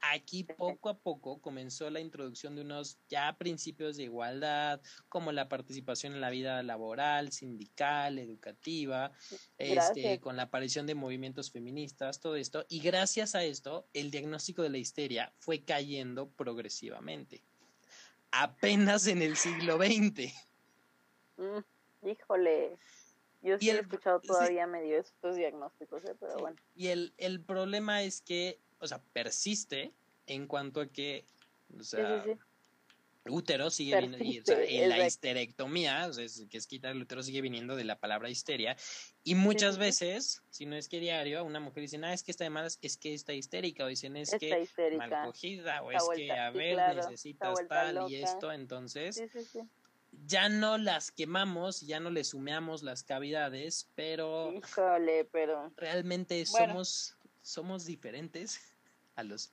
aquí 0.00 0.42
poco 0.42 0.88
a 0.88 0.98
poco 0.98 1.40
comenzó 1.40 1.88
la 1.90 2.00
introducción 2.00 2.56
de 2.56 2.62
unos 2.62 2.98
ya 3.08 3.36
principios 3.38 3.96
de 3.96 4.02
igualdad, 4.02 4.80
como 5.08 5.30
la 5.30 5.48
participación 5.48 6.14
en 6.14 6.20
la 6.20 6.30
vida 6.30 6.60
laboral, 6.64 7.30
sindical, 7.30 8.18
educativa, 8.18 9.12
este, 9.58 10.18
con 10.18 10.36
la 10.36 10.42
aparición 10.42 10.88
de 10.88 10.96
movimientos 10.96 11.52
feministas, 11.52 12.18
todo 12.18 12.34
esto. 12.34 12.64
Y 12.68 12.80
gracias 12.80 13.36
a 13.36 13.44
esto, 13.44 13.86
el 13.92 14.10
diagnóstico 14.10 14.62
de 14.62 14.70
la 14.70 14.78
histeria 14.78 15.32
fue 15.38 15.64
cayendo 15.64 16.30
progresivamente. 16.30 17.44
Apenas 18.32 19.06
en 19.06 19.22
el 19.22 19.36
siglo 19.36 19.76
XX. 19.76 20.34
Mm, 21.36 22.08
híjole. 22.08 22.76
Yo 23.42 23.58
sí 23.58 23.70
he 23.70 23.78
escuchado 23.78 24.20
todavía 24.20 24.66
medio 24.66 24.98
estos 24.98 25.36
diagnósticos, 25.36 26.04
¿eh? 26.04 26.14
pero 26.18 26.38
bueno. 26.38 26.56
Y 26.74 26.88
el, 26.88 27.14
el 27.16 27.40
problema 27.40 28.02
es 28.02 28.20
que, 28.20 28.58
o 28.78 28.86
sea, 28.86 29.00
persiste 29.12 29.92
en 30.26 30.46
cuanto 30.46 30.80
a 30.80 30.86
que, 30.86 31.24
o 31.78 31.82
sea, 31.82 32.24
útero 33.28 33.70
sigue 33.70 33.98
viniendo, 34.00 34.24
y, 34.24 34.40
o 34.40 34.44
sea, 34.44 34.88
la 34.88 35.06
histerectomía, 35.06 36.06
o 36.06 36.12
sea, 36.12 36.26
que 36.48 36.58
es 36.58 36.66
quitar 36.66 36.92
el 36.92 37.02
útero, 37.02 37.22
sigue 37.22 37.40
viniendo 37.40 37.76
de 37.76 37.84
la 37.84 37.98
palabra 37.98 38.28
histeria. 38.28 38.76
Y 39.24 39.34
muchas 39.34 39.78
veces, 39.78 40.42
si 40.50 40.66
no 40.66 40.76
es 40.76 40.88
que 40.88 41.00
diario, 41.00 41.44
una 41.44 41.60
mujer 41.60 41.82
dice, 41.82 41.98
ah, 42.02 42.12
es 42.12 42.22
que 42.22 42.30
está 42.30 42.44
de 42.44 42.50
malas, 42.50 42.78
es 42.82 42.96
que 42.96 43.14
está 43.14 43.32
histérica, 43.32 43.84
o 43.84 43.88
dicen, 43.88 44.16
es 44.16 44.34
que 44.38 44.68
mal 44.96 45.10
cogida, 45.24 45.82
o 45.82 45.92
es 45.92 46.02
que, 46.14 46.30
a 46.30 46.50
ver, 46.50 46.96
necesitas 46.96 47.58
tal 47.68 48.10
y 48.10 48.16
esto, 48.16 48.52
entonces 48.52 49.22
ya 50.26 50.48
no 50.48 50.78
las 50.78 51.10
quemamos, 51.10 51.82
ya 51.82 52.00
no 52.00 52.10
le 52.10 52.24
sumeamos 52.24 52.82
las 52.82 53.02
cavidades, 53.02 53.88
pero 53.94 54.52
Híjole, 54.52 55.24
pero 55.26 55.72
realmente 55.76 56.44
somos 56.46 57.16
somos 57.42 57.84
diferentes 57.86 58.60
a 59.16 59.22
los 59.22 59.52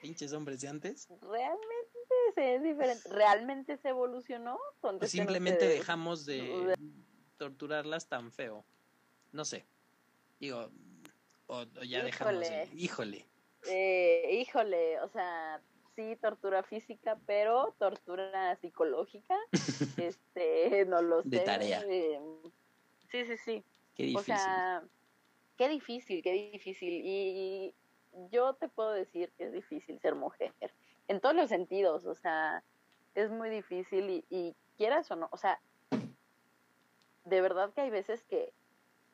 pinches 0.00 0.32
hombres 0.32 0.60
de 0.60 0.68
antes. 0.68 1.08
Realmente 1.22 1.86
es 2.36 2.62
diferente, 2.62 3.08
realmente 3.08 3.76
se 3.78 3.88
evolucionó. 3.88 4.58
O 4.80 5.06
simplemente 5.06 5.66
dejamos 5.66 6.26
de 6.26 6.76
torturarlas 7.38 8.08
tan 8.08 8.30
feo. 8.32 8.64
No 9.32 9.44
sé. 9.44 9.66
Digo, 10.38 10.70
o, 11.46 11.64
ya 11.84 12.02
dejamos. 12.02 12.44
híjole. 12.74 13.26
Eh, 13.68 14.38
híjole, 14.40 15.00
o 15.00 15.08
sea, 15.08 15.60
sí 15.96 16.16
tortura 16.16 16.62
física, 16.62 17.18
pero 17.26 17.74
tortura 17.78 18.54
psicológica, 18.56 19.36
este, 19.96 20.84
no 20.86 21.02
lo 21.02 21.22
sé. 21.22 21.30
De 21.30 21.40
tarea. 21.40 21.82
Eh, 21.88 22.20
sí, 23.10 23.24
sí, 23.24 23.36
sí. 23.38 23.64
Qué 23.94 24.04
difícil. 24.04 24.34
O 24.34 24.36
sea, 24.36 24.84
qué 25.56 25.68
difícil, 25.68 26.22
qué 26.22 26.50
difícil. 26.52 27.02
Y 27.04 27.74
yo 28.30 28.54
te 28.54 28.68
puedo 28.68 28.92
decir 28.92 29.32
que 29.36 29.44
es 29.44 29.52
difícil 29.52 29.98
ser 30.00 30.14
mujer, 30.14 30.52
en 31.08 31.20
todos 31.20 31.34
los 31.34 31.48
sentidos, 31.48 32.04
o 32.06 32.14
sea, 32.14 32.62
es 33.14 33.30
muy 33.30 33.48
difícil 33.48 34.10
y, 34.10 34.24
y 34.28 34.54
quieras 34.76 35.10
o 35.10 35.16
no, 35.16 35.28
o 35.32 35.36
sea, 35.36 35.60
de 37.24 37.40
verdad 37.40 37.72
que 37.72 37.80
hay 37.80 37.90
veces 37.90 38.22
que 38.24 38.52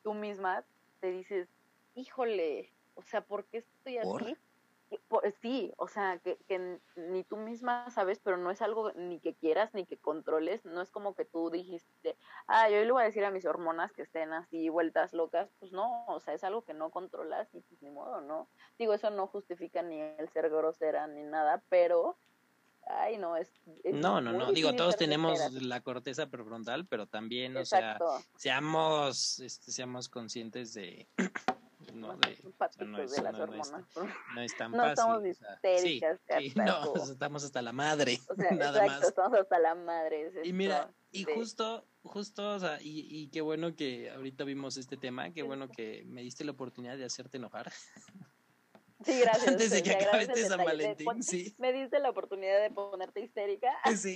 tú 0.03 0.13
misma 0.13 0.63
te 0.99 1.11
dices, 1.11 1.47
híjole, 1.95 2.71
o 2.95 3.01
sea, 3.01 3.21
¿por 3.21 3.45
qué 3.45 3.57
estoy 3.57 3.97
así? 3.97 4.37
Sí, 5.41 5.73
o 5.77 5.87
sea, 5.87 6.19
que, 6.19 6.37
que, 6.47 6.79
ni 6.95 7.23
tú 7.23 7.37
misma 7.37 7.89
sabes, 7.89 8.19
pero 8.19 8.37
no 8.37 8.51
es 8.51 8.61
algo 8.61 8.91
ni 8.93 9.19
que 9.19 9.35
quieras 9.35 9.73
ni 9.73 9.85
que 9.85 9.97
controles, 9.97 10.65
no 10.65 10.81
es 10.81 10.91
como 10.91 11.15
que 11.15 11.25
tú 11.25 11.49
dijiste, 11.49 12.17
ah, 12.47 12.69
yo 12.69 12.83
le 12.83 12.91
voy 12.91 13.03
a 13.03 13.05
decir 13.05 13.23
a 13.25 13.31
mis 13.31 13.45
hormonas 13.45 13.91
que 13.93 14.01
estén 14.01 14.33
así 14.33 14.69
vueltas 14.69 15.13
locas, 15.13 15.49
pues 15.59 15.71
no, 15.71 16.05
o 16.07 16.19
sea, 16.19 16.33
es 16.33 16.43
algo 16.43 16.63
que 16.63 16.73
no 16.73 16.91
controlas 16.91 17.53
y 17.53 17.61
pues 17.61 17.81
ni 17.81 17.89
modo, 17.89 18.21
¿no? 18.21 18.47
Digo, 18.77 18.93
eso 18.93 19.09
no 19.09 19.27
justifica 19.27 19.81
ni 19.81 20.01
el 20.01 20.29
ser 20.29 20.49
grosera 20.49 21.07
ni 21.07 21.23
nada, 21.23 21.63
pero, 21.69 22.17
ay, 22.87 23.17
no, 23.17 23.37
es... 23.37 23.51
no, 23.83 24.21
no, 24.21 24.33
no, 24.33 24.51
digo, 24.51 24.73
todos 24.73 24.97
tenemos 24.97 25.39
la 25.53 25.81
corteza 25.81 26.27
prefrontal, 26.27 26.85
pero 26.87 27.07
también, 27.07 27.57
o 27.57 27.65
sea, 27.65 27.99
seamos, 28.35 29.39
este, 29.39 29.71
seamos 29.71 30.09
conscientes 30.09 30.73
de 30.73 31.07
no, 31.93 32.17
de, 32.17 32.85
no, 32.85 33.01
es, 33.01 33.11
de 33.11 33.21
las 33.21 33.33
no, 33.33 33.43
hormonas. 33.43 33.71
No, 34.35 34.41
es, 34.41 34.57
tan 34.57 34.71
fácil. 34.73 34.91
Estamos 34.91 35.25
histéricas, 35.25 36.19
sí, 36.37 36.53
no, 36.55 36.93
estamos 37.11 37.43
hasta 37.43 37.61
la 37.61 37.73
madre. 37.73 38.19
O 38.29 38.35
sea, 38.35 38.51
nada 38.51 38.85
exacto, 38.85 38.99
más. 38.99 39.07
estamos 39.09 39.39
hasta 39.39 39.59
la 39.59 39.75
madre. 39.75 40.31
y 40.43 40.53
mira, 40.53 40.91
y 41.11 41.23
justo, 41.23 41.85
justo, 42.01 42.55
o 42.55 42.59
sea, 42.59 42.81
y, 42.81 43.07
y 43.09 43.27
qué 43.29 43.41
bueno 43.41 43.75
que 43.75 44.09
ahorita 44.09 44.43
vimos 44.43 44.77
este 44.77 44.97
tema, 44.97 45.31
qué 45.31 45.43
bueno 45.43 45.69
que 45.69 46.03
me 46.07 46.21
diste 46.21 46.43
la 46.43 46.51
oportunidad 46.51 46.97
de 46.97 47.05
hacerte 47.05 47.37
enojar. 47.37 47.71
Sí, 49.05 49.19
gracias. 49.19 49.47
Antes 49.47 49.71
de 49.71 49.83
que 49.83 49.91
acabe 49.91 50.23
este 50.23 50.47
San 50.47 50.63
Valentín, 50.63 51.23
sí. 51.23 51.55
Me 51.57 51.73
diste 51.73 51.99
la 51.99 52.09
oportunidad 52.09 52.61
de 52.61 52.71
ponerte 52.71 53.21
histérica. 53.21 53.69
Sí, 53.97 54.15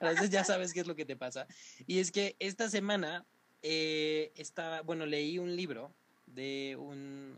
entonces 0.00 0.30
ya 0.30 0.44
sabes 0.44 0.72
qué 0.72 0.80
es 0.80 0.86
lo 0.86 0.96
que 0.96 1.04
te 1.04 1.16
pasa. 1.16 1.46
Y 1.86 2.00
es 2.00 2.10
que 2.10 2.36
esta 2.38 2.68
semana 2.68 3.24
eh, 3.62 4.32
estaba, 4.36 4.82
bueno, 4.82 5.06
leí 5.06 5.38
un 5.38 5.54
libro 5.54 5.94
de 6.34 6.76
un, 6.78 7.36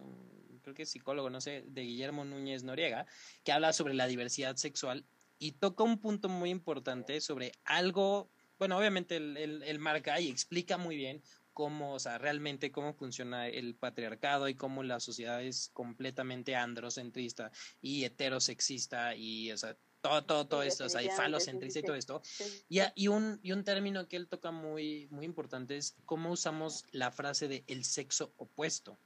creo 0.62 0.74
que 0.74 0.86
psicólogo, 0.86 1.30
no 1.30 1.40
sé, 1.40 1.64
de 1.68 1.82
Guillermo 1.82 2.24
Núñez 2.24 2.64
Noriega, 2.64 3.06
que 3.44 3.52
habla 3.52 3.72
sobre 3.72 3.94
la 3.94 4.06
diversidad 4.06 4.56
sexual 4.56 5.04
y 5.38 5.52
toca 5.52 5.84
un 5.84 5.98
punto 5.98 6.28
muy 6.28 6.50
importante 6.50 7.20
sobre 7.20 7.52
algo, 7.64 8.30
bueno, 8.58 8.78
obviamente 8.78 9.16
él, 9.16 9.78
marca 9.78 10.18
y 10.20 10.28
explica 10.28 10.76
muy 10.76 10.96
bien 10.96 11.22
cómo, 11.52 11.94
o 11.94 11.98
sea, 11.98 12.18
realmente 12.18 12.70
cómo 12.70 12.94
funciona 12.94 13.48
el 13.48 13.74
patriarcado 13.74 14.48
y 14.48 14.54
cómo 14.54 14.82
la 14.82 15.00
sociedad 15.00 15.42
es 15.42 15.70
completamente 15.72 16.54
androcentrista 16.54 17.50
y 17.80 18.04
heterosexista 18.04 19.14
y, 19.14 19.52
o 19.52 19.56
sea, 19.56 19.76
todo, 20.08 20.24
todo, 20.24 20.46
todo 20.46 20.62
esto, 20.62 20.84
o 20.84 20.88
sea, 20.88 21.02
y 21.02 21.08
falocentrista 21.10 21.80
y 21.80 21.82
todo 21.82 21.96
esto. 21.96 22.22
Y, 22.68 22.80
y, 22.94 23.08
un, 23.08 23.40
y 23.42 23.52
un 23.52 23.64
término 23.64 24.08
que 24.08 24.16
él 24.16 24.28
toca 24.28 24.50
muy, 24.50 25.08
muy 25.10 25.24
importante 25.24 25.76
es 25.76 25.96
cómo 26.04 26.30
usamos 26.30 26.84
la 26.92 27.10
frase 27.10 27.48
de 27.48 27.64
el 27.66 27.84
sexo 27.84 28.32
opuesto. 28.36 28.98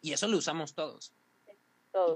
Y 0.00 0.12
eso 0.12 0.28
lo 0.28 0.38
usamos 0.38 0.74
todos. 0.74 1.12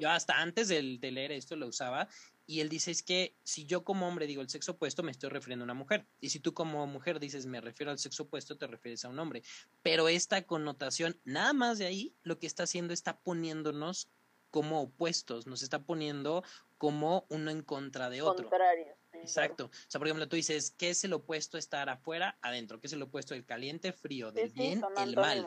Yo 0.01 0.11
hasta 0.11 0.40
antes 0.40 0.68
de, 0.68 0.82
leer 0.82 1.32
esto 1.32 1.57
lo 1.57 1.66
usaba 1.66 2.09
y 2.46 2.61
él 2.61 2.68
dice 2.68 2.90
es 2.90 3.03
que 3.03 3.34
si 3.44 3.64
yo 3.64 3.84
como 3.84 4.07
hombre 4.09 4.26
digo 4.26 4.42
el 4.42 4.51
sexo 4.51 4.72
opuesto, 4.72 5.03
me 5.03 5.11
estoy 5.11 5.30
refiriendo 5.30 5.62
a 5.62 5.66
una 5.66 5.74
mujer. 5.74 6.07
Y 6.20 6.30
si 6.30 6.40
tú 6.40 6.53
como 6.53 6.86
mujer 6.86 7.20
dices 7.20 7.46
me 7.46 7.61
refiero 7.61 7.90
al 7.90 7.98
sexo 7.98 8.24
opuesto, 8.24 8.57
te 8.57 8.66
refieres 8.66 9.05
a 9.05 9.09
un 9.09 9.18
hombre. 9.18 9.42
Pero 9.82 10.09
esta 10.09 10.42
connotación, 10.42 11.18
nada 11.24 11.53
más 11.53 11.78
de 11.78 11.86
ahí, 11.86 12.14
lo 12.22 12.38
que 12.38 12.46
está 12.46 12.64
haciendo 12.64 12.92
está 12.92 13.18
poniéndonos 13.20 14.09
como 14.51 14.82
opuestos, 14.82 15.46
nos 15.46 15.62
está 15.62 15.82
poniendo 15.82 16.42
como 16.81 17.26
uno 17.28 17.51
en 17.51 17.62
contra 17.62 18.09
de 18.09 18.22
otro. 18.22 18.49
Contrarios. 18.49 18.97
Exacto. 19.12 19.66
O 19.66 19.70
sea, 19.87 19.99
por 19.99 20.09
ejemplo, 20.09 20.26
tú 20.26 20.37
dices, 20.37 20.70
¿qué 20.70 20.89
es 20.89 21.05
el 21.05 21.12
opuesto 21.12 21.59
a 21.59 21.61
estar 21.61 21.91
afuera, 21.91 22.39
adentro? 22.41 22.81
¿Qué 22.81 22.87
es 22.87 22.95
el 22.95 23.03
opuesto 23.03 23.35
del 23.35 23.45
caliente, 23.45 23.93
frío, 23.93 24.33
del 24.33 24.49
bien, 24.49 24.83
el 24.97 25.14
mal? 25.14 25.47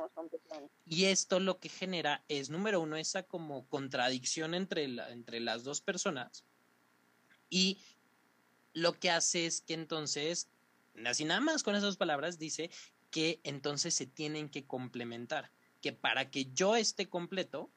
Y 0.85 1.05
esto 1.05 1.39
lo 1.39 1.59
que 1.59 1.69
genera 1.69 2.23
es, 2.27 2.51
número 2.51 2.81
uno, 2.81 2.97
esa 2.97 3.23
como 3.23 3.67
contradicción 3.67 4.53
entre, 4.53 4.87
la, 4.87 5.09
entre 5.09 5.39
las 5.39 5.63
dos 5.63 5.81
personas. 5.81 6.45
Y 7.49 7.79
lo 8.73 8.93
que 8.93 9.09
hace 9.09 9.47
es 9.47 9.61
que 9.61 9.73
entonces, 9.73 10.51
así 11.03 11.25
nada 11.25 11.41
más 11.41 11.63
con 11.63 11.75
esas 11.75 11.97
palabras, 11.97 12.37
dice 12.37 12.69
que 13.09 13.39
entonces 13.43 13.95
se 13.95 14.05
tienen 14.05 14.49
que 14.49 14.67
complementar. 14.67 15.49
Que 15.81 15.93
para 15.93 16.29
que 16.29 16.45
yo 16.53 16.75
esté 16.75 17.09
completo, 17.09 17.71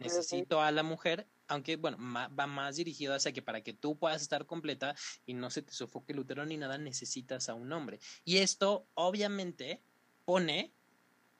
necesito 0.00 0.60
a 0.60 0.72
la 0.72 0.82
mujer 0.82 1.28
aunque 1.54 1.76
bueno, 1.76 1.98
va 2.00 2.46
más 2.46 2.76
dirigido 2.76 3.14
hacia 3.14 3.32
que 3.32 3.42
para 3.42 3.62
que 3.62 3.72
tú 3.72 3.98
puedas 3.98 4.22
estar 4.22 4.46
completa 4.46 4.94
y 5.26 5.34
no 5.34 5.50
se 5.50 5.62
te 5.62 5.72
sofoque 5.72 6.12
el 6.12 6.20
útero 6.20 6.44
ni 6.44 6.56
nada, 6.56 6.78
necesitas 6.78 7.48
a 7.48 7.54
un 7.54 7.72
hombre. 7.72 7.98
Y 8.24 8.38
esto 8.38 8.86
obviamente 8.94 9.82
pone 10.24 10.72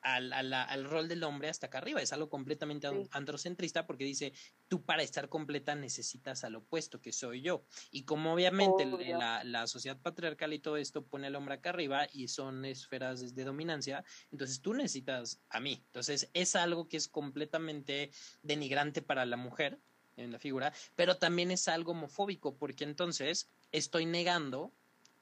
al, 0.05 0.53
al, 0.53 0.85
rol 0.85 1.09
del 1.09 1.25
hombre 1.25 1.49
hasta 1.49 1.67
acá 1.67 1.79
arriba. 1.79 2.01
Es 2.01 2.13
algo 2.13 2.29
completamente 2.29 2.87
androcentrista 3.11 3.87
porque 3.87 4.05
dice, 4.05 4.33
tú 4.69 4.85
para 4.85 5.03
estar 5.03 5.29
completa 5.29 5.75
necesitas 5.75 6.45
al 6.45 6.57
opuesto, 6.57 7.01
que 7.01 7.13
soy 7.13 7.41
yo. 7.41 7.65
Y 7.91 8.05
como 8.05 8.35
obviamente 8.35 8.85
la, 8.85 9.43
la, 9.45 9.67
sociedad 9.67 9.99
patriarcal 9.99 10.53
y 10.53 10.59
todo 10.59 10.77
esto 10.77 11.07
pone 11.07 11.27
al 11.27 11.37
hombre 11.37 11.55
acá 11.55 11.71
arriba 11.71 12.07
y 12.13 12.29
son 12.29 12.65
esferas 12.67 13.35
de 13.35 13.45
dominancia, 13.45 14.05
entonces 14.31 14.61
tú 14.61 14.75
necesitas 14.75 15.41
a 15.49 15.59
mí. 15.61 15.83
Entonces 15.87 16.31
es 16.35 16.55
algo 16.55 16.87
que 16.87 16.99
es 16.99 17.09
completamente 17.09 18.11
denigrante 18.43 19.01
para 19.01 19.25
la 19.25 19.39
mujer 19.39 19.81
en 20.17 20.33
la 20.33 20.39
figura, 20.39 20.73
pero 20.97 21.17
también 21.17 21.51
es 21.51 21.69
algo 21.69 21.93
homofóbico, 21.93 22.55
porque 22.55 22.85
entonces 22.85 23.49
estoy 23.73 24.07
negando 24.07 24.73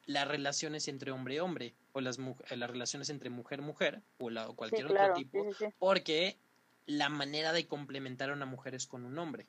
las 0.06 0.26
relaciones 0.26 0.88
entre 0.88 1.12
hombre 1.12 1.36
y 1.36 1.38
hombre, 1.38 1.74
o 1.92 2.00
las, 2.00 2.18
eh, 2.18 2.56
las 2.56 2.70
relaciones 2.70 3.08
entre 3.10 3.30
mujer-mujer, 3.30 4.02
o, 4.18 4.30
la, 4.30 4.46
cualquier 4.48 4.86
otro 4.86 5.12
tipo, 5.14 5.46
porque 5.78 6.36
la 6.86 7.08
manera 7.08 7.52
de 7.52 7.66
complementar 7.66 8.30
a 8.30 8.34
una 8.34 8.46
mujer 8.46 8.74
es 8.74 8.86
con 8.86 9.04
un 9.04 9.18
hombre. 9.18 9.46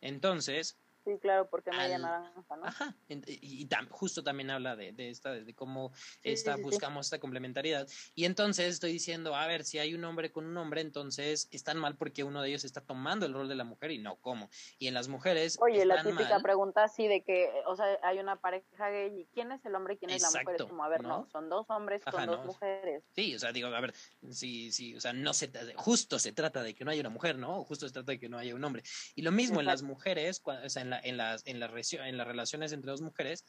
Entonces, 0.00 0.76
Sí, 1.04 1.18
claro, 1.20 1.48
porque 1.50 1.70
media 1.72 1.98
naranja, 1.98 2.56
¿no? 2.56 2.64
Ajá, 2.64 2.94
y, 3.08 3.68
justo 3.90 4.22
también 4.22 4.50
habla 4.50 4.76
de, 4.76 4.92
de 4.92 5.10
esta, 5.10 5.32
de 5.32 5.54
cómo 5.54 5.92
esta, 6.22 6.56
buscamos 6.56 7.06
esta 7.06 7.18
complementariedad. 7.18 7.88
Y 8.14 8.24
entonces 8.24 8.66
estoy 8.66 8.92
diciendo, 8.92 9.34
a 9.34 9.46
ver, 9.46 9.64
si 9.64 9.78
hay 9.78 9.94
un 9.94 10.04
hombre 10.04 10.30
con 10.30 10.46
un 10.46 10.56
hombre, 10.56 10.80
entonces 10.80 11.48
están 11.50 11.78
mal 11.78 11.96
porque 11.96 12.22
uno 12.22 12.40
de 12.40 12.50
ellos 12.50 12.64
está 12.64 12.80
tomando 12.80 13.26
el 13.26 13.34
rol 13.34 13.48
de 13.48 13.56
la 13.56 13.64
mujer 13.64 13.90
y 13.90 13.98
no 13.98 14.16
cómo. 14.16 14.48
Y 14.78 14.86
en 14.86 14.94
las 14.94 15.08
mujeres. 15.08 15.58
Oye, 15.60 15.84
la 15.84 16.02
típica 16.02 16.40
pregunta 16.40 16.84
así 16.84 17.08
de 17.08 17.22
que, 17.22 17.50
o 17.66 17.74
sea, 17.74 17.98
hay 18.02 18.18
una 18.18 18.36
pareja 18.36 18.90
gay 18.90 19.20
y 19.20 19.26
quién 19.34 19.50
es 19.50 19.64
el 19.64 19.74
hombre 19.74 19.94
y 19.94 19.96
quién 19.98 20.10
es 20.10 20.22
la 20.22 20.40
mujer. 20.40 20.56
Es 20.60 20.66
como, 20.66 20.84
a 20.84 20.88
ver, 20.88 21.02
no, 21.02 21.26
son 21.32 21.48
dos 21.48 21.68
hombres 21.68 22.04
con 22.04 22.26
dos 22.26 22.44
mujeres. 22.44 23.02
Sí, 23.10 23.34
o 23.34 23.38
sea, 23.38 23.52
digo, 23.52 23.68
a 23.68 23.80
ver, 23.80 23.92
sí, 24.30 24.70
sí, 24.70 24.94
o 24.94 25.00
sea, 25.00 25.12
no 25.12 25.34
se, 25.34 25.50
justo 25.76 26.18
se 26.18 26.32
trata 26.32 26.62
de 26.62 26.74
que 26.74 26.84
no 26.84 26.90
haya 26.90 27.00
una 27.00 27.10
mujer, 27.10 27.38
¿no? 27.38 27.64
Justo 27.64 27.86
se 27.86 27.92
trata 27.92 28.12
de 28.12 28.20
que 28.20 28.28
no 28.28 28.38
haya 28.38 28.54
un 28.54 28.62
hombre. 28.62 28.82
Y 29.14 29.22
lo 29.22 29.32
mismo 29.32 29.60
en 29.60 29.66
las 29.66 29.82
mujeres, 29.82 30.42
o 30.44 30.68
sea, 30.68 30.82
en 30.82 30.91
en, 30.98 31.16
las, 31.16 31.42
en, 31.46 31.62
en 31.62 32.16
las 32.16 32.26
relaciones 32.26 32.72
entre 32.72 32.90
dos 32.90 33.00
mujeres, 33.00 33.44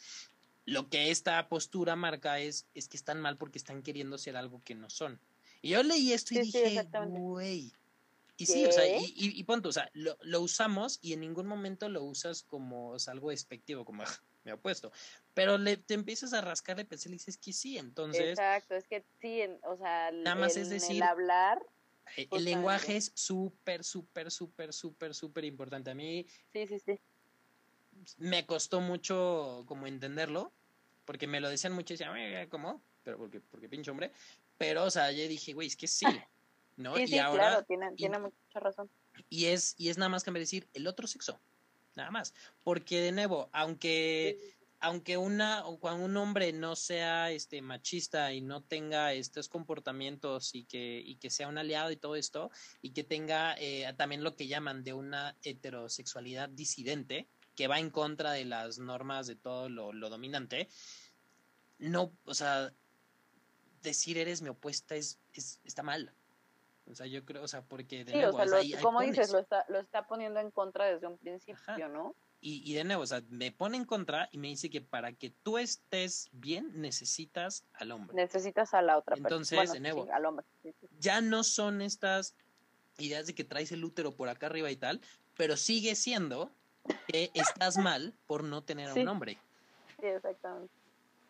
lo 0.65 0.89
que 0.89 1.11
esta 1.11 1.47
postura 1.49 1.95
marca 1.95 2.39
es, 2.39 2.67
es 2.73 2.87
que 2.87 2.97
están 2.97 3.19
mal 3.19 3.37
porque 3.37 3.57
están 3.57 3.83
queriendo 3.83 4.17
ser 4.17 4.37
algo 4.37 4.61
que 4.63 4.75
no 4.75 4.89
son. 4.89 5.19
Y 5.61 5.69
yo 5.69 5.83
leí 5.83 6.13
esto 6.13 6.33
y 6.33 6.39
dije, 6.39 6.85
güey. 7.07 7.71
Y 8.35 8.45
sí, 8.47 8.65
o 8.65 8.71
sea, 8.71 8.85
y, 8.87 9.13
y, 9.15 9.43
punto, 9.43 9.69
o 9.69 9.71
sea, 9.71 9.89
lo, 9.93 10.17
lo, 10.21 10.41
usamos 10.41 10.97
y 11.01 11.13
en 11.13 11.19
ningún 11.19 11.45
momento 11.45 11.87
lo 11.87 12.03
usas 12.03 12.41
como 12.41 12.95
algo 13.07 13.29
despectivo, 13.29 13.85
como 13.85 14.03
me 14.43 14.53
opuesto. 14.53 14.91
Pero 15.33 15.57
le, 15.57 15.77
te 15.77 15.93
empiezas 15.93 16.33
a 16.33 16.41
rascar 16.41 16.79
el 16.79 16.87
pensé 16.87 17.09
y 17.09 17.13
dices 17.13 17.37
que 17.37 17.53
sí, 17.53 17.77
entonces. 17.77 18.29
Exacto, 18.29 18.75
es 18.75 18.87
que 18.87 19.05
sí, 19.21 19.41
o 19.63 19.77
sea, 19.77 20.11
nada 20.11 20.35
más 20.35 20.57
es 20.57 20.69
decir, 20.69 20.97
el 20.97 21.03
hablar 21.03 21.63
eh, 22.17 22.27
el 22.31 22.43
lenguaje 22.43 22.97
es 22.97 23.11
súper, 23.15 23.83
súper, 23.83 24.31
súper, 24.31 24.73
súper, 24.73 25.13
súper 25.13 25.45
importante. 25.45 25.91
A 25.91 25.95
mí 25.95 26.25
sí, 26.51 26.67
sí, 26.67 26.79
sí 26.79 26.99
me 28.17 28.45
costó 28.45 28.81
mucho 28.81 29.63
como 29.67 29.87
entenderlo, 29.87 30.51
porque 31.05 31.27
me 31.27 31.41
lo 31.41 31.49
decían 31.49 31.73
mucho 31.73 31.93
y 31.93 31.97
decían, 31.97 32.49
¿cómo? 32.49 32.81
Pero 33.03 33.17
porque, 33.17 33.41
porque 33.41 33.69
pinche 33.69 33.91
hombre. 33.91 34.11
Pero, 34.57 34.85
o 34.85 34.91
sea, 34.91 35.11
yo 35.11 35.27
dije, 35.27 35.53
güey, 35.53 35.67
es 35.67 35.75
que 35.75 35.87
sí, 35.87 36.05
¿no? 36.77 36.97
y 36.97 37.17
ahora, 37.17 37.49
claro, 37.49 37.65
tiene, 37.65 37.91
tiene 37.93 38.19
mucha 38.19 38.59
razón. 38.59 38.89
Y 39.29 39.45
es, 39.45 39.75
y 39.77 39.89
es 39.89 39.97
nada 39.97 40.09
más 40.09 40.23
que 40.23 40.31
me 40.31 40.39
decir 40.39 40.67
el 40.73 40.87
otro 40.87 41.07
sexo, 41.07 41.39
nada 41.95 42.11
más. 42.11 42.33
Porque, 42.63 43.01
de 43.01 43.11
nuevo, 43.11 43.49
aunque... 43.51 44.55
aunque 44.79 45.15
una 45.15 45.65
o 45.65 45.79
cuando 45.79 46.03
un 46.03 46.17
hombre 46.17 46.51
no 46.51 46.75
sea 46.75 47.31
este 47.31 47.61
machista 47.61 48.33
y 48.33 48.41
no 48.41 48.61
tenga 48.61 49.13
estos 49.13 49.47
comportamientos 49.47 50.53
y 50.55 50.65
que 50.65 51.01
y 51.05 51.15
que 51.15 51.29
sea 51.29 51.47
un 51.47 51.57
aliado 51.57 51.89
y 51.89 51.95
todo 51.95 52.17
esto 52.17 52.51
y 52.81 52.91
que 52.91 53.05
tenga 53.05 53.55
eh, 53.57 53.93
también 53.95 54.25
lo 54.25 54.35
que 54.35 54.47
llaman 54.47 54.83
de 54.83 54.91
una 54.91 55.37
heterosexualidad 55.41 56.49
disidente 56.49 57.27
que 57.55 57.67
va 57.67 57.79
en 57.79 57.89
contra 57.89 58.31
de 58.31 58.45
las 58.45 58.79
normas 58.79 59.27
de 59.27 59.35
todo 59.35 59.69
lo, 59.69 59.91
dominante, 60.09 60.69
no, 61.77 62.11
o 62.25 62.33
sea, 62.33 62.73
decir 63.81 64.17
eres 64.17 64.41
mi 64.41 64.49
opuesta 64.49 64.95
es, 64.95 65.19
está 65.63 65.83
mal. 65.83 66.13
O 66.85 66.95
sea, 66.95 67.05
yo 67.05 67.23
creo, 67.23 67.43
o 67.43 67.47
sea, 67.47 67.61
porque 67.61 68.03
de 68.03 68.13
nuevo, 68.13 68.37
como 68.81 69.01
dices, 69.01 69.31
lo 69.31 69.39
está, 69.39 69.65
lo 69.69 69.79
está 69.79 70.05
poniendo 70.05 70.39
en 70.39 70.51
contra 70.51 70.85
desde 70.85 71.07
un 71.07 71.17
principio, 71.17 71.87
¿no? 71.87 72.15
Y, 72.41 72.61
y, 72.69 72.73
de 72.73 72.83
nuevo, 72.83 73.03
o 73.03 73.07
sea, 73.07 73.23
me 73.29 73.53
pone 73.53 73.77
en 73.77 73.85
contra 73.85 74.27
y 74.33 74.37
me 74.37 74.49
dice 74.49 74.69
que 74.69 74.81
para 74.81 75.13
que 75.13 75.29
tú 75.29 75.57
estés 75.57 76.27
bien 76.33 76.81
necesitas 76.81 77.65
al 77.73 77.93
hombre. 77.93 78.13
Necesitas 78.17 78.73
a 78.73 78.81
la 78.81 78.97
otra 78.97 79.15
Entonces, 79.15 79.57
persona. 79.57 79.73
de 79.75 79.79
nuevo, 79.79 80.11
al 80.11 80.25
hombre. 80.25 80.45
ya 80.99 81.21
no 81.21 81.45
son 81.45 81.81
estas 81.81 82.35
ideas 82.97 83.27
de 83.27 83.33
que 83.33 83.45
traes 83.45 83.71
el 83.71 83.85
útero 83.85 84.15
por 84.17 84.27
acá 84.27 84.47
arriba 84.47 84.69
y 84.69 84.75
tal, 84.75 84.99
pero 85.37 85.55
sigue 85.55 85.95
siendo 85.95 86.51
que 87.07 87.31
estás 87.33 87.77
mal 87.77 88.13
por 88.27 88.43
no 88.43 88.63
tener 88.63 88.89
a 88.89 88.93
un 88.93 89.07
hombre. 89.07 89.37
Sí, 89.99 90.07
exactamente. 90.07 90.73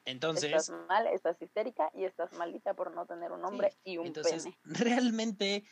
Entonces. 0.06 0.46
Estás 0.46 0.72
mal, 0.88 1.08
estás 1.08 1.42
histérica 1.42 1.90
y 1.94 2.04
estás 2.04 2.34
maldita 2.34 2.74
por 2.74 2.94
no 2.94 3.06
tener 3.06 3.32
un 3.32 3.46
hombre 3.46 3.74
y 3.84 3.98
un 3.98 4.08
entonces, 4.08 4.48
¿Realmente 4.64 5.64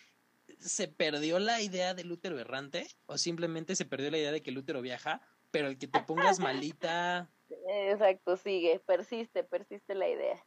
se 0.59 0.88
perdió 0.88 1.39
la 1.39 1.61
idea 1.61 1.93
del 1.93 2.11
útero 2.11 2.39
errante? 2.39 2.88
¿O 3.07 3.17
simplemente 3.17 3.75
se 3.75 3.86
perdió 3.86 4.11
la 4.11 4.17
idea 4.17 4.32
de 4.32 4.41
que 4.41 4.51
el 4.51 4.57
útero 4.57 4.82
viaja? 4.82 5.21
Pero 5.51 5.67
el 5.67 5.77
que 5.77 5.88
te 5.88 6.01
pongas 6.01 6.39
malita. 6.39 7.29
Exacto, 7.67 8.38
sigue, 8.38 8.79
persiste, 8.79 9.43
persiste 9.43 9.95
la 9.95 10.07
idea. 10.07 10.45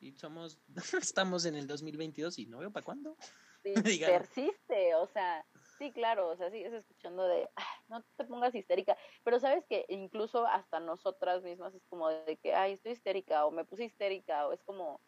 Y 0.00 0.12
somos. 0.12 0.58
Estamos 1.00 1.44
en 1.44 1.56
el 1.56 1.66
2022 1.66 2.38
y 2.38 2.46
no 2.46 2.58
veo 2.58 2.70
para 2.70 2.84
cuándo. 2.84 3.16
Sí, 3.62 3.74
persiste, 4.06 4.94
o 4.94 5.06
sea 5.08 5.44
Sí, 5.82 5.90
claro, 5.90 6.28
o 6.28 6.36
sea, 6.36 6.48
sigues 6.48 6.72
escuchando 6.72 7.26
de, 7.26 7.50
no 7.88 8.04
te 8.16 8.24
pongas 8.24 8.54
histérica, 8.54 8.96
pero 9.24 9.40
sabes 9.40 9.64
que 9.68 9.84
incluso 9.88 10.46
hasta 10.46 10.78
nosotras 10.78 11.42
mismas 11.42 11.74
es 11.74 11.82
como 11.88 12.08
de 12.08 12.36
que, 12.36 12.54
ay, 12.54 12.74
estoy 12.74 12.92
histérica 12.92 13.46
o 13.46 13.50
me 13.50 13.64
puse 13.64 13.86
histérica 13.86 14.46
o 14.46 14.52
es 14.52 14.62
como, 14.62 15.00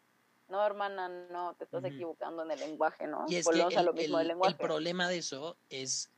no, 0.49 0.65
hermana, 0.65 1.07
no, 1.07 1.53
te 1.53 1.63
estás 1.63 1.85
equivocando 1.85 2.43
en 2.43 2.51
el 2.51 2.59
lenguaje, 2.59 3.07
¿no? 3.07 3.23
Y 3.29 3.37
es 3.37 3.47
que 3.47 3.57
el, 3.57 3.85
lo 3.85 3.93
mismo 3.93 4.17
del 4.17 4.27
lenguaje. 4.27 4.51
el 4.51 4.57
problema 4.57 5.07
de 5.07 5.19
eso 5.19 5.55
es, 5.69 6.11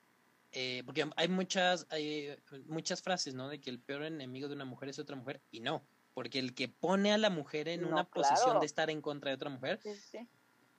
eh, 0.54 0.82
porque 0.88 1.08
hay 1.16 1.28
muchas, 1.28 1.86
hay 1.92 2.36
muchas 2.66 3.04
frases, 3.04 3.36
¿no? 3.36 3.50
De 3.50 3.62
que 3.62 3.70
el 3.70 3.80
peor 3.80 4.02
enemigo 4.02 4.48
de 4.48 4.56
una 4.56 4.66
mujer 4.66 4.90
es 4.90 4.98
otra 4.98 5.16
mujer 5.16 5.40
y 5.52 5.60
no, 5.60 5.84
porque 6.16 6.40
el 6.40 6.56
que 6.56 6.68
pone 6.68 7.14
a 7.14 7.20
la 7.20 7.30
mujer 7.30 7.68
en 7.68 7.86
una 7.86 8.06
posición 8.06 8.60
de 8.60 8.66
estar 8.66 8.90
en 8.90 9.02
contra 9.02 9.30
de 9.30 9.36
otra 9.36 9.52
mujer 9.52 9.80
sí, 9.84 9.94
sí. 9.94 10.28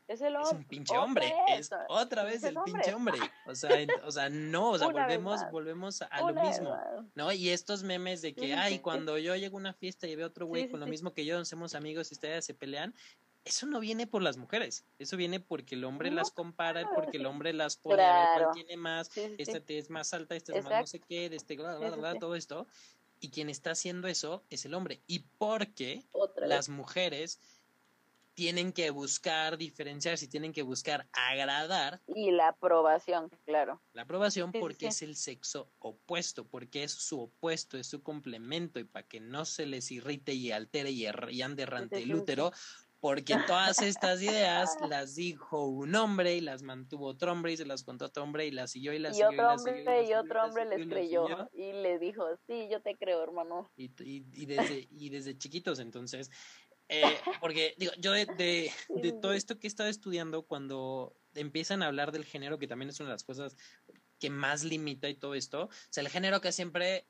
Es, 0.08 0.22
el 0.22 0.36
es 0.36 0.52
un 0.52 0.64
pinche 0.64 0.96
hombre, 0.96 1.30
es 1.50 1.70
otra 1.88 2.24
vez 2.24 2.42
el, 2.42 2.56
pinche 2.64 2.94
hombre. 2.94 3.18
O 3.46 3.54
sea, 3.54 3.70
o 4.04 4.10
sea, 4.10 4.28
no, 4.28 4.70
o 4.70 4.78
sea, 4.78 4.88
volvemos, 4.88 5.40
volvemos 5.50 6.02
a 6.02 6.20
lo 6.20 6.42
mismo, 6.42 6.76
¿no? 7.14 7.32
Y 7.32 7.50
estos 7.50 7.82
memes 7.82 8.22
de 8.22 8.34
que, 8.34 8.54
ay, 8.54 8.78
cuando 8.78 9.18
yo 9.18 9.36
llego 9.36 9.58
a 9.58 9.60
una 9.60 9.72
fiesta 9.74 10.06
y 10.06 10.16
veo 10.16 10.26
otro 10.26 10.46
güey 10.46 10.70
con 10.70 10.80
lo 10.80 10.86
mismo 10.86 11.12
que 11.12 11.24
yo, 11.24 11.44
somos 11.44 11.74
amigos 11.74 12.10
y 12.10 12.14
ustedes 12.14 12.44
se 12.44 12.54
pelean, 12.54 12.94
eso 13.44 13.66
no 13.66 13.80
viene 13.80 14.06
por 14.06 14.22
las 14.22 14.36
mujeres, 14.36 14.84
eso 14.98 15.16
viene 15.16 15.40
porque 15.40 15.74
el 15.74 15.84
hombre 15.84 16.10
las 16.10 16.30
compara, 16.30 16.88
porque 16.94 17.16
el 17.16 17.26
hombre 17.26 17.52
las 17.52 17.76
pone 17.76 18.02
a 18.02 18.36
ver 18.36 18.42
cuál 18.44 18.54
tiene 18.54 18.76
más, 18.76 19.10
esta 19.16 19.60
es 19.68 19.90
más 19.90 20.12
alta, 20.14 20.36
esta 20.36 20.56
es 20.56 20.64
más 20.64 20.80
no 20.80 20.86
sé 20.86 21.00
qué, 21.00 21.30
de 21.30 21.36
este, 21.36 21.56
bla, 21.56 21.76
bla, 21.76 21.90
bla, 21.96 22.18
todo 22.18 22.34
esto. 22.34 22.66
Y 23.20 23.30
quien 23.30 23.50
está 23.50 23.72
haciendo 23.72 24.06
eso 24.06 24.44
es 24.48 24.64
el 24.64 24.74
hombre. 24.74 25.00
Y 25.06 25.20
porque 25.38 26.04
las 26.36 26.68
mujeres 26.68 27.40
tienen 28.38 28.72
que 28.72 28.90
buscar 28.90 29.58
diferenciarse 29.58 30.26
y 30.26 30.28
tienen 30.28 30.52
que 30.52 30.62
buscar 30.62 31.08
agradar. 31.10 32.00
Y 32.06 32.30
la 32.30 32.50
aprobación, 32.50 33.32
claro. 33.44 33.82
La 33.94 34.02
aprobación 34.02 34.52
porque 34.52 34.86
es 34.86 35.02
el 35.02 35.16
sexo 35.16 35.72
opuesto, 35.80 36.46
porque 36.46 36.84
es 36.84 36.92
su 36.92 37.20
opuesto, 37.20 37.76
es 37.76 37.88
su 37.88 38.00
complemento 38.00 38.78
y 38.78 38.84
para 38.84 39.04
que 39.04 39.18
no 39.18 39.44
se 39.44 39.66
les 39.66 39.90
irrite 39.90 40.34
y 40.34 40.52
altere 40.52 40.92
y, 40.92 41.08
y 41.30 41.42
ande 41.42 41.64
errante 41.64 42.00
el 42.00 42.14
útero, 42.14 42.52
porque 43.00 43.36
todas 43.48 43.82
estas 43.82 44.22
ideas 44.22 44.76
las 44.88 45.16
dijo 45.16 45.66
un 45.66 45.96
hombre 45.96 46.36
y 46.36 46.40
las 46.40 46.62
mantuvo 46.62 47.06
otro 47.06 47.32
hombre 47.32 47.52
y 47.52 47.56
se 47.56 47.66
las 47.66 47.82
contó 47.82 48.04
otro 48.04 48.22
hombre 48.22 48.46
y 48.46 48.52
las 48.52 48.70
siguió 48.70 48.92
y 48.92 49.00
las 49.00 49.16
siguió. 49.16 49.32
Y 49.32 49.34
otro 49.34 49.52
hombre 49.52 50.04
y, 50.08 50.14
otro 50.14 50.44
hombre 50.44 50.64
les 50.64 50.86
creyó 50.86 51.26
y 51.52 51.72
le 51.72 51.98
dijo, 51.98 52.24
sí, 52.46 52.68
yo 52.70 52.80
te 52.82 52.96
creo, 52.96 53.20
hermano. 53.20 53.68
Y, 53.76 53.90
y, 54.00 54.46
desde, 54.46 54.86
y 54.92 55.10
desde 55.10 55.36
chiquitos, 55.36 55.80
entonces, 55.80 56.30
eh, 56.88 57.18
porque 57.40 57.74
digo, 57.78 57.92
yo 57.98 58.12
de, 58.12 58.26
de, 58.26 58.72
de, 58.88 59.12
todo 59.12 59.32
esto 59.32 59.58
que 59.58 59.66
he 59.66 59.68
estado 59.68 59.88
estudiando, 59.88 60.42
cuando 60.42 61.16
empiezan 61.34 61.82
a 61.82 61.86
hablar 61.86 62.12
del 62.12 62.24
género, 62.24 62.58
que 62.58 62.66
también 62.66 62.88
es 62.90 63.00
una 63.00 63.10
de 63.10 63.14
las 63.14 63.24
cosas 63.24 63.56
que 64.18 64.30
más 64.30 64.64
limita 64.64 65.08
y 65.08 65.14
todo 65.14 65.34
esto, 65.34 65.64
o 65.64 65.70
sea, 65.90 66.02
el 66.02 66.08
género 66.08 66.40
que 66.40 66.52
siempre 66.52 67.06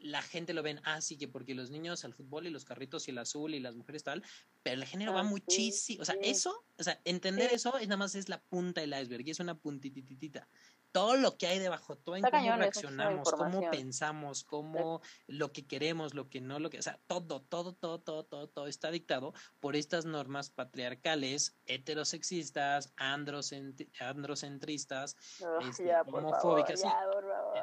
la 0.00 0.22
gente 0.22 0.54
lo 0.54 0.62
ven 0.62 0.80
así 0.84 1.14
ah, 1.14 1.18
que 1.18 1.28
porque 1.28 1.54
los 1.54 1.70
niños 1.70 2.04
al 2.04 2.14
fútbol 2.14 2.46
y 2.46 2.50
los 2.50 2.64
carritos 2.64 3.06
y 3.06 3.10
el 3.10 3.18
azul 3.18 3.54
y 3.54 3.60
las 3.60 3.76
mujeres 3.76 4.02
tal, 4.02 4.22
pero 4.62 4.80
el 4.80 4.86
género 4.86 5.12
va 5.12 5.20
ah, 5.20 5.24
muchísimo, 5.24 6.02
o 6.02 6.04
sea, 6.04 6.16
eso, 6.22 6.64
o 6.78 6.82
sea, 6.82 7.00
entender 7.04 7.52
eso 7.52 7.76
es 7.78 7.86
nada 7.86 7.98
más 7.98 8.14
es 8.14 8.28
la 8.28 8.40
punta 8.42 8.80
del 8.80 8.94
iceberg 8.98 9.26
y 9.26 9.30
es 9.30 9.40
una 9.40 9.58
puntititita 9.58 10.48
todo 10.92 11.16
lo 11.16 11.36
que 11.36 11.46
hay 11.46 11.58
debajo, 11.58 11.96
todo 11.96 12.16
en 12.16 12.22
cómo 12.22 12.56
reaccionamos, 12.56 13.30
cómo 13.30 13.70
pensamos, 13.70 14.44
cómo 14.44 15.00
lo 15.26 15.52
que 15.52 15.66
queremos, 15.66 16.14
lo 16.14 16.28
que 16.28 16.40
no, 16.40 16.58
lo 16.58 16.70
que, 16.70 16.78
o 16.78 16.82
sea, 16.82 16.98
todo, 17.06 17.42
todo, 17.42 17.72
todo, 17.72 18.00
todo, 18.00 18.24
todo, 18.24 18.48
todo 18.48 18.66
está 18.66 18.90
dictado 18.90 19.32
por 19.60 19.76
estas 19.76 20.04
normas 20.04 20.50
patriarcales, 20.50 21.56
heterosexistas, 21.66 22.92
androcentristas, 22.96 25.16
este, 25.68 25.94
homofóbicas. 26.06 26.82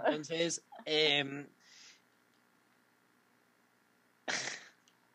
Entonces, 0.06 0.66
eh, 0.86 1.48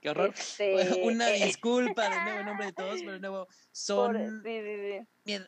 Qué 0.02 0.10
horror. 0.10 0.34
Este, 0.36 1.00
Una 1.04 1.30
eh, 1.30 1.46
disculpa 1.46 2.10
de 2.10 2.22
nuevo 2.24 2.40
en 2.40 2.46
nombre 2.46 2.66
de 2.66 2.72
todos, 2.72 3.00
pero 3.00 3.12
de 3.12 3.20
nuevo 3.20 3.48
son... 3.70 4.42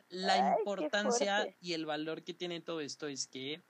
la 0.09 0.57
importancia 0.59 1.55
y 1.61 1.73
el 1.73 1.85
valor 1.85 2.23
que 2.23 2.35
tiene 2.35 2.61
todo 2.61 2.81
esto 2.81 3.09
es 3.09 3.27
que 3.27 3.63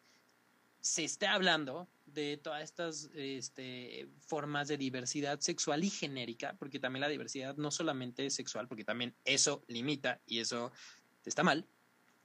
se 0.80 1.02
esté 1.02 1.26
hablando 1.26 1.88
de 2.04 2.36
todas 2.36 2.62
estas 2.62 3.08
este, 3.14 4.06
formas 4.26 4.68
de 4.68 4.76
diversidad 4.76 5.40
sexual 5.40 5.82
y 5.82 5.88
genérica, 5.88 6.54
porque 6.58 6.78
también 6.78 7.00
la 7.00 7.08
diversidad 7.08 7.56
no 7.56 7.70
solamente 7.70 8.26
es 8.26 8.34
sexual, 8.34 8.68
porque 8.68 8.84
también 8.84 9.16
eso 9.24 9.64
limita 9.66 10.20
y 10.26 10.40
eso 10.40 10.70
está 11.24 11.42
mal. 11.42 11.66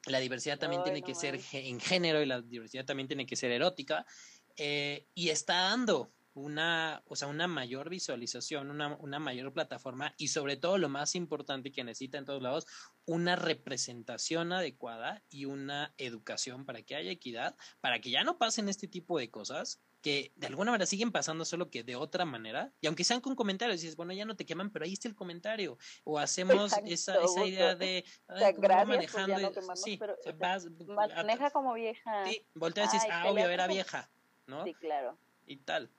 La 0.05 0.19
diversidad 0.19 0.59
también 0.59 0.83
tiene 0.83 1.01
que 1.01 1.15
ser 1.15 1.39
en 1.53 1.79
género 1.79 2.21
y 2.21 2.25
la 2.25 2.41
diversidad 2.41 2.83
también 2.83 3.07
tiene 3.07 3.25
que 3.25 3.37
ser 3.37 3.51
erótica. 3.51 4.05
Eh, 4.57 5.07
y 5.15 5.29
está 5.29 5.69
dando 5.69 6.11
una, 6.33 7.03
o 7.05 7.15
sea, 7.15 7.27
una 7.27 7.47
mayor 7.47 7.89
visualización, 7.89 8.69
una, 8.69 8.95
una, 8.97 9.19
mayor 9.19 9.53
plataforma 9.53 10.13
y 10.17 10.29
sobre 10.29 10.57
todo 10.57 10.77
lo 10.77 10.89
más 10.89 11.15
importante 11.15 11.71
que 11.71 11.83
necesita 11.83 12.17
en 12.17 12.25
todos 12.25 12.41
lados, 12.41 12.65
una 13.05 13.35
representación 13.35 14.53
adecuada 14.53 15.23
y 15.29 15.45
una 15.45 15.93
educación 15.97 16.65
para 16.65 16.81
que 16.81 16.95
haya 16.95 17.11
equidad, 17.11 17.55
para 17.81 17.99
que 17.99 18.11
ya 18.11 18.23
no 18.23 18.37
pasen 18.37 18.69
este 18.69 18.87
tipo 18.87 19.19
de 19.19 19.29
cosas 19.29 19.81
que 20.01 20.31
de 20.37 20.47
alguna 20.47 20.71
manera 20.71 20.85
siguen 20.85 21.11
pasando 21.11 21.43
solo 21.43 21.69
que 21.69 21.83
de 21.83 21.97
otra 21.97 22.23
manera 22.23 22.71
y 22.79 22.87
aunque 22.87 23.03
sean 23.03 23.19
con 23.19 23.35
comentarios 23.35 23.81
dices 23.81 23.97
bueno 23.97 24.13
ya 24.13 24.23
no 24.23 24.37
te 24.37 24.45
queman 24.45 24.69
pero 24.69 24.85
ahí 24.85 24.93
está 24.93 25.09
el 25.09 25.15
comentario 25.15 25.77
o 26.05 26.17
hacemos 26.17 26.71
esa, 26.85 27.21
esa 27.21 27.45
idea 27.45 27.75
de 27.75 28.05
manejando 28.87 29.51
sí, 29.75 29.99
maneja 30.87 31.51
como 31.51 31.73
vieja 31.73 32.23
sí 32.25 32.45
voltea 32.55 32.85
y 32.85 32.87
dices 32.87 33.09
ah 33.11 33.29
obvio 33.29 33.49
era 33.49 33.67
vieja 33.67 34.09
¿no? 34.49 34.65
Sí, 34.65 34.73
claro. 34.73 35.17
Y 35.45 35.57
tal. 35.57 35.89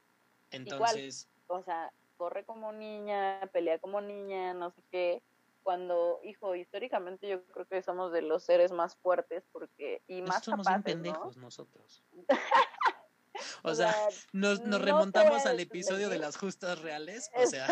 Entonces. 0.50 1.28
o 1.46 1.62
sea, 1.62 1.92
corre 2.16 2.44
como 2.44 2.72
niña, 2.72 3.40
pelea 3.52 3.78
como 3.78 4.00
niña, 4.00 4.54
no 4.54 4.70
sé 4.70 4.82
qué. 4.90 5.22
Cuando, 5.62 6.20
hijo, 6.24 6.54
históricamente 6.54 7.28
yo 7.28 7.44
creo 7.46 7.66
que 7.66 7.82
somos 7.82 8.12
de 8.12 8.22
los 8.22 8.44
seres 8.44 8.72
más 8.72 8.96
fuertes 8.96 9.44
porque 9.52 10.02
y 10.06 10.22
más 10.22 10.44
somos 10.44 10.66
capaces, 10.66 10.84
pendejos 10.84 11.36
nosotros. 11.36 12.02
o 13.62 13.74
sea, 13.74 13.94
nos, 14.32 14.60
nos 14.60 14.80
remontamos 14.80 15.46
al 15.46 15.60
episodio 15.60 16.08
de 16.08 16.18
las 16.18 16.36
justas 16.36 16.80
reales, 16.80 17.30
o 17.34 17.46
sea. 17.46 17.66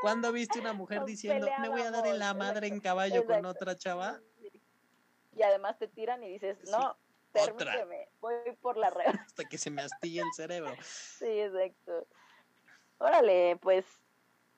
¿Cuándo 0.00 0.32
viste 0.32 0.60
una 0.60 0.72
mujer 0.72 1.04
diciendo, 1.04 1.48
me 1.60 1.68
voy 1.68 1.80
a 1.80 1.90
dar 1.90 2.06
en 2.06 2.18
la 2.18 2.32
madre 2.32 2.68
en 2.68 2.80
caballo 2.80 3.24
con 3.24 3.44
otra 3.44 3.76
chava? 3.76 4.20
Y 5.32 5.42
además 5.42 5.78
te 5.78 5.88
tiran 5.88 6.22
y 6.22 6.32
dices, 6.32 6.58
no, 6.70 6.96
Permíteme, 7.44 8.08
voy 8.20 8.34
por 8.60 8.76
la 8.76 8.90
red. 8.90 9.06
Hasta 9.26 9.44
que 9.44 9.58
se 9.58 9.70
me 9.70 9.82
astille 9.82 10.20
el 10.20 10.32
cerebro. 10.34 10.74
Sí, 10.82 11.26
exacto. 11.26 12.06
Órale, 12.98 13.56
pues. 13.60 13.84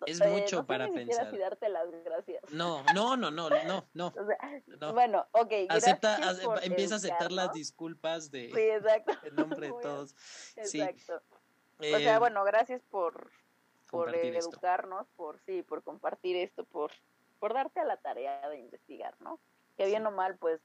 Es 0.07 0.18
eh, 0.20 0.28
mucho 0.28 0.64
para 0.64 0.89
pensar. 0.89 1.31
Si 1.31 1.37
darte 1.37 1.68
las 1.68 1.91
gracias. 2.05 2.43
No, 2.53 2.83
no, 2.95 3.18
no, 3.18 3.31
no, 3.31 3.51
no, 3.51 3.87
no. 3.93 4.14
Bueno, 4.95 5.26
ok. 5.33 5.53
Acepta, 5.68 6.18
empieza 6.62 6.95
a 6.95 6.97
aceptar 6.97 7.31
las 7.31 7.53
disculpas 7.53 8.31
de. 8.31 8.51
Sí, 8.55 8.61
exacto. 8.61 9.12
En 9.24 9.35
nombre 9.35 9.66
de 9.66 9.74
todos. 9.83 10.14
Exacto. 10.57 11.22
o 11.78 11.83
sea, 11.83 12.16
eh, 12.16 12.18
bueno, 12.18 12.45
gracias 12.45 12.83
por, 12.91 13.31
por 13.91 14.14
educarnos, 14.14 15.07
por 15.16 15.39
sí, 15.41 15.62
por 15.62 15.83
compartir 15.83 16.37
esto, 16.37 16.64
por, 16.64 16.93
por 17.39 17.53
darte 17.53 17.81
a 17.81 17.85
la 17.85 17.99
tarea 17.99 18.49
de 18.49 18.59
investigar, 18.59 19.14
¿no? 19.20 19.39
Que 19.76 19.87
bien 19.87 20.07
o 20.07 20.11
mal, 20.11 20.39
pues 20.39 20.61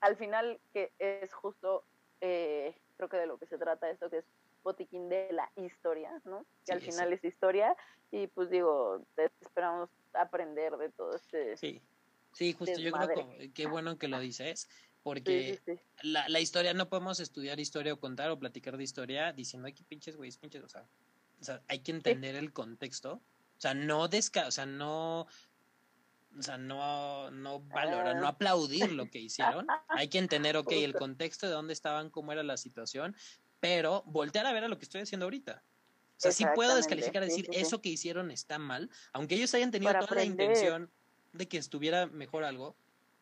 al 0.00 0.16
final 0.16 0.60
que 0.72 0.92
es 0.98 1.32
justo, 1.32 1.84
eh, 2.20 2.74
creo 2.96 3.08
que 3.08 3.16
de 3.16 3.26
lo 3.26 3.38
que 3.38 3.46
se 3.46 3.58
trata 3.58 3.90
esto, 3.90 4.10
que 4.10 4.18
es 4.18 4.24
botiquín 4.62 5.08
de 5.08 5.32
la 5.32 5.50
historia, 5.56 6.20
¿no? 6.24 6.44
Que 6.66 6.72
al 6.72 6.80
final 6.80 7.12
es 7.12 7.24
historia 7.24 7.76
y 8.10 8.26
pues 8.28 8.50
digo, 8.50 9.04
esperamos 9.40 9.88
aprender 10.12 10.76
de 10.76 10.90
todo 10.90 11.14
este... 11.14 11.56
Sí, 11.56 11.80
sí, 12.32 12.52
justo 12.52 12.78
yo 12.78 12.92
creo 12.92 13.08
que 13.08 13.52
qué 13.52 13.66
bueno 13.66 13.98
que 13.98 14.08
lo 14.08 14.20
dices, 14.20 14.68
porque 15.02 15.60
La, 16.02 16.28
la 16.28 16.40
historia, 16.40 16.74
no 16.74 16.88
podemos 16.88 17.20
estudiar 17.20 17.58
historia 17.58 17.94
o 17.94 18.00
contar 18.00 18.30
o 18.30 18.38
platicar 18.38 18.76
de 18.76 18.84
historia 18.84 19.32
diciendo 19.32 19.68
aquí 19.68 19.82
pinches 19.82 20.16
güeyes, 20.16 20.36
pinches, 20.36 20.62
o 20.62 20.68
sea, 20.68 20.86
o 21.40 21.44
sea, 21.44 21.62
hay 21.68 21.80
que 21.80 21.92
entender 21.92 22.34
el 22.34 22.52
contexto, 22.52 23.14
o 23.14 23.60
sea, 23.60 23.72
no 23.74 24.08
desca, 24.08 24.46
o 24.46 24.50
sea, 24.50 24.66
no 24.66 25.26
o 26.38 26.42
sea, 26.42 26.58
no, 26.58 27.30
no 27.30 27.60
valorar, 27.60 28.16
no 28.16 28.26
aplaudir 28.26 28.92
lo 28.92 29.10
que 29.10 29.18
hicieron. 29.18 29.66
Hay 29.88 30.08
que 30.08 30.18
entender, 30.18 30.56
ok, 30.56 30.72
el 30.72 30.94
contexto 30.94 31.46
de 31.46 31.52
dónde 31.52 31.72
estaban, 31.72 32.10
cómo 32.10 32.32
era 32.32 32.42
la 32.42 32.56
situación, 32.56 33.16
pero 33.58 34.02
voltear 34.06 34.46
a 34.46 34.52
ver 34.52 34.64
a 34.64 34.68
lo 34.68 34.78
que 34.78 34.84
estoy 34.84 35.00
haciendo 35.02 35.26
ahorita. 35.26 35.62
O 36.16 36.22
sea, 36.22 36.32
sí 36.32 36.44
puedo 36.54 36.76
descalificar, 36.76 37.24
decir, 37.24 37.48
eso 37.50 37.80
que 37.80 37.88
hicieron 37.88 38.30
está 38.30 38.58
mal, 38.58 38.90
aunque 39.12 39.36
ellos 39.36 39.54
hayan 39.54 39.70
tenido 39.70 39.92
toda 39.98 40.16
la 40.16 40.24
intención 40.24 40.90
de 41.32 41.48
que 41.48 41.56
estuviera 41.56 42.06
mejor 42.06 42.44
algo, 42.44 42.76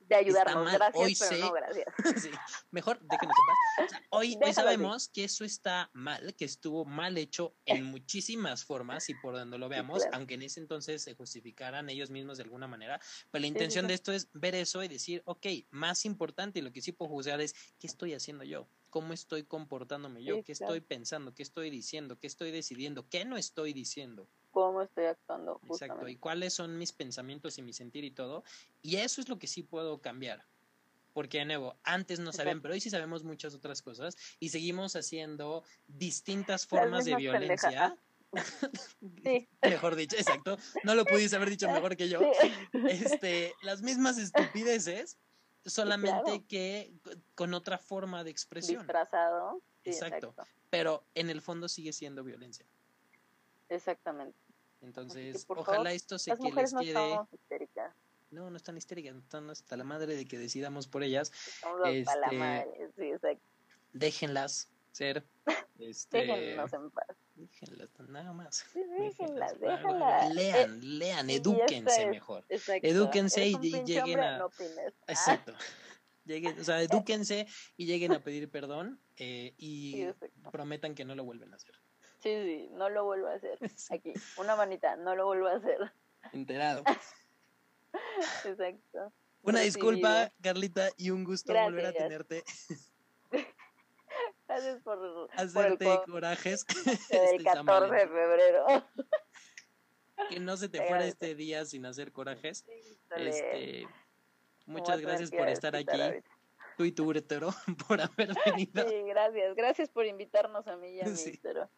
de 0.09 0.17
ayudarnos. 0.17 0.73
Gracias, 0.73 0.95
hoy 0.95 1.17
pero 1.19 1.47
no 1.47 1.53
gracias. 1.53 1.87
sí, 2.23 2.31
mejor 2.71 2.99
déjenos 3.03 3.37
en 3.39 3.87
paz. 3.87 4.01
hoy, 4.11 4.39
hoy 4.43 4.53
sabemos 4.53 5.09
que 5.09 5.25
eso 5.25 5.45
está 5.45 5.91
mal, 5.93 6.35
que 6.35 6.45
estuvo 6.45 6.85
mal 6.85 7.19
hecho 7.19 7.55
en 7.67 7.85
muchísimas 7.85 8.65
formas 8.65 9.09
y 9.11 9.15
por 9.15 9.35
donde 9.35 9.59
lo 9.59 9.69
veamos, 9.69 10.05
aunque 10.13 10.35
en 10.35 10.43
ese 10.43 10.61
entonces 10.61 11.03
se 11.03 11.15
justificaran 11.15 11.91
ellos 11.91 12.11
mismos 12.11 12.39
de 12.39 12.45
alguna 12.45 12.67
manera. 12.67 13.01
Pero 13.31 13.41
la 13.41 13.47
intención 13.47 13.87
de 13.87 13.95
esto 13.95 14.13
es 14.13 14.29
ver 14.33 14.55
eso 14.55 14.83
y 14.83 14.89
decir, 14.89 15.23
ok, 15.27 15.47
más 15.71 16.05
importante 16.05 16.59
y 16.59 16.63
lo 16.63 16.73
que 16.73 16.81
sí 16.81 16.93
puedo 16.93 17.11
juzgar 17.11 17.41
es 17.41 17.55
qué 17.79 17.87
estoy 17.87 18.15
haciendo 18.15 18.45
yo 18.45 18.69
cómo 18.91 19.13
estoy 19.13 19.45
comportándome 19.45 20.25
yo, 20.25 20.43
qué 20.43 20.53
estoy 20.53 20.81
pensando, 20.81 21.35
qué 21.35 21.43
estoy 21.43 21.69
diciendo, 21.69 22.19
qué 22.19 22.27
estoy 22.27 22.51
decidiendo, 22.51 23.07
qué 23.11 23.27
no 23.27 23.37
estoy 23.37 23.75
diciendo 23.75 24.31
cómo 24.51 24.83
estoy 24.83 25.07
actuando. 25.07 25.61
Exacto, 25.69 26.09
y 26.09 26.17
cuáles 26.17 26.55
son 26.55 26.79
mis 26.79 26.93
pensamientos 26.93 27.59
y 27.59 27.63
mi 27.63 27.73
sentir 27.73 28.05
y 28.05 28.11
todo. 28.11 28.45
Y 28.83 28.97
eso 28.97 29.21
es 29.21 29.29
lo 29.29 29.39
que 29.39 29.47
sí 29.47 29.63
puedo 29.63 30.01
cambiar. 30.01 30.45
Porque, 31.13 31.39
de 31.39 31.47
nuevo, 31.47 31.77
antes 31.83 32.21
no 32.21 32.33
sabían, 32.33 32.63
pero 32.63 32.75
hoy 32.75 32.81
sí 32.81 32.91
sabemos 32.91 33.25
muchas 33.25 33.55
otras 33.55 33.83
cosas 33.83 34.17
y 34.39 34.51
seguimos 34.51 34.95
haciendo 34.95 35.65
distintas 35.89 36.67
formas 36.67 37.07
de 37.07 37.17
violencia. 37.17 37.97
Sí. 39.25 39.49
mejor 39.63 39.97
dicho, 39.97 40.17
exacto. 40.17 40.59
No 40.85 40.95
lo 40.95 41.05
pudiste 41.05 41.35
haber 41.35 41.51
dicho 41.51 41.69
mejor 41.69 41.97
que 41.97 42.09
yo. 42.09 42.21
Este, 42.89 43.53
las 43.63 43.83
mismas 43.83 44.19
estupideces, 44.19 45.19
solamente 45.65 46.45
que 46.47 46.93
con 47.35 47.55
otra 47.55 47.79
forma 47.79 48.23
de 48.23 48.31
expresión. 48.31 48.83
Disfrazado. 48.83 49.61
exacto. 49.85 50.35
Pero 50.71 51.05
en 51.15 51.31
el 51.31 51.41
fondo 51.41 51.69
sigue 51.69 51.93
siendo 51.93 52.23
violencia. 52.23 52.67
Exactamente. 53.69 54.39
Entonces, 54.81 55.45
ojalá 55.49 55.93
esto 55.93 56.19
se 56.19 56.37
que 56.37 56.53
les 56.53 56.75
quede. 56.75 57.19
No, 58.31 58.51
no 58.51 58.57
están 58.57 58.77
histéricas, 58.77 59.16
están 59.16 59.49
hasta 59.49 59.77
la 59.77 59.85
madre 59.85 60.14
de 60.14 60.27
que 60.27 60.39
decidamos 60.39 60.87
por 60.87 61.03
ellas. 61.03 61.33
Este, 61.87 62.21
la 62.21 62.33
madre, 62.33 62.91
sí, 62.97 63.05
exacto. 63.05 63.45
Déjenlas 63.93 64.71
ser. 64.93 65.25
Este, 65.79 66.19
Déjenlas 66.19 66.73
en 66.73 66.91
paz. 66.91 67.07
Déjenlas, 67.37 67.89
nada 68.09 68.33
más. 68.33 68.66
Sí, 68.73 68.81
déjenla, 68.99 69.53
déjala. 69.53 70.29
Lean, 70.31 70.99
lean, 70.99 71.31
edúquense 71.31 72.09
mejor. 72.09 72.45
Edúquense 72.49 73.47
y, 73.47 73.85
lleguen 73.85 74.19
a. 74.19 74.45
Exacto. 75.07 75.55
Lleguen, 76.25 76.59
o 76.59 76.64
sea, 76.64 76.83
edúquense 76.83 77.47
y 77.77 77.87
lleguen 77.87 78.11
a 78.11 78.19
pedir 78.19 78.51
perdón 78.51 79.01
eh, 79.16 79.55
y 79.57 80.05
prometan 80.51 80.97
que 80.97 81.05
no 81.05 81.14
lo 81.14 81.23
vuelven 81.23 81.53
a 81.53 81.57
hacer. 81.57 81.77
Sí, 82.21 82.35
sí, 82.45 82.69
no 82.73 82.89
lo 82.89 83.05
vuelvo 83.05 83.29
a 83.29 83.35
hacer. 83.35 83.59
Aquí, 83.91 84.12
una 84.37 84.57
manita, 84.57 84.97
no 84.97 85.14
lo 85.14 85.27
vuelvo 85.27 85.47
a 85.47 85.55
hacer. 85.55 85.93
Enterado. 86.33 86.83
Exacto. 88.45 89.12
Una 89.43 89.61
disculpa, 89.61 90.33
Carlita, 90.43 90.91
y 90.97 91.11
un 91.11 91.25
gusto 91.25 91.53
volver 91.55 91.87
a 91.87 91.93
tenerte. 91.93 92.45
Gracias 94.49 94.83
por 94.83 95.29
hacerte 95.35 96.01
corajes. 96.07 96.64
El 97.11 97.45
14 97.45 97.95
de 97.95 98.09
febrero. 98.09 98.66
Que 100.31 100.41
no 100.41 100.57
se 100.57 100.69
te 100.69 100.83
fuera 100.87 101.05
este 101.07 101.35
día 101.35 101.64
sin 101.64 101.87
hacer 101.87 102.12
corajes. 102.12 102.64
Este, 103.16 103.87
muchas 104.66 105.01
gracias 105.01 105.31
por 105.31 105.49
estar 105.49 105.77
aquí. 105.77 105.99
Tú 106.77 106.85
y 106.85 106.93
tu 106.93 107.09
útero 107.09 107.51
por 107.87 108.01
haber 108.01 108.35
venido. 108.45 108.89
Sí, 108.89 109.03
gracias. 109.07 109.55
Gracias 109.55 109.89
por 109.91 110.07
invitarnos 110.07 110.66
a 110.66 110.77
mí 110.77 110.93
y 110.93 111.01
a 111.01 111.05
mi 111.05 111.11
útero. 111.11 111.69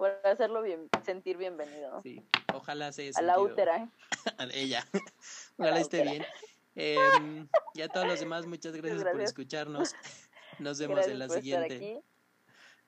Por 0.00 0.18
hacerlo 0.24 0.62
bien, 0.62 0.88
sentir 1.04 1.36
bienvenido. 1.36 2.00
Sí, 2.00 2.24
ojalá 2.54 2.90
se 2.90 3.10
A 3.14 3.20
la 3.20 3.38
útera. 3.38 3.86
a 4.38 4.44
ella. 4.44 4.82
Ojalá 5.58 5.78
esté 5.78 6.02
bien. 6.02 6.24
Eh, 6.74 6.96
y 7.74 7.82
a 7.82 7.88
todos 7.88 8.06
los 8.06 8.18
demás, 8.18 8.46
muchas 8.46 8.74
gracias, 8.74 9.04
por 9.04 9.20
escucharnos. 9.20 9.94
Nos 10.58 10.78
vemos 10.78 11.06
en 11.06 11.18
la 11.18 11.28
siguiente. 11.28 12.02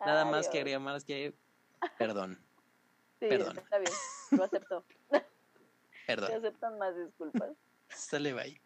Nada 0.00 0.24
más 0.24 0.48
que 0.48 0.56
agregar 0.56 0.80
más 0.80 1.04
que 1.04 1.34
perdón. 1.98 2.38
Sí, 3.20 3.26
perdón. 3.28 3.58
está 3.58 3.78
bien, 3.78 3.92
lo 4.30 4.44
acepto. 4.44 4.84
Perdón. 6.06 6.30
Se 6.30 6.34
aceptan 6.36 6.78
más 6.78 6.96
disculpas. 6.96 7.50
Sale, 7.90 8.32
bye. 8.32 8.58